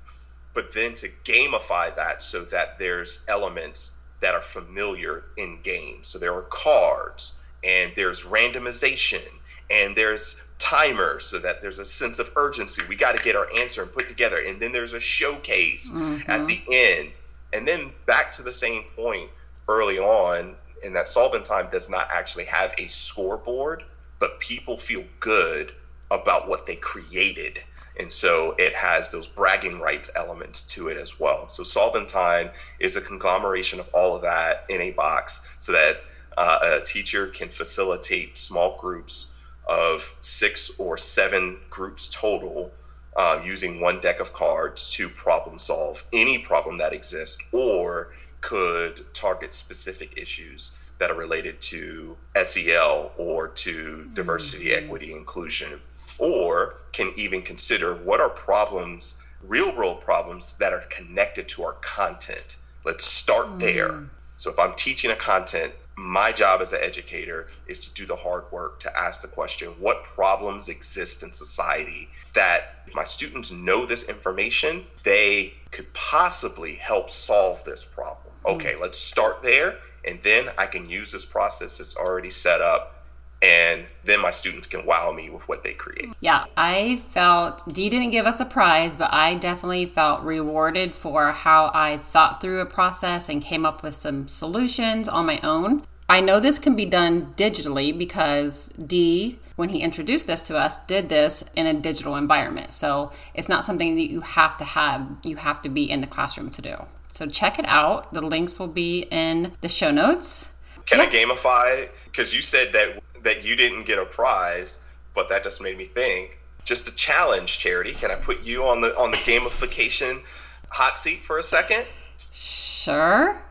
But 0.54 0.72
then 0.72 0.94
to 0.94 1.08
gamify 1.24 1.94
that 1.96 2.22
so 2.22 2.42
that 2.44 2.78
there's 2.78 3.24
elements 3.28 3.98
that 4.20 4.34
are 4.34 4.40
familiar 4.40 5.24
in 5.36 5.58
games. 5.62 6.08
So 6.08 6.18
there 6.18 6.32
are 6.32 6.46
cards 6.48 7.42
and 7.64 7.92
there's 7.96 8.24
randomization 8.24 9.22
and 9.70 9.96
there's 9.96 10.48
timers 10.58 11.24
so 11.24 11.38
that 11.38 11.60
there's 11.62 11.78
a 11.78 11.84
sense 11.84 12.18
of 12.18 12.30
urgency. 12.36 12.82
We 12.88 12.96
got 12.96 13.16
to 13.16 13.24
get 13.24 13.36
our 13.36 13.48
answer 13.60 13.82
and 13.82 13.92
put 13.92 14.08
together. 14.08 14.38
And 14.38 14.60
then 14.60 14.72
there's 14.72 14.92
a 14.92 15.00
showcase 15.00 15.92
mm-hmm. 15.92 16.30
at 16.30 16.46
the 16.46 16.60
end. 16.70 17.12
And 17.52 17.66
then 17.66 17.92
back 18.06 18.30
to 18.32 18.42
the 18.42 18.52
same 18.52 18.84
point 18.94 19.30
early 19.68 19.98
on, 19.98 20.56
in 20.84 20.92
that 20.92 21.08
Solve 21.08 21.34
in 21.34 21.42
Time 21.42 21.68
does 21.70 21.90
not 21.90 22.08
actually 22.12 22.44
have 22.44 22.74
a 22.78 22.86
scoreboard, 22.86 23.82
but 24.18 24.40
people 24.40 24.76
feel 24.76 25.04
good 25.20 25.72
about 26.10 26.48
what 26.48 26.66
they 26.66 26.76
created 26.76 27.60
and 27.98 28.12
so 28.12 28.54
it 28.58 28.74
has 28.74 29.10
those 29.10 29.26
bragging 29.26 29.80
rights 29.80 30.10
elements 30.14 30.66
to 30.68 30.88
it 30.88 30.96
as 30.96 31.18
well. 31.18 31.48
So 31.48 31.62
Solve 31.62 31.96
in 31.96 32.06
Time 32.06 32.50
is 32.78 32.96
a 32.96 33.00
conglomeration 33.00 33.80
of 33.80 33.88
all 33.94 34.14
of 34.14 34.22
that 34.22 34.66
in 34.68 34.80
a 34.80 34.90
box 34.90 35.48
so 35.60 35.72
that 35.72 36.02
uh, 36.36 36.78
a 36.80 36.84
teacher 36.84 37.26
can 37.26 37.48
facilitate 37.48 38.36
small 38.36 38.76
groups 38.78 39.34
of 39.66 40.16
six 40.20 40.78
or 40.78 40.96
seven 40.96 41.60
groups 41.70 42.08
total 42.10 42.72
uh, 43.16 43.40
using 43.44 43.80
one 43.80 44.00
deck 44.00 44.20
of 44.20 44.32
cards 44.32 44.90
to 44.90 45.08
problem 45.08 45.58
solve 45.58 46.04
any 46.12 46.38
problem 46.38 46.78
that 46.78 46.92
exists 46.92 47.42
or 47.52 48.12
could 48.40 49.12
target 49.14 49.52
specific 49.52 50.12
issues 50.16 50.78
that 50.98 51.10
are 51.10 51.16
related 51.16 51.60
to 51.60 52.16
SEL 52.44 53.12
or 53.16 53.48
to 53.48 54.08
diversity, 54.14 54.66
mm-hmm. 54.66 54.84
equity, 54.84 55.12
inclusion, 55.12 55.80
or 56.18 56.76
can 56.92 57.12
even 57.16 57.42
consider 57.42 57.94
what 57.94 58.20
are 58.20 58.30
problems, 58.30 59.22
real 59.42 59.74
world 59.74 60.00
problems 60.00 60.56
that 60.58 60.72
are 60.72 60.84
connected 60.88 61.48
to 61.48 61.62
our 61.62 61.74
content. 61.82 62.56
Let's 62.84 63.04
start 63.04 63.46
mm. 63.46 63.60
there. 63.60 64.04
So 64.36 64.50
if 64.50 64.58
I'm 64.58 64.74
teaching 64.74 65.10
a 65.10 65.16
content, 65.16 65.72
my 65.96 66.30
job 66.30 66.60
as 66.60 66.72
an 66.72 66.80
educator 66.82 67.48
is 67.66 67.86
to 67.86 67.94
do 67.94 68.04
the 68.04 68.16
hard 68.16 68.44
work 68.52 68.78
to 68.80 68.98
ask 68.98 69.22
the 69.22 69.28
question 69.28 69.68
what 69.80 70.04
problems 70.04 70.68
exist 70.68 71.22
in 71.22 71.32
society 71.32 72.10
that 72.36 72.82
if 72.86 72.94
my 72.94 73.02
students 73.02 73.50
know 73.50 73.86
this 73.86 74.08
information, 74.08 74.84
they 75.02 75.54
could 75.72 75.92
possibly 75.94 76.76
help 76.76 77.10
solve 77.10 77.64
this 77.64 77.84
problem. 77.84 78.34
Mm. 78.44 78.56
Okay, 78.56 78.76
let's 78.76 78.98
start 78.98 79.42
there. 79.42 79.78
And 80.06 80.22
then 80.22 80.50
I 80.56 80.66
can 80.66 80.88
use 80.88 81.10
this 81.10 81.24
process 81.24 81.78
that's 81.78 81.96
already 81.96 82.30
set 82.30 82.60
up 82.60 82.95
and 83.42 83.84
then 84.04 84.20
my 84.20 84.30
students 84.30 84.66
can 84.66 84.86
wow 84.86 85.12
me 85.12 85.28
with 85.28 85.48
what 85.48 85.62
they 85.62 85.72
create. 85.72 86.10
Yeah, 86.20 86.46
I 86.56 86.96
felt 86.96 87.62
Dee 87.72 87.90
didn't 87.90 88.10
give 88.10 88.26
us 88.26 88.40
a 88.40 88.44
prize, 88.44 88.96
but 88.96 89.12
I 89.12 89.34
definitely 89.34 89.86
felt 89.86 90.22
rewarded 90.22 90.94
for 90.94 91.32
how 91.32 91.70
I 91.74 91.98
thought 91.98 92.40
through 92.40 92.60
a 92.60 92.66
process 92.66 93.28
and 93.28 93.42
came 93.42 93.66
up 93.66 93.82
with 93.82 93.94
some 93.94 94.28
solutions 94.28 95.08
on 95.08 95.26
my 95.26 95.40
own. 95.42 95.82
I 96.08 96.20
know 96.20 96.38
this 96.38 96.58
can 96.58 96.76
be 96.76 96.86
done 96.86 97.34
digitally 97.36 97.96
because 97.96 98.68
Dee, 98.70 99.38
when 99.56 99.70
he 99.70 99.80
introduced 99.80 100.26
this 100.26 100.42
to 100.42 100.56
us, 100.56 100.84
did 100.86 101.08
this 101.08 101.50
in 101.56 101.66
a 101.66 101.74
digital 101.74 102.14
environment. 102.14 102.72
So 102.72 103.10
it's 103.34 103.48
not 103.48 103.64
something 103.64 103.96
that 103.96 104.10
you 104.10 104.20
have 104.20 104.56
to 104.58 104.64
have, 104.64 105.06
you 105.24 105.36
have 105.36 105.60
to 105.62 105.68
be 105.68 105.90
in 105.90 106.00
the 106.00 106.06
classroom 106.06 106.50
to 106.50 106.62
do. 106.62 106.76
So 107.08 107.26
check 107.26 107.58
it 107.58 107.66
out. 107.66 108.12
The 108.12 108.20
links 108.20 108.58
will 108.60 108.68
be 108.68 109.06
in 109.10 109.52
the 109.62 109.68
show 109.68 109.90
notes. 109.90 110.52
Can 110.84 111.00
I 111.00 111.06
gamify? 111.06 111.82
It? 111.82 111.92
Because 112.04 112.34
you 112.34 112.42
said 112.42 112.72
that 112.72 113.02
that 113.26 113.44
you 113.44 113.56
didn't 113.56 113.86
get 113.86 113.98
a 113.98 114.06
prize, 114.06 114.80
but 115.12 115.28
that 115.28 115.42
just 115.42 115.60
made 115.60 115.76
me 115.76 115.84
think. 115.84 116.38
Just 116.64 116.88
a 116.88 116.94
challenge, 116.94 117.58
Charity. 117.58 117.92
Can 117.92 118.12
I 118.12 118.14
put 118.14 118.44
you 118.44 118.62
on 118.62 118.80
the 118.80 118.96
on 118.96 119.10
the 119.10 119.16
gamification 119.16 120.22
hot 120.70 120.96
seat 120.96 121.22
for 121.22 121.36
a 121.36 121.42
second? 121.42 121.84
Sure. 122.30 123.42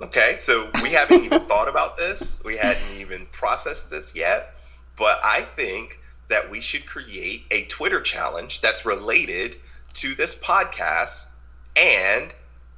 Okay, 0.00 0.36
so 0.38 0.70
we 0.82 0.90
haven't 0.90 1.24
even 1.24 1.40
thought 1.48 1.68
about 1.68 1.96
this. 1.96 2.42
We 2.44 2.58
hadn't 2.58 2.98
even 2.98 3.26
processed 3.32 3.90
this 3.90 4.14
yet. 4.14 4.54
But 4.96 5.20
I 5.24 5.40
think 5.40 6.00
that 6.28 6.50
we 6.50 6.60
should 6.60 6.86
create 6.86 7.46
a 7.50 7.64
Twitter 7.66 8.02
challenge 8.02 8.60
that's 8.60 8.84
related 8.84 9.56
to 9.94 10.14
this 10.14 10.40
podcast. 10.40 11.34
And 11.76 12.32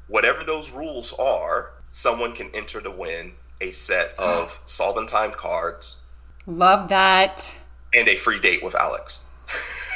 whatever 0.07 0.45
those 0.45 0.73
rules 0.73 1.13
are, 1.19 1.73
someone 1.91 2.35
can 2.35 2.51
enter 2.55 2.81
to 2.81 2.91
win 2.91 3.33
a 3.61 3.73
set 3.73 4.15
of 4.19 4.63
Solve 4.65 4.97
in 4.99 5.07
Time 5.07 5.33
cards 5.33 6.03
Love 6.47 6.89
that. 6.89 7.59
And 7.95 8.09
a 8.09 8.17
free 8.17 8.41
date 8.41 8.63
with 8.63 8.75
Alex. 8.75 9.25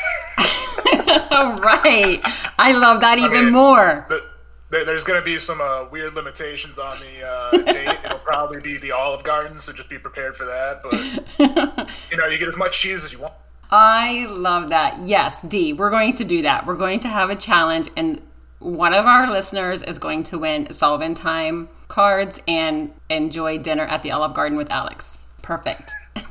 right. 1.30 2.20
I 2.58 2.72
love 2.72 3.00
that 3.00 3.18
even 3.18 3.46
mean, 3.46 3.52
more. 3.52 4.06
The, 4.08 4.24
there, 4.70 4.84
there's 4.84 5.04
going 5.04 5.20
to 5.20 5.24
be 5.24 5.38
some 5.38 5.60
uh, 5.60 5.86
weird 5.90 6.14
limitations 6.14 6.78
on 6.78 6.98
the 6.98 7.26
uh, 7.26 7.72
date. 7.72 7.98
It'll 8.04 8.18
probably 8.18 8.60
be 8.60 8.78
the 8.78 8.92
Olive 8.92 9.24
Garden, 9.24 9.60
so 9.60 9.72
just 9.72 9.88
be 9.88 9.98
prepared 9.98 10.36
for 10.36 10.44
that. 10.46 10.82
But, 10.82 12.10
you 12.10 12.16
know, 12.16 12.26
you 12.26 12.38
get 12.38 12.48
as 12.48 12.56
much 12.56 12.80
cheese 12.80 13.04
as 13.04 13.12
you 13.12 13.20
want. 13.20 13.34
I 13.70 14.26
love 14.26 14.70
that. 14.70 14.98
Yes, 15.02 15.42
Dee, 15.42 15.72
we're 15.72 15.90
going 15.90 16.14
to 16.14 16.24
do 16.24 16.42
that. 16.42 16.66
We're 16.66 16.76
going 16.76 17.00
to 17.00 17.08
have 17.08 17.30
a 17.30 17.36
challenge, 17.36 17.88
and 17.96 18.20
one 18.58 18.92
of 18.92 19.06
our 19.06 19.30
listeners 19.30 19.82
is 19.82 19.98
going 19.98 20.24
to 20.24 20.38
win 20.38 20.72
Solve 20.72 21.02
in 21.02 21.14
Time 21.14 21.68
cards 21.88 22.42
and 22.46 22.92
enjoy 23.08 23.58
dinner 23.58 23.84
at 23.84 24.02
the 24.02 24.12
Olive 24.12 24.34
Garden 24.34 24.56
with 24.56 24.70
Alex. 24.70 25.18
Perfect. 25.50 25.90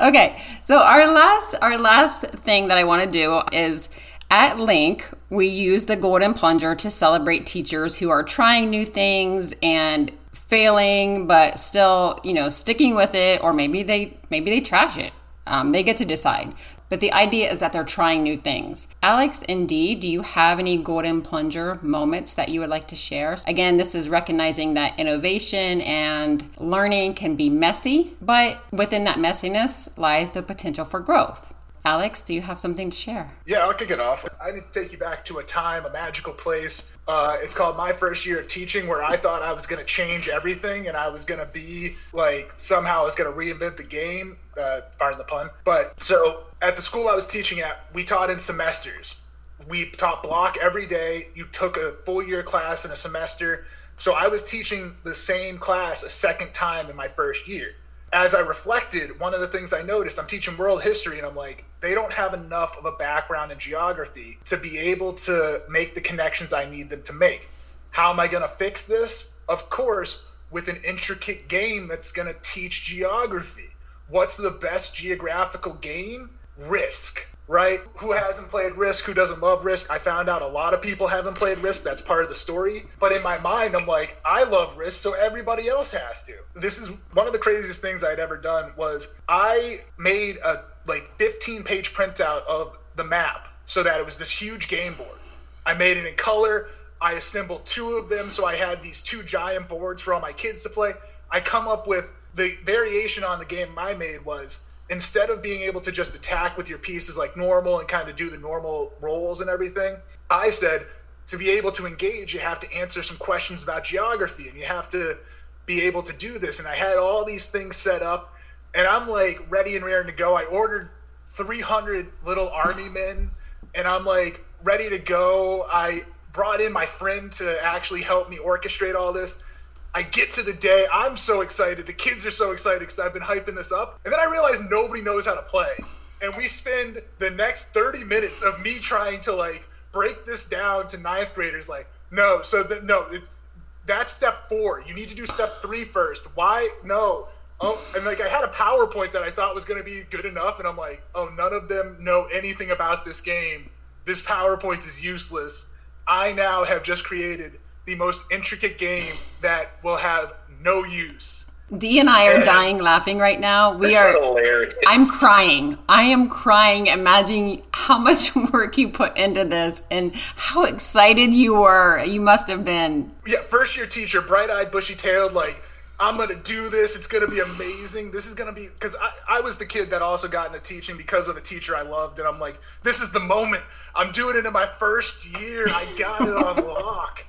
okay, 0.00 0.40
so 0.62 0.78
our 0.80 1.12
last 1.12 1.56
our 1.60 1.76
last 1.76 2.22
thing 2.22 2.68
that 2.68 2.78
I 2.78 2.84
want 2.84 3.02
to 3.02 3.10
do 3.10 3.40
is 3.50 3.88
At 4.30 4.58
LINC, 4.58 5.12
we 5.28 5.48
use 5.48 5.86
the 5.86 5.96
Golden 5.96 6.34
Plunger 6.34 6.76
to 6.76 6.88
celebrate 6.88 7.44
teachers 7.44 7.98
who 7.98 8.10
are 8.10 8.22
trying 8.22 8.70
new 8.70 8.84
things 8.84 9.56
and 9.60 10.12
failing, 10.32 11.26
but 11.26 11.58
still, 11.58 12.20
you 12.22 12.32
know, 12.32 12.48
sticking 12.48 12.94
with 12.94 13.16
it, 13.16 13.42
or 13.42 13.52
maybe 13.52 13.82
they 13.82 14.18
maybe 14.30 14.48
they 14.48 14.60
trash 14.60 14.96
it. 14.96 15.12
Um, 15.48 15.70
they 15.70 15.82
get 15.82 15.96
to 15.96 16.04
decide. 16.04 16.54
But 16.88 17.00
the 17.00 17.12
idea 17.12 17.50
is 17.50 17.60
that 17.60 17.72
they're 17.72 17.84
trying 17.84 18.22
new 18.22 18.36
things. 18.36 18.88
Alex 19.02 19.42
and 19.48 19.68
Dee, 19.68 19.94
do 19.94 20.08
you 20.08 20.22
have 20.22 20.58
any 20.58 20.76
golden 20.76 21.20
plunger 21.22 21.80
moments 21.82 22.34
that 22.34 22.48
you 22.48 22.60
would 22.60 22.70
like 22.70 22.86
to 22.88 22.94
share? 22.94 23.36
Again, 23.46 23.76
this 23.76 23.94
is 23.94 24.08
recognizing 24.08 24.74
that 24.74 24.98
innovation 24.98 25.80
and 25.80 26.48
learning 26.58 27.14
can 27.14 27.34
be 27.34 27.50
messy, 27.50 28.14
but 28.22 28.58
within 28.72 29.04
that 29.04 29.18
messiness 29.18 29.96
lies 29.98 30.30
the 30.30 30.42
potential 30.42 30.84
for 30.84 31.00
growth. 31.00 31.54
Alex, 31.86 32.20
do 32.20 32.34
you 32.34 32.42
have 32.42 32.58
something 32.58 32.90
to 32.90 32.96
share? 32.96 33.30
Yeah, 33.46 33.58
I'll 33.58 33.72
kick 33.72 33.92
it 33.92 34.00
off. 34.00 34.26
I 34.40 34.50
need 34.50 34.64
to 34.72 34.80
take 34.80 34.90
you 34.90 34.98
back 34.98 35.24
to 35.26 35.38
a 35.38 35.44
time, 35.44 35.86
a 35.86 35.92
magical 35.92 36.32
place. 36.32 36.98
Uh, 37.06 37.36
it's 37.40 37.56
called 37.56 37.76
my 37.76 37.92
first 37.92 38.26
year 38.26 38.40
of 38.40 38.48
teaching, 38.48 38.88
where 38.88 39.04
I 39.04 39.16
thought 39.16 39.40
I 39.40 39.52
was 39.52 39.68
going 39.68 39.78
to 39.78 39.86
change 39.86 40.28
everything 40.28 40.88
and 40.88 40.96
I 40.96 41.08
was 41.10 41.24
going 41.24 41.38
to 41.38 41.46
be 41.52 41.94
like 42.12 42.50
somehow 42.56 43.02
I 43.02 43.04
was 43.04 43.14
going 43.14 43.32
to 43.32 43.38
reinvent 43.38 43.76
the 43.76 43.84
game. 43.84 44.36
Uh, 44.60 44.80
pardon 44.98 45.18
the 45.18 45.24
pun. 45.26 45.50
But 45.64 46.02
so 46.02 46.46
at 46.60 46.74
the 46.74 46.82
school 46.82 47.06
I 47.06 47.14
was 47.14 47.28
teaching 47.28 47.60
at, 47.60 47.84
we 47.94 48.02
taught 48.02 48.30
in 48.30 48.40
semesters. 48.40 49.20
We 49.68 49.88
taught 49.90 50.24
block 50.24 50.56
every 50.60 50.86
day. 50.86 51.28
You 51.36 51.46
took 51.52 51.76
a 51.76 51.92
full 51.92 52.20
year 52.20 52.42
class 52.42 52.84
in 52.84 52.90
a 52.90 52.96
semester. 52.96 53.64
So 53.96 54.12
I 54.12 54.26
was 54.26 54.42
teaching 54.42 54.96
the 55.04 55.14
same 55.14 55.58
class 55.58 56.02
a 56.02 56.10
second 56.10 56.52
time 56.52 56.90
in 56.90 56.96
my 56.96 57.06
first 57.06 57.46
year 57.46 57.76
as 58.16 58.34
I 58.34 58.40
reflected, 58.40 59.20
one 59.20 59.34
of 59.34 59.40
the 59.40 59.46
things 59.46 59.74
I 59.74 59.82
noticed, 59.82 60.18
I'm 60.18 60.26
teaching 60.26 60.56
world 60.56 60.82
history, 60.82 61.18
and 61.18 61.26
I'm 61.26 61.36
like, 61.36 61.66
they 61.82 61.94
don't 61.94 62.14
have 62.14 62.32
enough 62.32 62.78
of 62.78 62.86
a 62.86 62.96
background 62.96 63.52
in 63.52 63.58
geography 63.58 64.38
to 64.46 64.56
be 64.56 64.78
able 64.78 65.12
to 65.12 65.60
make 65.68 65.94
the 65.94 66.00
connections 66.00 66.54
I 66.54 66.68
need 66.68 66.88
them 66.88 67.02
to 67.02 67.12
make. 67.12 67.46
How 67.90 68.10
am 68.10 68.18
I 68.18 68.26
going 68.26 68.42
to 68.42 68.48
fix 68.48 68.88
this? 68.88 69.38
Of 69.50 69.68
course, 69.68 70.28
with 70.50 70.68
an 70.68 70.78
intricate 70.82 71.48
game 71.48 71.88
that's 71.88 72.10
going 72.10 72.32
to 72.32 72.40
teach 72.40 72.86
geography. 72.86 73.74
What's 74.08 74.38
the 74.38 74.50
best 74.50 74.96
geographical 74.96 75.74
game? 75.74 76.30
Risk 76.56 77.35
right? 77.48 77.78
Who 77.98 78.12
hasn't 78.12 78.50
played 78.50 78.74
Risk? 78.74 79.04
Who 79.04 79.14
doesn't 79.14 79.42
love 79.42 79.64
Risk? 79.64 79.90
I 79.90 79.98
found 79.98 80.28
out 80.28 80.42
a 80.42 80.46
lot 80.46 80.74
of 80.74 80.82
people 80.82 81.06
haven't 81.06 81.36
played 81.36 81.58
Risk. 81.58 81.84
That's 81.84 82.02
part 82.02 82.22
of 82.22 82.28
the 82.28 82.34
story. 82.34 82.84
But 82.98 83.12
in 83.12 83.22
my 83.22 83.38
mind, 83.38 83.74
I'm 83.76 83.86
like, 83.86 84.20
I 84.24 84.44
love 84.44 84.76
Risk, 84.76 85.02
so 85.02 85.14
everybody 85.14 85.68
else 85.68 85.92
has 85.92 86.24
to. 86.26 86.34
This 86.54 86.78
is 86.78 86.98
one 87.12 87.26
of 87.26 87.32
the 87.32 87.38
craziest 87.38 87.80
things 87.80 88.02
I'd 88.02 88.18
ever 88.18 88.36
done 88.36 88.72
was 88.76 89.18
I 89.28 89.78
made 89.98 90.36
a 90.44 90.64
like 90.86 91.04
15 91.18 91.62
page 91.64 91.94
printout 91.94 92.46
of 92.48 92.78
the 92.96 93.04
map 93.04 93.48
so 93.64 93.82
that 93.82 93.98
it 93.98 94.04
was 94.04 94.18
this 94.18 94.40
huge 94.40 94.68
game 94.68 94.94
board. 94.94 95.18
I 95.64 95.74
made 95.74 95.96
it 95.96 96.06
in 96.06 96.14
color. 96.16 96.68
I 97.00 97.12
assembled 97.12 97.66
two 97.66 97.96
of 97.96 98.08
them 98.08 98.30
so 98.30 98.46
I 98.46 98.54
had 98.54 98.82
these 98.82 99.02
two 99.02 99.22
giant 99.22 99.68
boards 99.68 100.02
for 100.02 100.14
all 100.14 100.20
my 100.20 100.32
kids 100.32 100.62
to 100.62 100.70
play. 100.70 100.92
I 101.30 101.40
come 101.40 101.68
up 101.68 101.86
with 101.86 102.16
the 102.34 102.56
variation 102.64 103.24
on 103.24 103.38
the 103.38 103.44
game 103.44 103.68
I 103.76 103.94
made 103.94 104.24
was 104.24 104.65
instead 104.88 105.30
of 105.30 105.42
being 105.42 105.62
able 105.62 105.80
to 105.80 105.92
just 105.92 106.16
attack 106.16 106.56
with 106.56 106.68
your 106.68 106.78
pieces 106.78 107.18
like 107.18 107.36
normal 107.36 107.78
and 107.78 107.88
kind 107.88 108.08
of 108.08 108.16
do 108.16 108.30
the 108.30 108.38
normal 108.38 108.92
rolls 109.00 109.40
and 109.40 109.50
everything, 109.50 109.96
I 110.30 110.50
said 110.50 110.86
to 111.26 111.36
be 111.36 111.50
able 111.50 111.72
to 111.72 111.86
engage, 111.86 112.34
you 112.34 112.40
have 112.40 112.60
to 112.60 112.76
answer 112.76 113.02
some 113.02 113.16
questions 113.16 113.64
about 113.64 113.84
geography 113.84 114.48
and 114.48 114.56
you 114.58 114.64
have 114.64 114.90
to 114.90 115.18
be 115.66 115.82
able 115.82 116.02
to 116.02 116.16
do 116.16 116.38
this. 116.38 116.60
And 116.60 116.68
I 116.68 116.76
had 116.76 116.96
all 116.96 117.24
these 117.24 117.50
things 117.50 117.76
set 117.76 118.02
up 118.02 118.32
and 118.74 118.86
I'm 118.86 119.08
like 119.08 119.40
ready 119.50 119.74
and 119.74 119.84
raring 119.84 120.06
to 120.06 120.12
go. 120.12 120.36
I 120.36 120.44
ordered 120.44 120.90
300 121.26 122.06
little 122.24 122.48
army 122.48 122.88
men 122.88 123.30
and 123.74 123.88
I'm 123.88 124.04
like 124.04 124.44
ready 124.62 124.88
to 124.90 124.98
go. 124.98 125.66
I 125.70 126.02
brought 126.32 126.60
in 126.60 126.72
my 126.72 126.86
friend 126.86 127.32
to 127.32 127.58
actually 127.62 128.02
help 128.02 128.30
me 128.30 128.38
orchestrate 128.38 128.94
all 128.94 129.12
this. 129.12 129.50
I 129.96 130.02
get 130.02 130.30
to 130.32 130.42
the 130.42 130.52
day, 130.52 130.84
I'm 130.92 131.16
so 131.16 131.40
excited. 131.40 131.86
The 131.86 131.94
kids 131.94 132.26
are 132.26 132.30
so 132.30 132.52
excited 132.52 132.80
because 132.80 133.00
I've 133.00 133.14
been 133.14 133.22
hyping 133.22 133.56
this 133.56 133.72
up. 133.72 133.98
And 134.04 134.12
then 134.12 134.20
I 134.20 134.30
realize 134.30 134.60
nobody 134.70 135.00
knows 135.00 135.26
how 135.26 135.34
to 135.34 135.40
play. 135.40 135.74
And 136.20 136.34
we 136.36 136.48
spend 136.48 137.00
the 137.18 137.30
next 137.30 137.72
30 137.72 138.04
minutes 138.04 138.42
of 138.42 138.60
me 138.60 138.74
trying 138.74 139.22
to 139.22 139.34
like 139.34 139.66
break 139.92 140.26
this 140.26 140.50
down 140.50 140.86
to 140.88 141.00
ninth 141.00 141.34
graders. 141.34 141.70
Like, 141.70 141.88
no, 142.10 142.42
so 142.42 142.62
the, 142.62 142.82
no, 142.84 143.06
it's 143.10 143.40
that's 143.86 144.12
step 144.12 144.50
four. 144.50 144.82
You 144.86 144.92
need 144.92 145.08
to 145.08 145.16
do 145.16 145.24
step 145.24 145.62
three 145.62 145.84
first. 145.84 146.26
Why? 146.36 146.68
No. 146.84 147.28
Oh, 147.58 147.82
and 147.96 148.04
like 148.04 148.20
I 148.20 148.28
had 148.28 148.44
a 148.44 148.48
PowerPoint 148.48 149.12
that 149.12 149.22
I 149.22 149.30
thought 149.30 149.54
was 149.54 149.64
going 149.64 149.80
to 149.80 149.84
be 149.84 150.02
good 150.10 150.26
enough, 150.26 150.58
and 150.58 150.68
I'm 150.68 150.76
like, 150.76 151.02
oh, 151.14 151.30
none 151.34 151.54
of 151.54 151.70
them 151.70 151.96
know 152.00 152.28
anything 152.30 152.70
about 152.70 153.06
this 153.06 153.22
game. 153.22 153.70
This 154.04 154.22
PowerPoint 154.22 154.80
is 154.80 155.02
useless. 155.02 155.74
I 156.06 156.34
now 156.34 156.64
have 156.64 156.82
just 156.82 157.06
created 157.06 157.52
the 157.86 157.94
most 157.94 158.30
intricate 158.32 158.78
game 158.78 159.14
that 159.40 159.82
will 159.82 159.96
have 159.96 160.34
no 160.60 160.84
use. 160.84 161.52
Dee 161.76 161.98
and 161.98 162.08
I 162.08 162.28
are 162.28 162.40
uh, 162.40 162.44
dying 162.44 162.78
laughing 162.78 163.18
right 163.18 163.40
now. 163.40 163.76
We 163.76 163.96
are 163.96 164.12
hilarious. 164.12 164.74
I'm 164.86 165.06
crying. 165.06 165.78
I 165.88 166.04
am 166.04 166.28
crying 166.28 166.86
Imagine 166.86 167.60
how 167.72 167.98
much 167.98 168.36
work 168.52 168.78
you 168.78 168.90
put 168.90 169.16
into 169.16 169.44
this 169.44 169.82
and 169.90 170.12
how 170.14 170.64
excited 170.64 171.34
you 171.34 171.60
were. 171.60 172.04
You 172.04 172.20
must 172.20 172.48
have 172.48 172.64
been. 172.64 173.10
Yeah, 173.26 173.40
first 173.40 173.76
year 173.76 173.86
teacher, 173.86 174.20
bright 174.20 174.48
eyed, 174.48 174.70
bushy 174.70 174.94
tailed, 174.94 175.32
like, 175.32 175.60
I'm 175.98 176.18
gonna 176.18 176.40
do 176.42 176.68
this. 176.68 176.94
It's 176.94 177.06
gonna 177.06 177.26
be 177.26 177.40
amazing. 177.40 178.10
This 178.12 178.28
is 178.28 178.34
gonna 178.34 178.52
be 178.52 178.68
because 178.74 178.96
I, 179.00 179.38
I 179.38 179.40
was 179.40 179.58
the 179.58 179.64
kid 179.64 179.88
that 179.90 180.02
also 180.02 180.28
got 180.28 180.48
into 180.48 180.62
teaching 180.62 180.96
because 180.96 181.26
of 181.26 181.36
a 181.36 181.40
teacher 181.40 181.74
I 181.74 181.82
loved, 181.82 182.18
and 182.18 182.28
I'm 182.28 182.38
like, 182.38 182.60
this 182.82 183.00
is 183.00 183.12
the 183.12 183.20
moment. 183.20 183.62
I'm 183.94 184.12
doing 184.12 184.36
it 184.36 184.44
in 184.44 184.52
my 184.52 184.66
first 184.66 185.24
year. 185.40 185.64
I 185.66 185.96
got 185.98 186.20
it 186.20 186.36
on 186.36 186.64
lock 186.66 187.24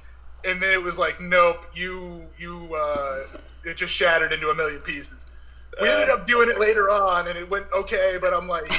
and 0.48 0.62
then 0.62 0.72
it 0.74 0.82
was 0.82 0.98
like, 0.98 1.20
nope, 1.20 1.64
you 1.74 2.24
you 2.38 2.74
uh, 2.76 3.24
it 3.66 3.78
just 3.78 3.94
shattered 3.94 4.32
into 4.32 4.50
a 4.50 4.56
million 4.56 4.80
pieces. 4.80 5.30
We 5.80 5.90
ended 5.90 6.10
up 6.10 6.26
doing 6.26 6.50
it 6.50 6.60
later 6.60 6.90
on, 6.90 7.28
and 7.28 7.38
it 7.38 7.50
went 7.50 7.68
okay. 7.72 8.18
But 8.20 8.34
I'm 8.34 8.48
like, 8.48 8.72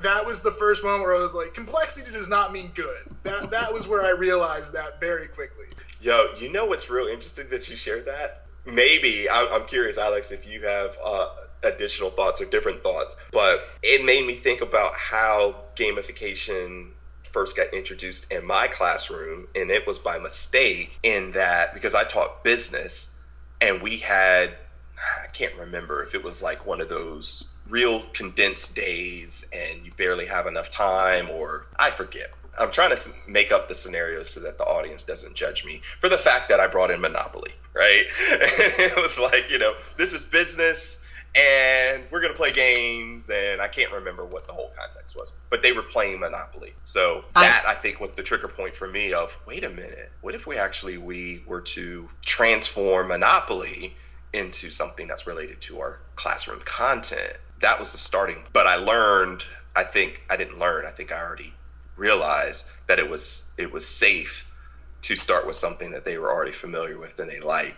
that 0.00 0.26
was 0.26 0.42
the 0.42 0.50
first 0.50 0.84
moment 0.84 1.04
where 1.04 1.16
I 1.16 1.20
was 1.20 1.34
like, 1.34 1.54
complexity 1.54 2.10
does 2.10 2.28
not 2.28 2.52
mean 2.52 2.72
good. 2.74 2.98
That 3.22 3.50
that 3.52 3.72
was 3.72 3.88
where 3.88 4.02
I 4.02 4.10
realized 4.10 4.74
that 4.74 5.00
very 5.00 5.28
quickly. 5.28 5.66
Yo, 6.00 6.26
you 6.38 6.50
know 6.50 6.66
what's 6.66 6.90
real 6.90 7.06
interesting 7.06 7.48
that 7.50 7.68
you 7.70 7.76
shared 7.76 8.06
that? 8.06 8.42
Maybe 8.66 9.26
I'm, 9.30 9.64
curious, 9.66 9.98
Alex, 9.98 10.32
if 10.32 10.50
you 10.50 10.62
have 10.62 10.96
uh, 11.02 11.28
additional 11.62 12.10
thoughts 12.10 12.40
or 12.40 12.46
different 12.46 12.82
thoughts, 12.82 13.20
but 13.32 13.68
it 13.82 14.04
made 14.04 14.26
me 14.26 14.32
think 14.32 14.60
about 14.60 14.92
how 14.94 15.56
gamification 15.76 16.90
first 17.32 17.56
got 17.56 17.72
introduced 17.72 18.32
in 18.32 18.46
my 18.46 18.66
classroom, 18.66 19.48
and 19.54 19.70
it 19.70 19.86
was 19.86 19.98
by 19.98 20.18
mistake 20.18 20.98
in 21.02 21.32
that 21.32 21.74
because 21.74 21.94
I 21.94 22.04
taught 22.04 22.44
business 22.44 23.22
and 23.60 23.82
we 23.82 23.98
had, 23.98 24.50
I 24.96 25.26
can't 25.32 25.54
remember 25.56 26.02
if 26.02 26.14
it 26.14 26.24
was 26.24 26.42
like 26.42 26.66
one 26.66 26.80
of 26.80 26.88
those 26.88 27.56
real 27.68 28.02
condensed 28.12 28.74
days 28.74 29.48
and 29.54 29.84
you 29.84 29.92
barely 29.96 30.26
have 30.26 30.46
enough 30.46 30.70
time, 30.70 31.30
or 31.30 31.66
I 31.78 31.90
forget. 31.90 32.30
I'm 32.58 32.70
trying 32.70 32.90
to 32.90 33.00
make 33.28 33.52
up 33.52 33.68
the 33.68 33.74
scenario 33.74 34.22
so 34.22 34.40
that 34.40 34.58
the 34.58 34.64
audience 34.64 35.04
doesn't 35.04 35.34
judge 35.34 35.64
me 35.64 35.80
for 36.00 36.08
the 36.08 36.18
fact 36.18 36.48
that 36.48 36.60
I 36.60 36.66
brought 36.66 36.90
in 36.90 37.00
Monopoly, 37.00 37.52
right? 37.74 38.04
it 38.18 38.96
was 38.96 39.18
like, 39.18 39.50
you 39.50 39.58
know, 39.58 39.74
this 39.96 40.12
is 40.12 40.24
business 40.24 41.06
and 41.36 42.04
we're 42.10 42.20
gonna 42.20 42.34
play 42.34 42.52
games 42.52 43.30
and 43.30 43.60
i 43.60 43.68
can't 43.68 43.92
remember 43.92 44.24
what 44.24 44.46
the 44.46 44.52
whole 44.52 44.72
context 44.76 45.16
was 45.16 45.30
but 45.50 45.64
they 45.64 45.72
were 45.72 45.82
playing 45.82 46.20
monopoly. 46.20 46.72
So 46.84 47.24
that 47.34 47.64
i, 47.66 47.74
think 47.74 48.00
was 48.00 48.14
the 48.14 48.22
trigger 48.22 48.48
point 48.48 48.74
for 48.74 48.88
me 48.88 49.12
of 49.12 49.40
wait 49.46 49.64
a 49.64 49.70
minute 49.70 50.10
what 50.20 50.34
if 50.34 50.46
we 50.46 50.56
actually 50.56 50.98
we 50.98 51.42
were 51.46 51.60
to 51.60 52.08
transform 52.24 53.08
monopoly 53.08 53.96
into 54.32 54.70
something 54.70 55.08
that's 55.08 55.26
related 55.26 55.60
to 55.60 55.80
our 55.80 55.98
classroom 56.14 56.60
content? 56.64 57.36
That 57.60 57.78
was 57.78 57.92
the 57.92 57.98
starting 57.98 58.44
but 58.52 58.66
i 58.66 58.76
learned 58.76 59.44
i 59.76 59.82
think 59.82 60.24
i 60.30 60.36
didn't 60.36 60.58
learn 60.58 60.84
i 60.86 60.90
think 60.90 61.12
i 61.12 61.20
already 61.20 61.54
realized 61.96 62.70
that 62.88 62.98
it 62.98 63.08
was 63.08 63.52
it 63.56 63.72
was 63.72 63.86
safe 63.86 64.50
to 65.02 65.16
start 65.16 65.46
with 65.46 65.56
something 65.56 65.90
that 65.92 66.04
they 66.04 66.18
were 66.18 66.30
already 66.30 66.52
familiar 66.52 66.98
with 66.98 67.18
and 67.18 67.30
they 67.30 67.40
like. 67.40 67.76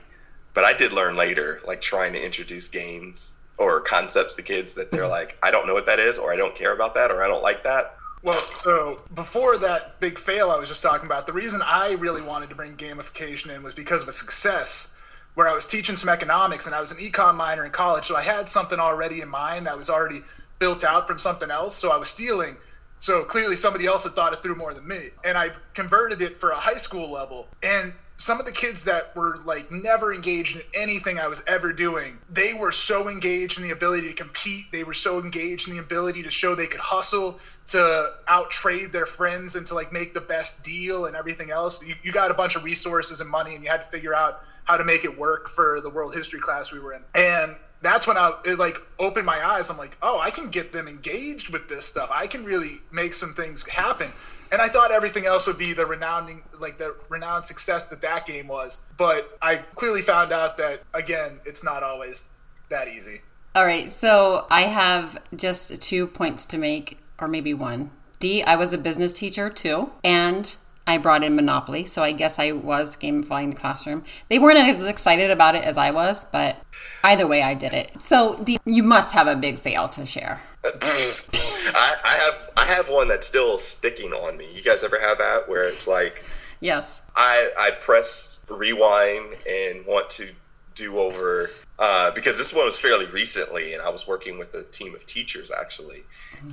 But 0.54 0.64
I 0.64 0.76
did 0.76 0.92
learn 0.92 1.16
later, 1.16 1.60
like 1.66 1.80
trying 1.80 2.12
to 2.12 2.24
introduce 2.24 2.68
games 2.68 3.36
or 3.58 3.80
concepts 3.80 4.34
to 4.36 4.42
kids 4.42 4.74
that 4.74 4.90
they're 4.90 5.08
like, 5.08 5.36
I 5.42 5.50
don't 5.50 5.66
know 5.66 5.74
what 5.74 5.86
that 5.86 5.98
is, 5.98 6.18
or 6.18 6.32
I 6.32 6.36
don't 6.36 6.54
care 6.54 6.74
about 6.74 6.94
that, 6.94 7.10
or 7.10 7.22
I 7.22 7.28
don't 7.28 7.42
like 7.42 7.64
that. 7.64 7.96
Well, 8.22 8.40
so 8.54 9.02
before 9.14 9.58
that 9.58 9.98
big 9.98 10.18
fail 10.18 10.50
I 10.50 10.58
was 10.58 10.68
just 10.68 10.82
talking 10.82 11.06
about, 11.06 11.26
the 11.26 11.32
reason 11.32 11.60
I 11.64 11.96
really 11.98 12.22
wanted 12.22 12.50
to 12.50 12.54
bring 12.54 12.76
gamification 12.76 13.54
in 13.54 13.62
was 13.62 13.74
because 13.74 14.04
of 14.04 14.08
a 14.08 14.12
success 14.12 14.96
where 15.34 15.48
I 15.48 15.54
was 15.54 15.66
teaching 15.66 15.96
some 15.96 16.12
economics 16.12 16.66
and 16.66 16.74
I 16.74 16.80
was 16.80 16.92
an 16.92 16.98
econ 16.98 17.34
minor 17.36 17.64
in 17.64 17.72
college. 17.72 18.04
So 18.04 18.16
I 18.16 18.22
had 18.22 18.48
something 18.48 18.78
already 18.78 19.20
in 19.20 19.28
mind 19.28 19.66
that 19.66 19.76
was 19.76 19.90
already 19.90 20.22
built 20.58 20.84
out 20.84 21.08
from 21.08 21.18
something 21.18 21.50
else. 21.50 21.74
So 21.74 21.90
I 21.90 21.96
was 21.96 22.10
stealing. 22.10 22.58
So 22.98 23.24
clearly 23.24 23.56
somebody 23.56 23.86
else 23.86 24.04
had 24.04 24.12
thought 24.12 24.32
it 24.32 24.42
through 24.42 24.56
more 24.56 24.72
than 24.72 24.86
me. 24.86 25.08
And 25.24 25.36
I 25.36 25.50
converted 25.74 26.22
it 26.22 26.38
for 26.38 26.50
a 26.50 26.56
high 26.56 26.74
school 26.74 27.10
level. 27.10 27.48
And 27.62 27.94
some 28.22 28.38
of 28.38 28.46
the 28.46 28.52
kids 28.52 28.84
that 28.84 29.16
were 29.16 29.38
like 29.44 29.72
never 29.72 30.14
engaged 30.14 30.54
in 30.54 30.62
anything 30.76 31.18
I 31.18 31.26
was 31.26 31.42
ever 31.48 31.72
doing, 31.72 32.18
they 32.30 32.54
were 32.54 32.70
so 32.70 33.08
engaged 33.08 33.58
in 33.58 33.64
the 33.64 33.72
ability 33.72 34.06
to 34.06 34.14
compete. 34.14 34.66
They 34.70 34.84
were 34.84 34.94
so 34.94 35.18
engaged 35.18 35.66
in 35.66 35.74
the 35.74 35.82
ability 35.82 36.22
to 36.22 36.30
show 36.30 36.54
they 36.54 36.68
could 36.68 36.78
hustle, 36.78 37.40
to 37.68 38.12
out 38.28 38.52
trade 38.52 38.92
their 38.92 39.06
friends, 39.06 39.56
and 39.56 39.66
to 39.66 39.74
like 39.74 39.92
make 39.92 40.14
the 40.14 40.20
best 40.20 40.64
deal 40.64 41.06
and 41.06 41.16
everything 41.16 41.50
else. 41.50 41.84
You, 41.84 41.96
you 42.04 42.12
got 42.12 42.30
a 42.30 42.34
bunch 42.34 42.54
of 42.54 42.62
resources 42.62 43.20
and 43.20 43.28
money, 43.28 43.56
and 43.56 43.64
you 43.64 43.70
had 43.70 43.82
to 43.82 43.90
figure 43.90 44.14
out 44.14 44.44
how 44.66 44.76
to 44.76 44.84
make 44.84 45.04
it 45.04 45.18
work 45.18 45.48
for 45.48 45.80
the 45.80 45.90
world 45.90 46.14
history 46.14 46.38
class 46.38 46.70
we 46.70 46.78
were 46.78 46.92
in. 46.92 47.02
And 47.16 47.56
that's 47.80 48.06
when 48.06 48.16
I 48.16 48.38
it 48.44 48.56
like 48.56 48.76
opened 49.00 49.26
my 49.26 49.44
eyes. 49.44 49.68
I'm 49.68 49.78
like, 49.78 49.96
oh, 50.00 50.20
I 50.20 50.30
can 50.30 50.48
get 50.48 50.72
them 50.72 50.86
engaged 50.86 51.52
with 51.52 51.68
this 51.68 51.86
stuff. 51.86 52.08
I 52.14 52.28
can 52.28 52.44
really 52.44 52.82
make 52.92 53.14
some 53.14 53.34
things 53.34 53.68
happen. 53.68 54.12
And 54.52 54.60
I 54.60 54.68
thought 54.68 54.92
everything 54.92 55.24
else 55.24 55.46
would 55.46 55.56
be 55.56 55.72
the 55.72 55.86
renowned, 55.86 56.42
like 56.60 56.76
the 56.76 56.94
renowned 57.08 57.46
success 57.46 57.88
that 57.88 58.02
that 58.02 58.26
game 58.26 58.48
was. 58.48 58.86
But 58.98 59.36
I 59.40 59.56
clearly 59.56 60.02
found 60.02 60.30
out 60.30 60.58
that 60.58 60.82
again, 60.92 61.40
it's 61.46 61.64
not 61.64 61.82
always 61.82 62.34
that 62.68 62.86
easy. 62.86 63.22
All 63.54 63.64
right, 63.64 63.90
so 63.90 64.46
I 64.50 64.62
have 64.62 65.18
just 65.34 65.80
two 65.80 66.06
points 66.06 66.46
to 66.46 66.58
make, 66.58 66.98
or 67.18 67.28
maybe 67.28 67.54
one. 67.54 67.90
Dee, 68.18 68.42
I 68.42 68.56
was 68.56 68.72
a 68.72 68.78
business 68.78 69.12
teacher 69.12 69.50
too, 69.50 69.90
and 70.04 70.54
I 70.86 70.98
brought 70.98 71.22
in 71.22 71.36
Monopoly, 71.36 71.84
so 71.84 72.02
I 72.02 72.12
guess 72.12 72.38
I 72.38 72.52
was 72.52 72.96
gamifying 72.96 73.50
the 73.50 73.56
classroom. 73.56 74.04
They 74.28 74.38
weren't 74.38 74.58
as 74.58 74.86
excited 74.86 75.30
about 75.30 75.54
it 75.54 75.64
as 75.64 75.78
I 75.78 75.90
was, 75.90 76.24
but 76.24 76.56
either 77.04 77.26
way, 77.26 77.42
I 77.42 77.54
did 77.54 77.72
it. 77.72 78.00
So 78.00 78.36
Dee, 78.42 78.58
you 78.64 78.82
must 78.82 79.14
have 79.14 79.26
a 79.26 79.36
big 79.36 79.58
fail 79.58 79.88
to 79.90 80.04
share. 80.04 80.42
I, 80.64 81.94
I 82.04 82.10
have 82.24 82.50
I 82.56 82.64
have 82.64 82.88
one 82.88 83.08
that's 83.08 83.26
still 83.26 83.58
sticking 83.58 84.12
on 84.12 84.36
me. 84.36 84.48
You 84.52 84.62
guys 84.62 84.82
ever 84.84 84.98
have 85.00 85.18
that 85.18 85.48
where 85.48 85.62
it's 85.62 85.86
like, 85.86 86.24
yes, 86.60 87.02
I 87.16 87.50
I 87.58 87.70
press 87.80 88.44
rewind 88.48 89.34
and 89.48 89.86
want 89.86 90.10
to 90.10 90.28
do 90.74 90.98
over 90.98 91.50
uh, 91.78 92.10
because 92.12 92.38
this 92.38 92.54
one 92.54 92.64
was 92.64 92.78
fairly 92.78 93.06
recently, 93.06 93.74
and 93.74 93.82
I 93.82 93.90
was 93.90 94.06
working 94.06 94.38
with 94.38 94.54
a 94.54 94.62
team 94.62 94.94
of 94.94 95.06
teachers 95.06 95.50
actually, 95.50 96.02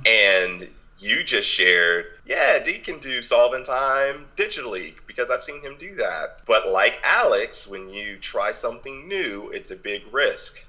and 0.06 0.68
you 1.00 1.24
just 1.24 1.48
shared, 1.48 2.06
yeah, 2.26 2.62
Dee 2.62 2.78
can 2.78 2.98
do 2.98 3.22
Solve 3.22 3.54
in 3.54 3.64
Time 3.64 4.26
digitally 4.36 4.94
because 5.06 5.30
I've 5.30 5.44
seen 5.44 5.62
him 5.62 5.76
do 5.78 5.94
that. 5.96 6.40
But 6.46 6.68
like 6.68 7.00
Alex, 7.02 7.68
when 7.68 7.88
you 7.88 8.18
try 8.18 8.52
something 8.52 9.08
new, 9.08 9.50
it's 9.52 9.70
a 9.70 9.76
big 9.76 10.02
risk. 10.12 10.66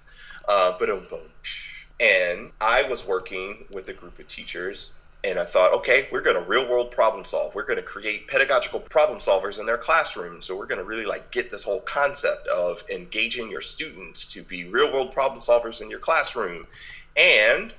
Uh, 0.48 0.76
but 0.80 0.88
boom, 1.10 1.22
and 2.00 2.52
I 2.60 2.84
was 2.90 3.08
working 3.08 3.66
with 3.70 3.88
a 3.90 3.94
group 3.94 4.18
of 4.20 4.28
teachers 4.28 4.94
and 5.24 5.38
I 5.38 5.46
thought, 5.46 5.74
okay, 5.74 6.08
we're 6.12 6.22
going 6.22 6.42
to 6.42 6.50
real 6.50 6.68
world 6.68 6.90
problem 6.90 7.24
solve. 7.26 7.54
We're 7.54 7.66
going 7.66 7.78
to 7.78 7.84
create 7.84 8.28
pedagogical 8.28 8.80
problem 8.80 9.20
solvers 9.20 9.60
in 9.60 9.68
their 9.68 9.78
classroom. 9.78 10.42
So 10.42 10.58
we're 10.58 10.66
going 10.66 10.82
to 10.82 10.88
really 10.88 11.06
like 11.06 11.32
get 11.32 11.52
this 11.52 11.64
whole 11.64 11.82
concept 11.82 12.48
of 12.48 12.84
engaging 12.90 13.52
your 13.52 13.62
students 13.62 14.26
to 14.34 14.42
be 14.42 14.68
real 14.68 14.92
world 14.92 15.12
problem 15.12 15.40
solvers 15.40 15.80
in 15.80 15.92
your 15.92 16.00
classroom. 16.00 16.66
And 17.16 17.72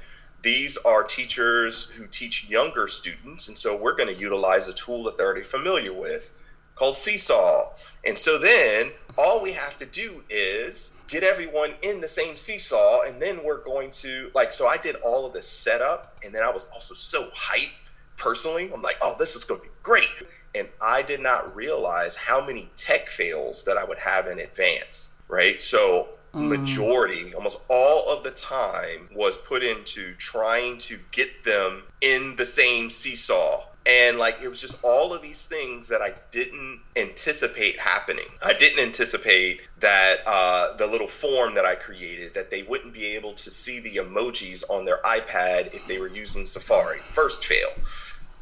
these 0.42 0.76
are 0.78 1.04
teachers 1.04 1.90
who 1.90 2.06
teach 2.06 2.48
younger 2.48 2.88
students. 2.88 3.48
And 3.48 3.56
so 3.56 3.80
we're 3.80 3.96
going 3.96 4.12
to 4.12 4.20
utilize 4.20 4.68
a 4.68 4.74
tool 4.74 5.04
that 5.04 5.16
they're 5.16 5.26
already 5.26 5.44
familiar 5.44 5.92
with 5.92 6.36
called 6.74 6.96
Seesaw. 6.96 7.74
And 8.04 8.18
so 8.18 8.38
then 8.38 8.90
all 9.18 9.42
we 9.42 9.52
have 9.52 9.76
to 9.78 9.86
do 9.86 10.24
is 10.30 10.96
get 11.08 11.22
everyone 11.22 11.72
in 11.82 12.00
the 12.00 12.08
same 12.08 12.36
seesaw 12.36 13.02
and 13.02 13.20
then 13.20 13.44
we're 13.44 13.62
going 13.62 13.90
to 13.90 14.30
like 14.34 14.52
so 14.52 14.66
i 14.66 14.78
did 14.78 14.96
all 15.04 15.26
of 15.26 15.32
this 15.32 15.46
setup 15.46 16.16
and 16.24 16.34
then 16.34 16.42
i 16.42 16.50
was 16.50 16.70
also 16.72 16.94
so 16.94 17.28
hyped 17.36 17.72
personally 18.16 18.70
i'm 18.72 18.80
like 18.80 18.96
oh 19.02 19.14
this 19.18 19.36
is 19.36 19.44
going 19.44 19.60
to 19.60 19.66
be 19.66 19.72
great 19.82 20.08
and 20.54 20.66
i 20.80 21.02
did 21.02 21.20
not 21.20 21.54
realize 21.54 22.16
how 22.16 22.44
many 22.44 22.70
tech 22.76 23.10
fails 23.10 23.64
that 23.64 23.76
i 23.76 23.84
would 23.84 23.98
have 23.98 24.26
in 24.26 24.38
advance 24.38 25.20
right 25.28 25.60
so 25.60 26.08
mm. 26.34 26.48
majority 26.48 27.34
almost 27.34 27.64
all 27.68 28.10
of 28.10 28.24
the 28.24 28.30
time 28.30 29.08
was 29.14 29.36
put 29.42 29.62
into 29.62 30.14
trying 30.14 30.78
to 30.78 30.98
get 31.10 31.44
them 31.44 31.82
in 32.00 32.34
the 32.36 32.44
same 32.44 32.90
seesaw 32.90 33.62
and 33.86 34.18
like 34.18 34.40
it 34.42 34.48
was 34.48 34.60
just 34.60 34.84
all 34.84 35.12
of 35.12 35.22
these 35.22 35.46
things 35.46 35.88
that 35.88 36.00
I 36.00 36.12
didn't 36.30 36.80
anticipate 36.96 37.80
happening. 37.80 38.26
I 38.44 38.52
didn't 38.52 38.80
anticipate 38.80 39.60
that 39.80 40.16
uh, 40.26 40.76
the 40.76 40.86
little 40.86 41.08
form 41.08 41.54
that 41.54 41.64
I 41.64 41.74
created 41.74 42.34
that 42.34 42.50
they 42.50 42.62
wouldn't 42.62 42.94
be 42.94 43.06
able 43.16 43.32
to 43.32 43.50
see 43.50 43.80
the 43.80 43.96
emojis 43.96 44.68
on 44.70 44.84
their 44.84 44.98
iPad 44.98 45.74
if 45.74 45.86
they 45.88 45.98
were 45.98 46.08
using 46.08 46.44
Safari. 46.44 46.98
First 46.98 47.44
fail, 47.44 47.68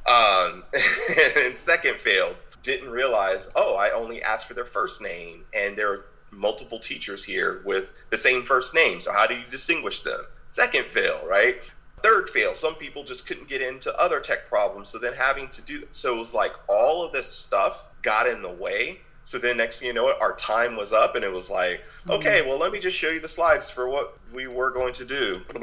um, 0.06 0.64
and 1.36 1.56
second 1.56 1.96
fail. 1.96 2.34
Didn't 2.62 2.90
realize. 2.90 3.50
Oh, 3.56 3.76
I 3.76 3.90
only 3.90 4.22
asked 4.22 4.46
for 4.46 4.52
their 4.52 4.66
first 4.66 5.00
name, 5.00 5.44
and 5.56 5.78
there 5.78 5.92
are 5.92 6.04
multiple 6.30 6.78
teachers 6.78 7.24
here 7.24 7.62
with 7.64 8.06
the 8.10 8.18
same 8.18 8.42
first 8.42 8.74
name. 8.74 9.00
So 9.00 9.12
how 9.12 9.26
do 9.26 9.34
you 9.34 9.44
distinguish 9.50 10.02
them? 10.02 10.20
Second 10.46 10.84
fail, 10.84 11.20
right? 11.28 11.56
Third 12.02 12.30
fail, 12.30 12.54
some 12.54 12.74
people 12.76 13.04
just 13.04 13.26
couldn't 13.26 13.48
get 13.48 13.60
into 13.60 13.94
other 14.00 14.20
tech 14.20 14.48
problems. 14.48 14.88
So 14.88 14.98
then 14.98 15.12
having 15.12 15.48
to 15.50 15.62
do 15.62 15.84
so 15.90 16.16
it 16.16 16.18
was 16.18 16.34
like 16.34 16.52
all 16.68 17.04
of 17.04 17.12
this 17.12 17.30
stuff 17.30 17.86
got 18.02 18.26
in 18.26 18.42
the 18.42 18.50
way. 18.50 19.00
So 19.24 19.38
then 19.38 19.58
next 19.58 19.80
thing 19.80 19.88
you 19.88 19.94
know 19.94 20.08
it, 20.08 20.16
our 20.20 20.34
time 20.36 20.76
was 20.76 20.92
up 20.92 21.14
and 21.14 21.24
it 21.24 21.32
was 21.32 21.50
like, 21.50 21.80
mm-hmm. 22.00 22.12
okay, 22.12 22.42
well 22.46 22.58
let 22.58 22.72
me 22.72 22.80
just 22.80 22.96
show 22.96 23.10
you 23.10 23.20
the 23.20 23.28
slides 23.28 23.70
for 23.70 23.88
what 23.88 24.18
we 24.32 24.46
were 24.46 24.70
going 24.70 24.94
to 24.94 25.04
do. 25.04 25.40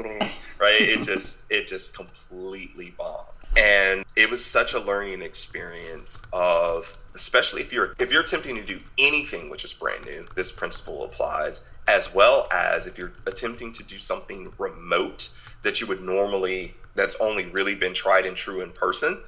right? 0.60 0.80
It 0.80 1.02
just 1.02 1.50
it 1.50 1.66
just 1.66 1.96
completely 1.96 2.94
bombed. 2.96 3.34
And 3.56 4.04
it 4.14 4.30
was 4.30 4.44
such 4.44 4.74
a 4.74 4.80
learning 4.80 5.22
experience 5.22 6.22
of 6.32 6.96
especially 7.18 7.60
if 7.60 7.72
you're 7.72 7.94
if 7.98 8.12
you're 8.12 8.22
attempting 8.22 8.56
to 8.56 8.64
do 8.64 8.80
anything 8.98 9.50
which 9.50 9.64
is 9.64 9.72
brand 9.74 10.06
new, 10.06 10.24
this 10.36 10.52
principle 10.52 11.04
applies, 11.04 11.68
as 11.88 12.14
well 12.14 12.46
as 12.52 12.86
if 12.86 12.96
you're 12.96 13.12
attempting 13.26 13.72
to 13.72 13.84
do 13.84 13.96
something 13.96 14.52
remote 14.58 15.30
that 15.62 15.80
you 15.80 15.86
would 15.88 16.00
normally 16.00 16.74
that's 16.94 17.20
only 17.20 17.46
really 17.50 17.74
been 17.74 17.94
tried 17.94 18.24
and 18.24 18.36
true 18.36 18.60
in 18.62 18.70
person 18.70 19.20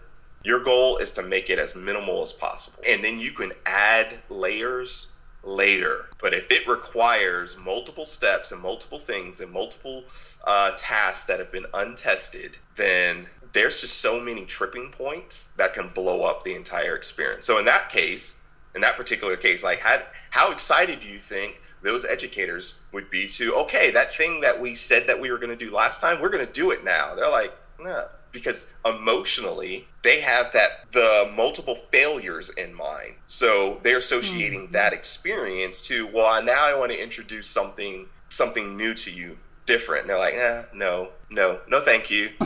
your 0.42 0.64
goal 0.64 0.96
is 0.96 1.12
to 1.12 1.22
make 1.22 1.50
it 1.50 1.58
as 1.58 1.76
minimal 1.76 2.22
as 2.22 2.32
possible. 2.32 2.82
And 2.88 3.04
then 3.04 3.18
you 3.18 3.32
can 3.32 3.52
add 3.66 4.06
layers 4.30 5.12
later. 5.42 6.08
But 6.18 6.32
if 6.32 6.50
it 6.50 6.66
requires 6.66 7.58
multiple 7.58 8.06
steps 8.06 8.52
and 8.52 8.62
multiple 8.62 8.98
things 8.98 9.40
and 9.40 9.52
multiple 9.52 10.04
uh, 10.44 10.72
tasks 10.78 11.24
that 11.24 11.38
have 11.38 11.52
been 11.52 11.66
untested 11.74 12.56
then 12.80 13.26
there's 13.52 13.80
just 13.80 14.00
so 14.00 14.20
many 14.20 14.44
tripping 14.44 14.90
points 14.90 15.52
that 15.52 15.74
can 15.74 15.88
blow 15.88 16.22
up 16.22 16.44
the 16.44 16.54
entire 16.54 16.94
experience. 16.94 17.44
So 17.44 17.58
in 17.58 17.64
that 17.64 17.90
case 17.90 18.40
in 18.74 18.80
that 18.82 18.96
particular 18.96 19.36
case 19.36 19.64
like 19.64 19.80
how, 19.80 20.00
how 20.30 20.52
excited 20.52 21.00
do 21.00 21.08
you 21.08 21.18
think 21.18 21.60
those 21.82 22.04
educators 22.04 22.80
would 22.92 23.10
be 23.10 23.26
to 23.26 23.54
okay 23.54 23.90
that 23.90 24.14
thing 24.14 24.40
that 24.40 24.60
we 24.60 24.74
said 24.74 25.06
that 25.06 25.18
we 25.18 25.30
were 25.32 25.38
going 25.38 25.56
to 25.56 25.64
do 25.64 25.74
last 25.74 26.00
time 26.00 26.20
we're 26.20 26.30
going 26.30 26.46
to 26.46 26.52
do 26.52 26.70
it 26.70 26.84
now? 26.84 27.14
They're 27.14 27.30
like 27.30 27.52
no 27.78 28.06
because 28.32 28.76
emotionally 28.86 29.88
they 30.02 30.20
have 30.20 30.52
that 30.52 30.92
the 30.92 31.32
multiple 31.34 31.74
failures 31.74 32.50
in 32.50 32.74
mind. 32.74 33.14
So 33.26 33.80
they're 33.82 33.98
associating 33.98 34.64
mm-hmm. 34.64 34.72
that 34.72 34.92
experience 34.92 35.82
to 35.88 36.06
well 36.12 36.42
now 36.44 36.66
i 36.66 36.78
want 36.78 36.92
to 36.92 37.02
introduce 37.02 37.48
something 37.48 38.06
something 38.28 38.76
new 38.76 38.94
to 38.94 39.10
you 39.10 39.38
different. 39.66 40.02
And 40.02 40.10
they're 40.10 40.18
like 40.18 40.34
eh, 40.34 40.62
no 40.74 41.10
no 41.30 41.60
no 41.68 41.80
thank 41.80 42.10
you 42.10 42.28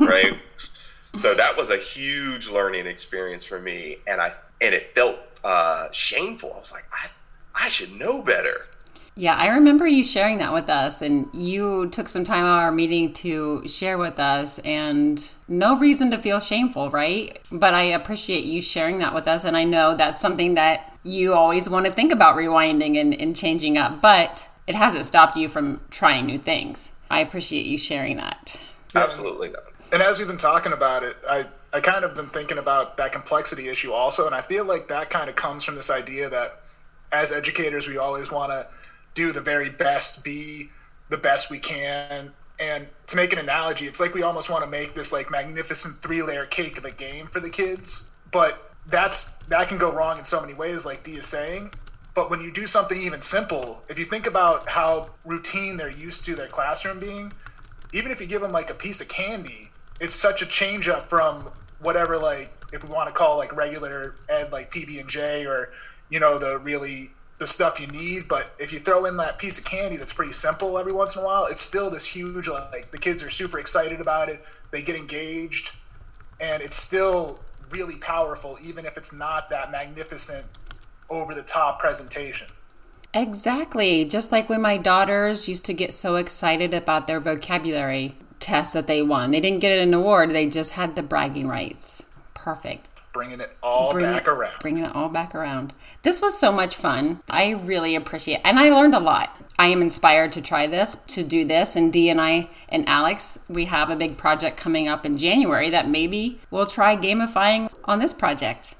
right 0.00 0.38
so 1.14 1.34
that 1.34 1.56
was 1.56 1.70
a 1.70 1.76
huge 1.76 2.50
learning 2.50 2.86
experience 2.86 3.44
for 3.44 3.58
me 3.60 3.96
and 4.06 4.20
i 4.20 4.32
and 4.60 4.74
it 4.74 4.82
felt 4.94 5.18
uh, 5.44 5.86
shameful 5.92 6.50
i 6.54 6.58
was 6.58 6.72
like 6.72 6.84
i 6.92 7.08
i 7.64 7.68
should 7.68 7.92
know 7.98 8.22
better 8.22 8.66
yeah, 9.18 9.34
I 9.34 9.48
remember 9.48 9.84
you 9.84 10.04
sharing 10.04 10.38
that 10.38 10.52
with 10.52 10.70
us, 10.70 11.02
and 11.02 11.28
you 11.32 11.88
took 11.88 12.06
some 12.08 12.22
time 12.22 12.44
out 12.44 12.58
of 12.58 12.62
our 12.66 12.70
meeting 12.70 13.12
to 13.14 13.66
share 13.66 13.98
with 13.98 14.20
us, 14.20 14.60
and 14.60 15.28
no 15.48 15.76
reason 15.76 16.12
to 16.12 16.18
feel 16.18 16.38
shameful, 16.38 16.88
right? 16.90 17.36
But 17.50 17.74
I 17.74 17.82
appreciate 17.82 18.44
you 18.44 18.62
sharing 18.62 19.00
that 19.00 19.12
with 19.12 19.26
us, 19.26 19.44
and 19.44 19.56
I 19.56 19.64
know 19.64 19.96
that's 19.96 20.20
something 20.20 20.54
that 20.54 20.96
you 21.02 21.34
always 21.34 21.68
want 21.68 21.86
to 21.86 21.90
think 21.90 22.12
about 22.12 22.36
rewinding 22.36 22.96
and, 22.96 23.12
and 23.20 23.34
changing 23.34 23.76
up, 23.76 24.00
but 24.00 24.48
it 24.68 24.76
hasn't 24.76 25.04
stopped 25.04 25.36
you 25.36 25.48
from 25.48 25.80
trying 25.90 26.26
new 26.26 26.38
things. 26.38 26.92
I 27.10 27.20
appreciate 27.20 27.66
you 27.66 27.78
sharing 27.78 28.16
that. 28.18 28.62
Absolutely 28.94 29.50
not. 29.50 29.62
And 29.92 30.02
as 30.02 30.18
we've 30.18 30.28
been 30.28 30.38
talking 30.38 30.72
about 30.72 31.02
it, 31.02 31.16
I 31.28 31.46
I 31.72 31.80
kind 31.80 32.04
of 32.04 32.14
been 32.14 32.28
thinking 32.28 32.58
about 32.58 32.96
that 32.96 33.12
complexity 33.12 33.68
issue 33.68 33.92
also, 33.92 34.26
and 34.26 34.34
I 34.34 34.40
feel 34.40 34.64
like 34.64 34.88
that 34.88 35.10
kind 35.10 35.28
of 35.28 35.36
comes 35.36 35.64
from 35.64 35.74
this 35.74 35.90
idea 35.90 36.30
that 36.30 36.60
as 37.12 37.32
educators, 37.32 37.86
we 37.86 37.98
always 37.98 38.30
want 38.30 38.52
to 38.52 38.66
do 39.14 39.32
the 39.32 39.40
very 39.40 39.70
best, 39.70 40.24
be 40.24 40.68
the 41.10 41.16
best 41.16 41.50
we 41.50 41.58
can. 41.58 42.32
And 42.60 42.88
to 43.06 43.16
make 43.16 43.32
an 43.32 43.38
analogy, 43.38 43.86
it's 43.86 44.00
like 44.00 44.14
we 44.14 44.22
almost 44.22 44.50
want 44.50 44.64
to 44.64 44.70
make 44.70 44.94
this 44.94 45.12
like 45.12 45.30
magnificent 45.30 45.96
three 45.96 46.22
layer 46.22 46.46
cake 46.46 46.78
of 46.78 46.84
a 46.84 46.90
game 46.90 47.26
for 47.26 47.40
the 47.40 47.50
kids. 47.50 48.10
But 48.32 48.72
that's 48.86 49.36
that 49.46 49.68
can 49.68 49.78
go 49.78 49.92
wrong 49.92 50.18
in 50.18 50.24
so 50.24 50.40
many 50.40 50.54
ways, 50.54 50.84
like 50.84 51.02
Dee 51.02 51.16
is 51.16 51.26
saying. 51.26 51.70
But 52.18 52.30
when 52.30 52.40
you 52.40 52.50
do 52.50 52.66
something 52.66 53.00
even 53.00 53.20
simple, 53.20 53.84
if 53.88 53.96
you 53.96 54.04
think 54.04 54.26
about 54.26 54.68
how 54.68 55.10
routine 55.24 55.76
they're 55.76 55.88
used 55.88 56.24
to 56.24 56.34
their 56.34 56.48
classroom 56.48 56.98
being, 56.98 57.32
even 57.92 58.10
if 58.10 58.20
you 58.20 58.26
give 58.26 58.42
them 58.42 58.50
like 58.50 58.70
a 58.70 58.74
piece 58.74 59.00
of 59.00 59.08
candy, 59.08 59.70
it's 60.00 60.16
such 60.16 60.42
a 60.42 60.46
change 60.46 60.88
up 60.88 61.08
from 61.08 61.48
whatever 61.78 62.18
like 62.18 62.50
if 62.72 62.82
we 62.82 62.92
want 62.92 63.08
to 63.08 63.14
call 63.14 63.36
like 63.38 63.54
regular 63.54 64.16
ed 64.28 64.50
like 64.50 64.72
PB 64.72 64.98
and 64.98 65.08
J 65.08 65.46
or 65.46 65.70
you 66.10 66.18
know, 66.18 66.40
the 66.40 66.58
really 66.58 67.12
the 67.38 67.46
stuff 67.46 67.80
you 67.80 67.86
need. 67.86 68.26
But 68.26 68.52
if 68.58 68.72
you 68.72 68.80
throw 68.80 69.04
in 69.04 69.16
that 69.18 69.38
piece 69.38 69.60
of 69.60 69.64
candy 69.64 69.96
that's 69.96 70.12
pretty 70.12 70.32
simple 70.32 70.76
every 70.76 70.92
once 70.92 71.14
in 71.14 71.22
a 71.22 71.24
while, 71.24 71.46
it's 71.46 71.60
still 71.60 71.88
this 71.88 72.04
huge 72.04 72.48
like 72.48 72.90
the 72.90 72.98
kids 72.98 73.22
are 73.22 73.30
super 73.30 73.60
excited 73.60 74.00
about 74.00 74.28
it. 74.28 74.42
They 74.72 74.82
get 74.82 74.96
engaged, 74.96 75.76
and 76.40 76.64
it's 76.64 76.76
still 76.76 77.38
really 77.70 77.98
powerful, 77.98 78.58
even 78.60 78.86
if 78.86 78.96
it's 78.96 79.14
not 79.14 79.50
that 79.50 79.70
magnificent, 79.70 80.46
over 81.10 81.34
the 81.34 81.42
top 81.42 81.78
presentation. 81.78 82.48
Exactly. 83.14 84.04
Just 84.04 84.32
like 84.32 84.48
when 84.48 84.60
my 84.60 84.76
daughters 84.76 85.48
used 85.48 85.64
to 85.66 85.74
get 85.74 85.92
so 85.92 86.16
excited 86.16 86.74
about 86.74 87.06
their 87.06 87.20
vocabulary 87.20 88.14
test 88.38 88.74
that 88.74 88.86
they 88.86 89.02
won. 89.02 89.30
They 89.30 89.40
didn't 89.40 89.60
get 89.60 89.78
an 89.78 89.94
award, 89.94 90.30
they 90.30 90.46
just 90.46 90.72
had 90.72 90.94
the 90.94 91.02
bragging 91.02 91.48
rights. 91.48 92.06
Perfect. 92.34 92.90
Bringing 93.12 93.40
it 93.40 93.56
all 93.62 93.92
Bring 93.92 94.04
back 94.04 94.22
it, 94.22 94.28
around. 94.28 94.60
Bringing 94.60 94.84
it 94.84 94.94
all 94.94 95.08
back 95.08 95.34
around. 95.34 95.72
This 96.02 96.22
was 96.22 96.38
so 96.38 96.52
much 96.52 96.76
fun. 96.76 97.20
I 97.28 97.50
really 97.50 97.96
appreciate 97.96 98.36
it. 98.36 98.40
And 98.44 98.58
I 98.58 98.68
learned 98.68 98.94
a 98.94 99.00
lot. 99.00 99.36
I 99.58 99.68
am 99.68 99.82
inspired 99.82 100.30
to 100.32 100.42
try 100.42 100.66
this, 100.66 100.94
to 100.94 101.24
do 101.24 101.44
this. 101.44 101.74
And 101.74 101.92
Dee 101.92 102.10
and 102.10 102.20
I 102.20 102.48
and 102.68 102.88
Alex, 102.88 103.40
we 103.48 103.64
have 103.64 103.90
a 103.90 103.96
big 103.96 104.18
project 104.18 104.56
coming 104.56 104.86
up 104.86 105.04
in 105.04 105.16
January 105.18 105.70
that 105.70 105.88
maybe 105.88 106.38
we'll 106.50 106.66
try 106.66 106.96
gamifying 106.96 107.72
on 107.86 107.98
this 107.98 108.12
project. 108.12 108.76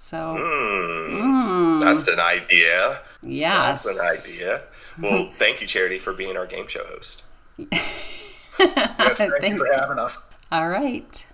So 0.00 0.16
mm, 0.16 1.10
mm. 1.10 1.80
that's 1.82 2.08
an 2.08 2.18
idea. 2.18 3.00
Yes. 3.22 3.84
That's 3.84 3.98
an 3.98 4.32
idea. 4.32 4.62
Well, 4.98 5.30
thank 5.34 5.60
you, 5.60 5.66
Charity, 5.66 5.98
for 5.98 6.14
being 6.14 6.38
our 6.38 6.46
game 6.46 6.66
show 6.68 6.82
host. 6.86 7.22
yes, 7.58 9.18
thank 9.40 9.56
you 9.56 9.58
for 9.58 9.78
having 9.78 9.98
us. 9.98 10.32
All 10.50 10.70
right. 10.70 11.26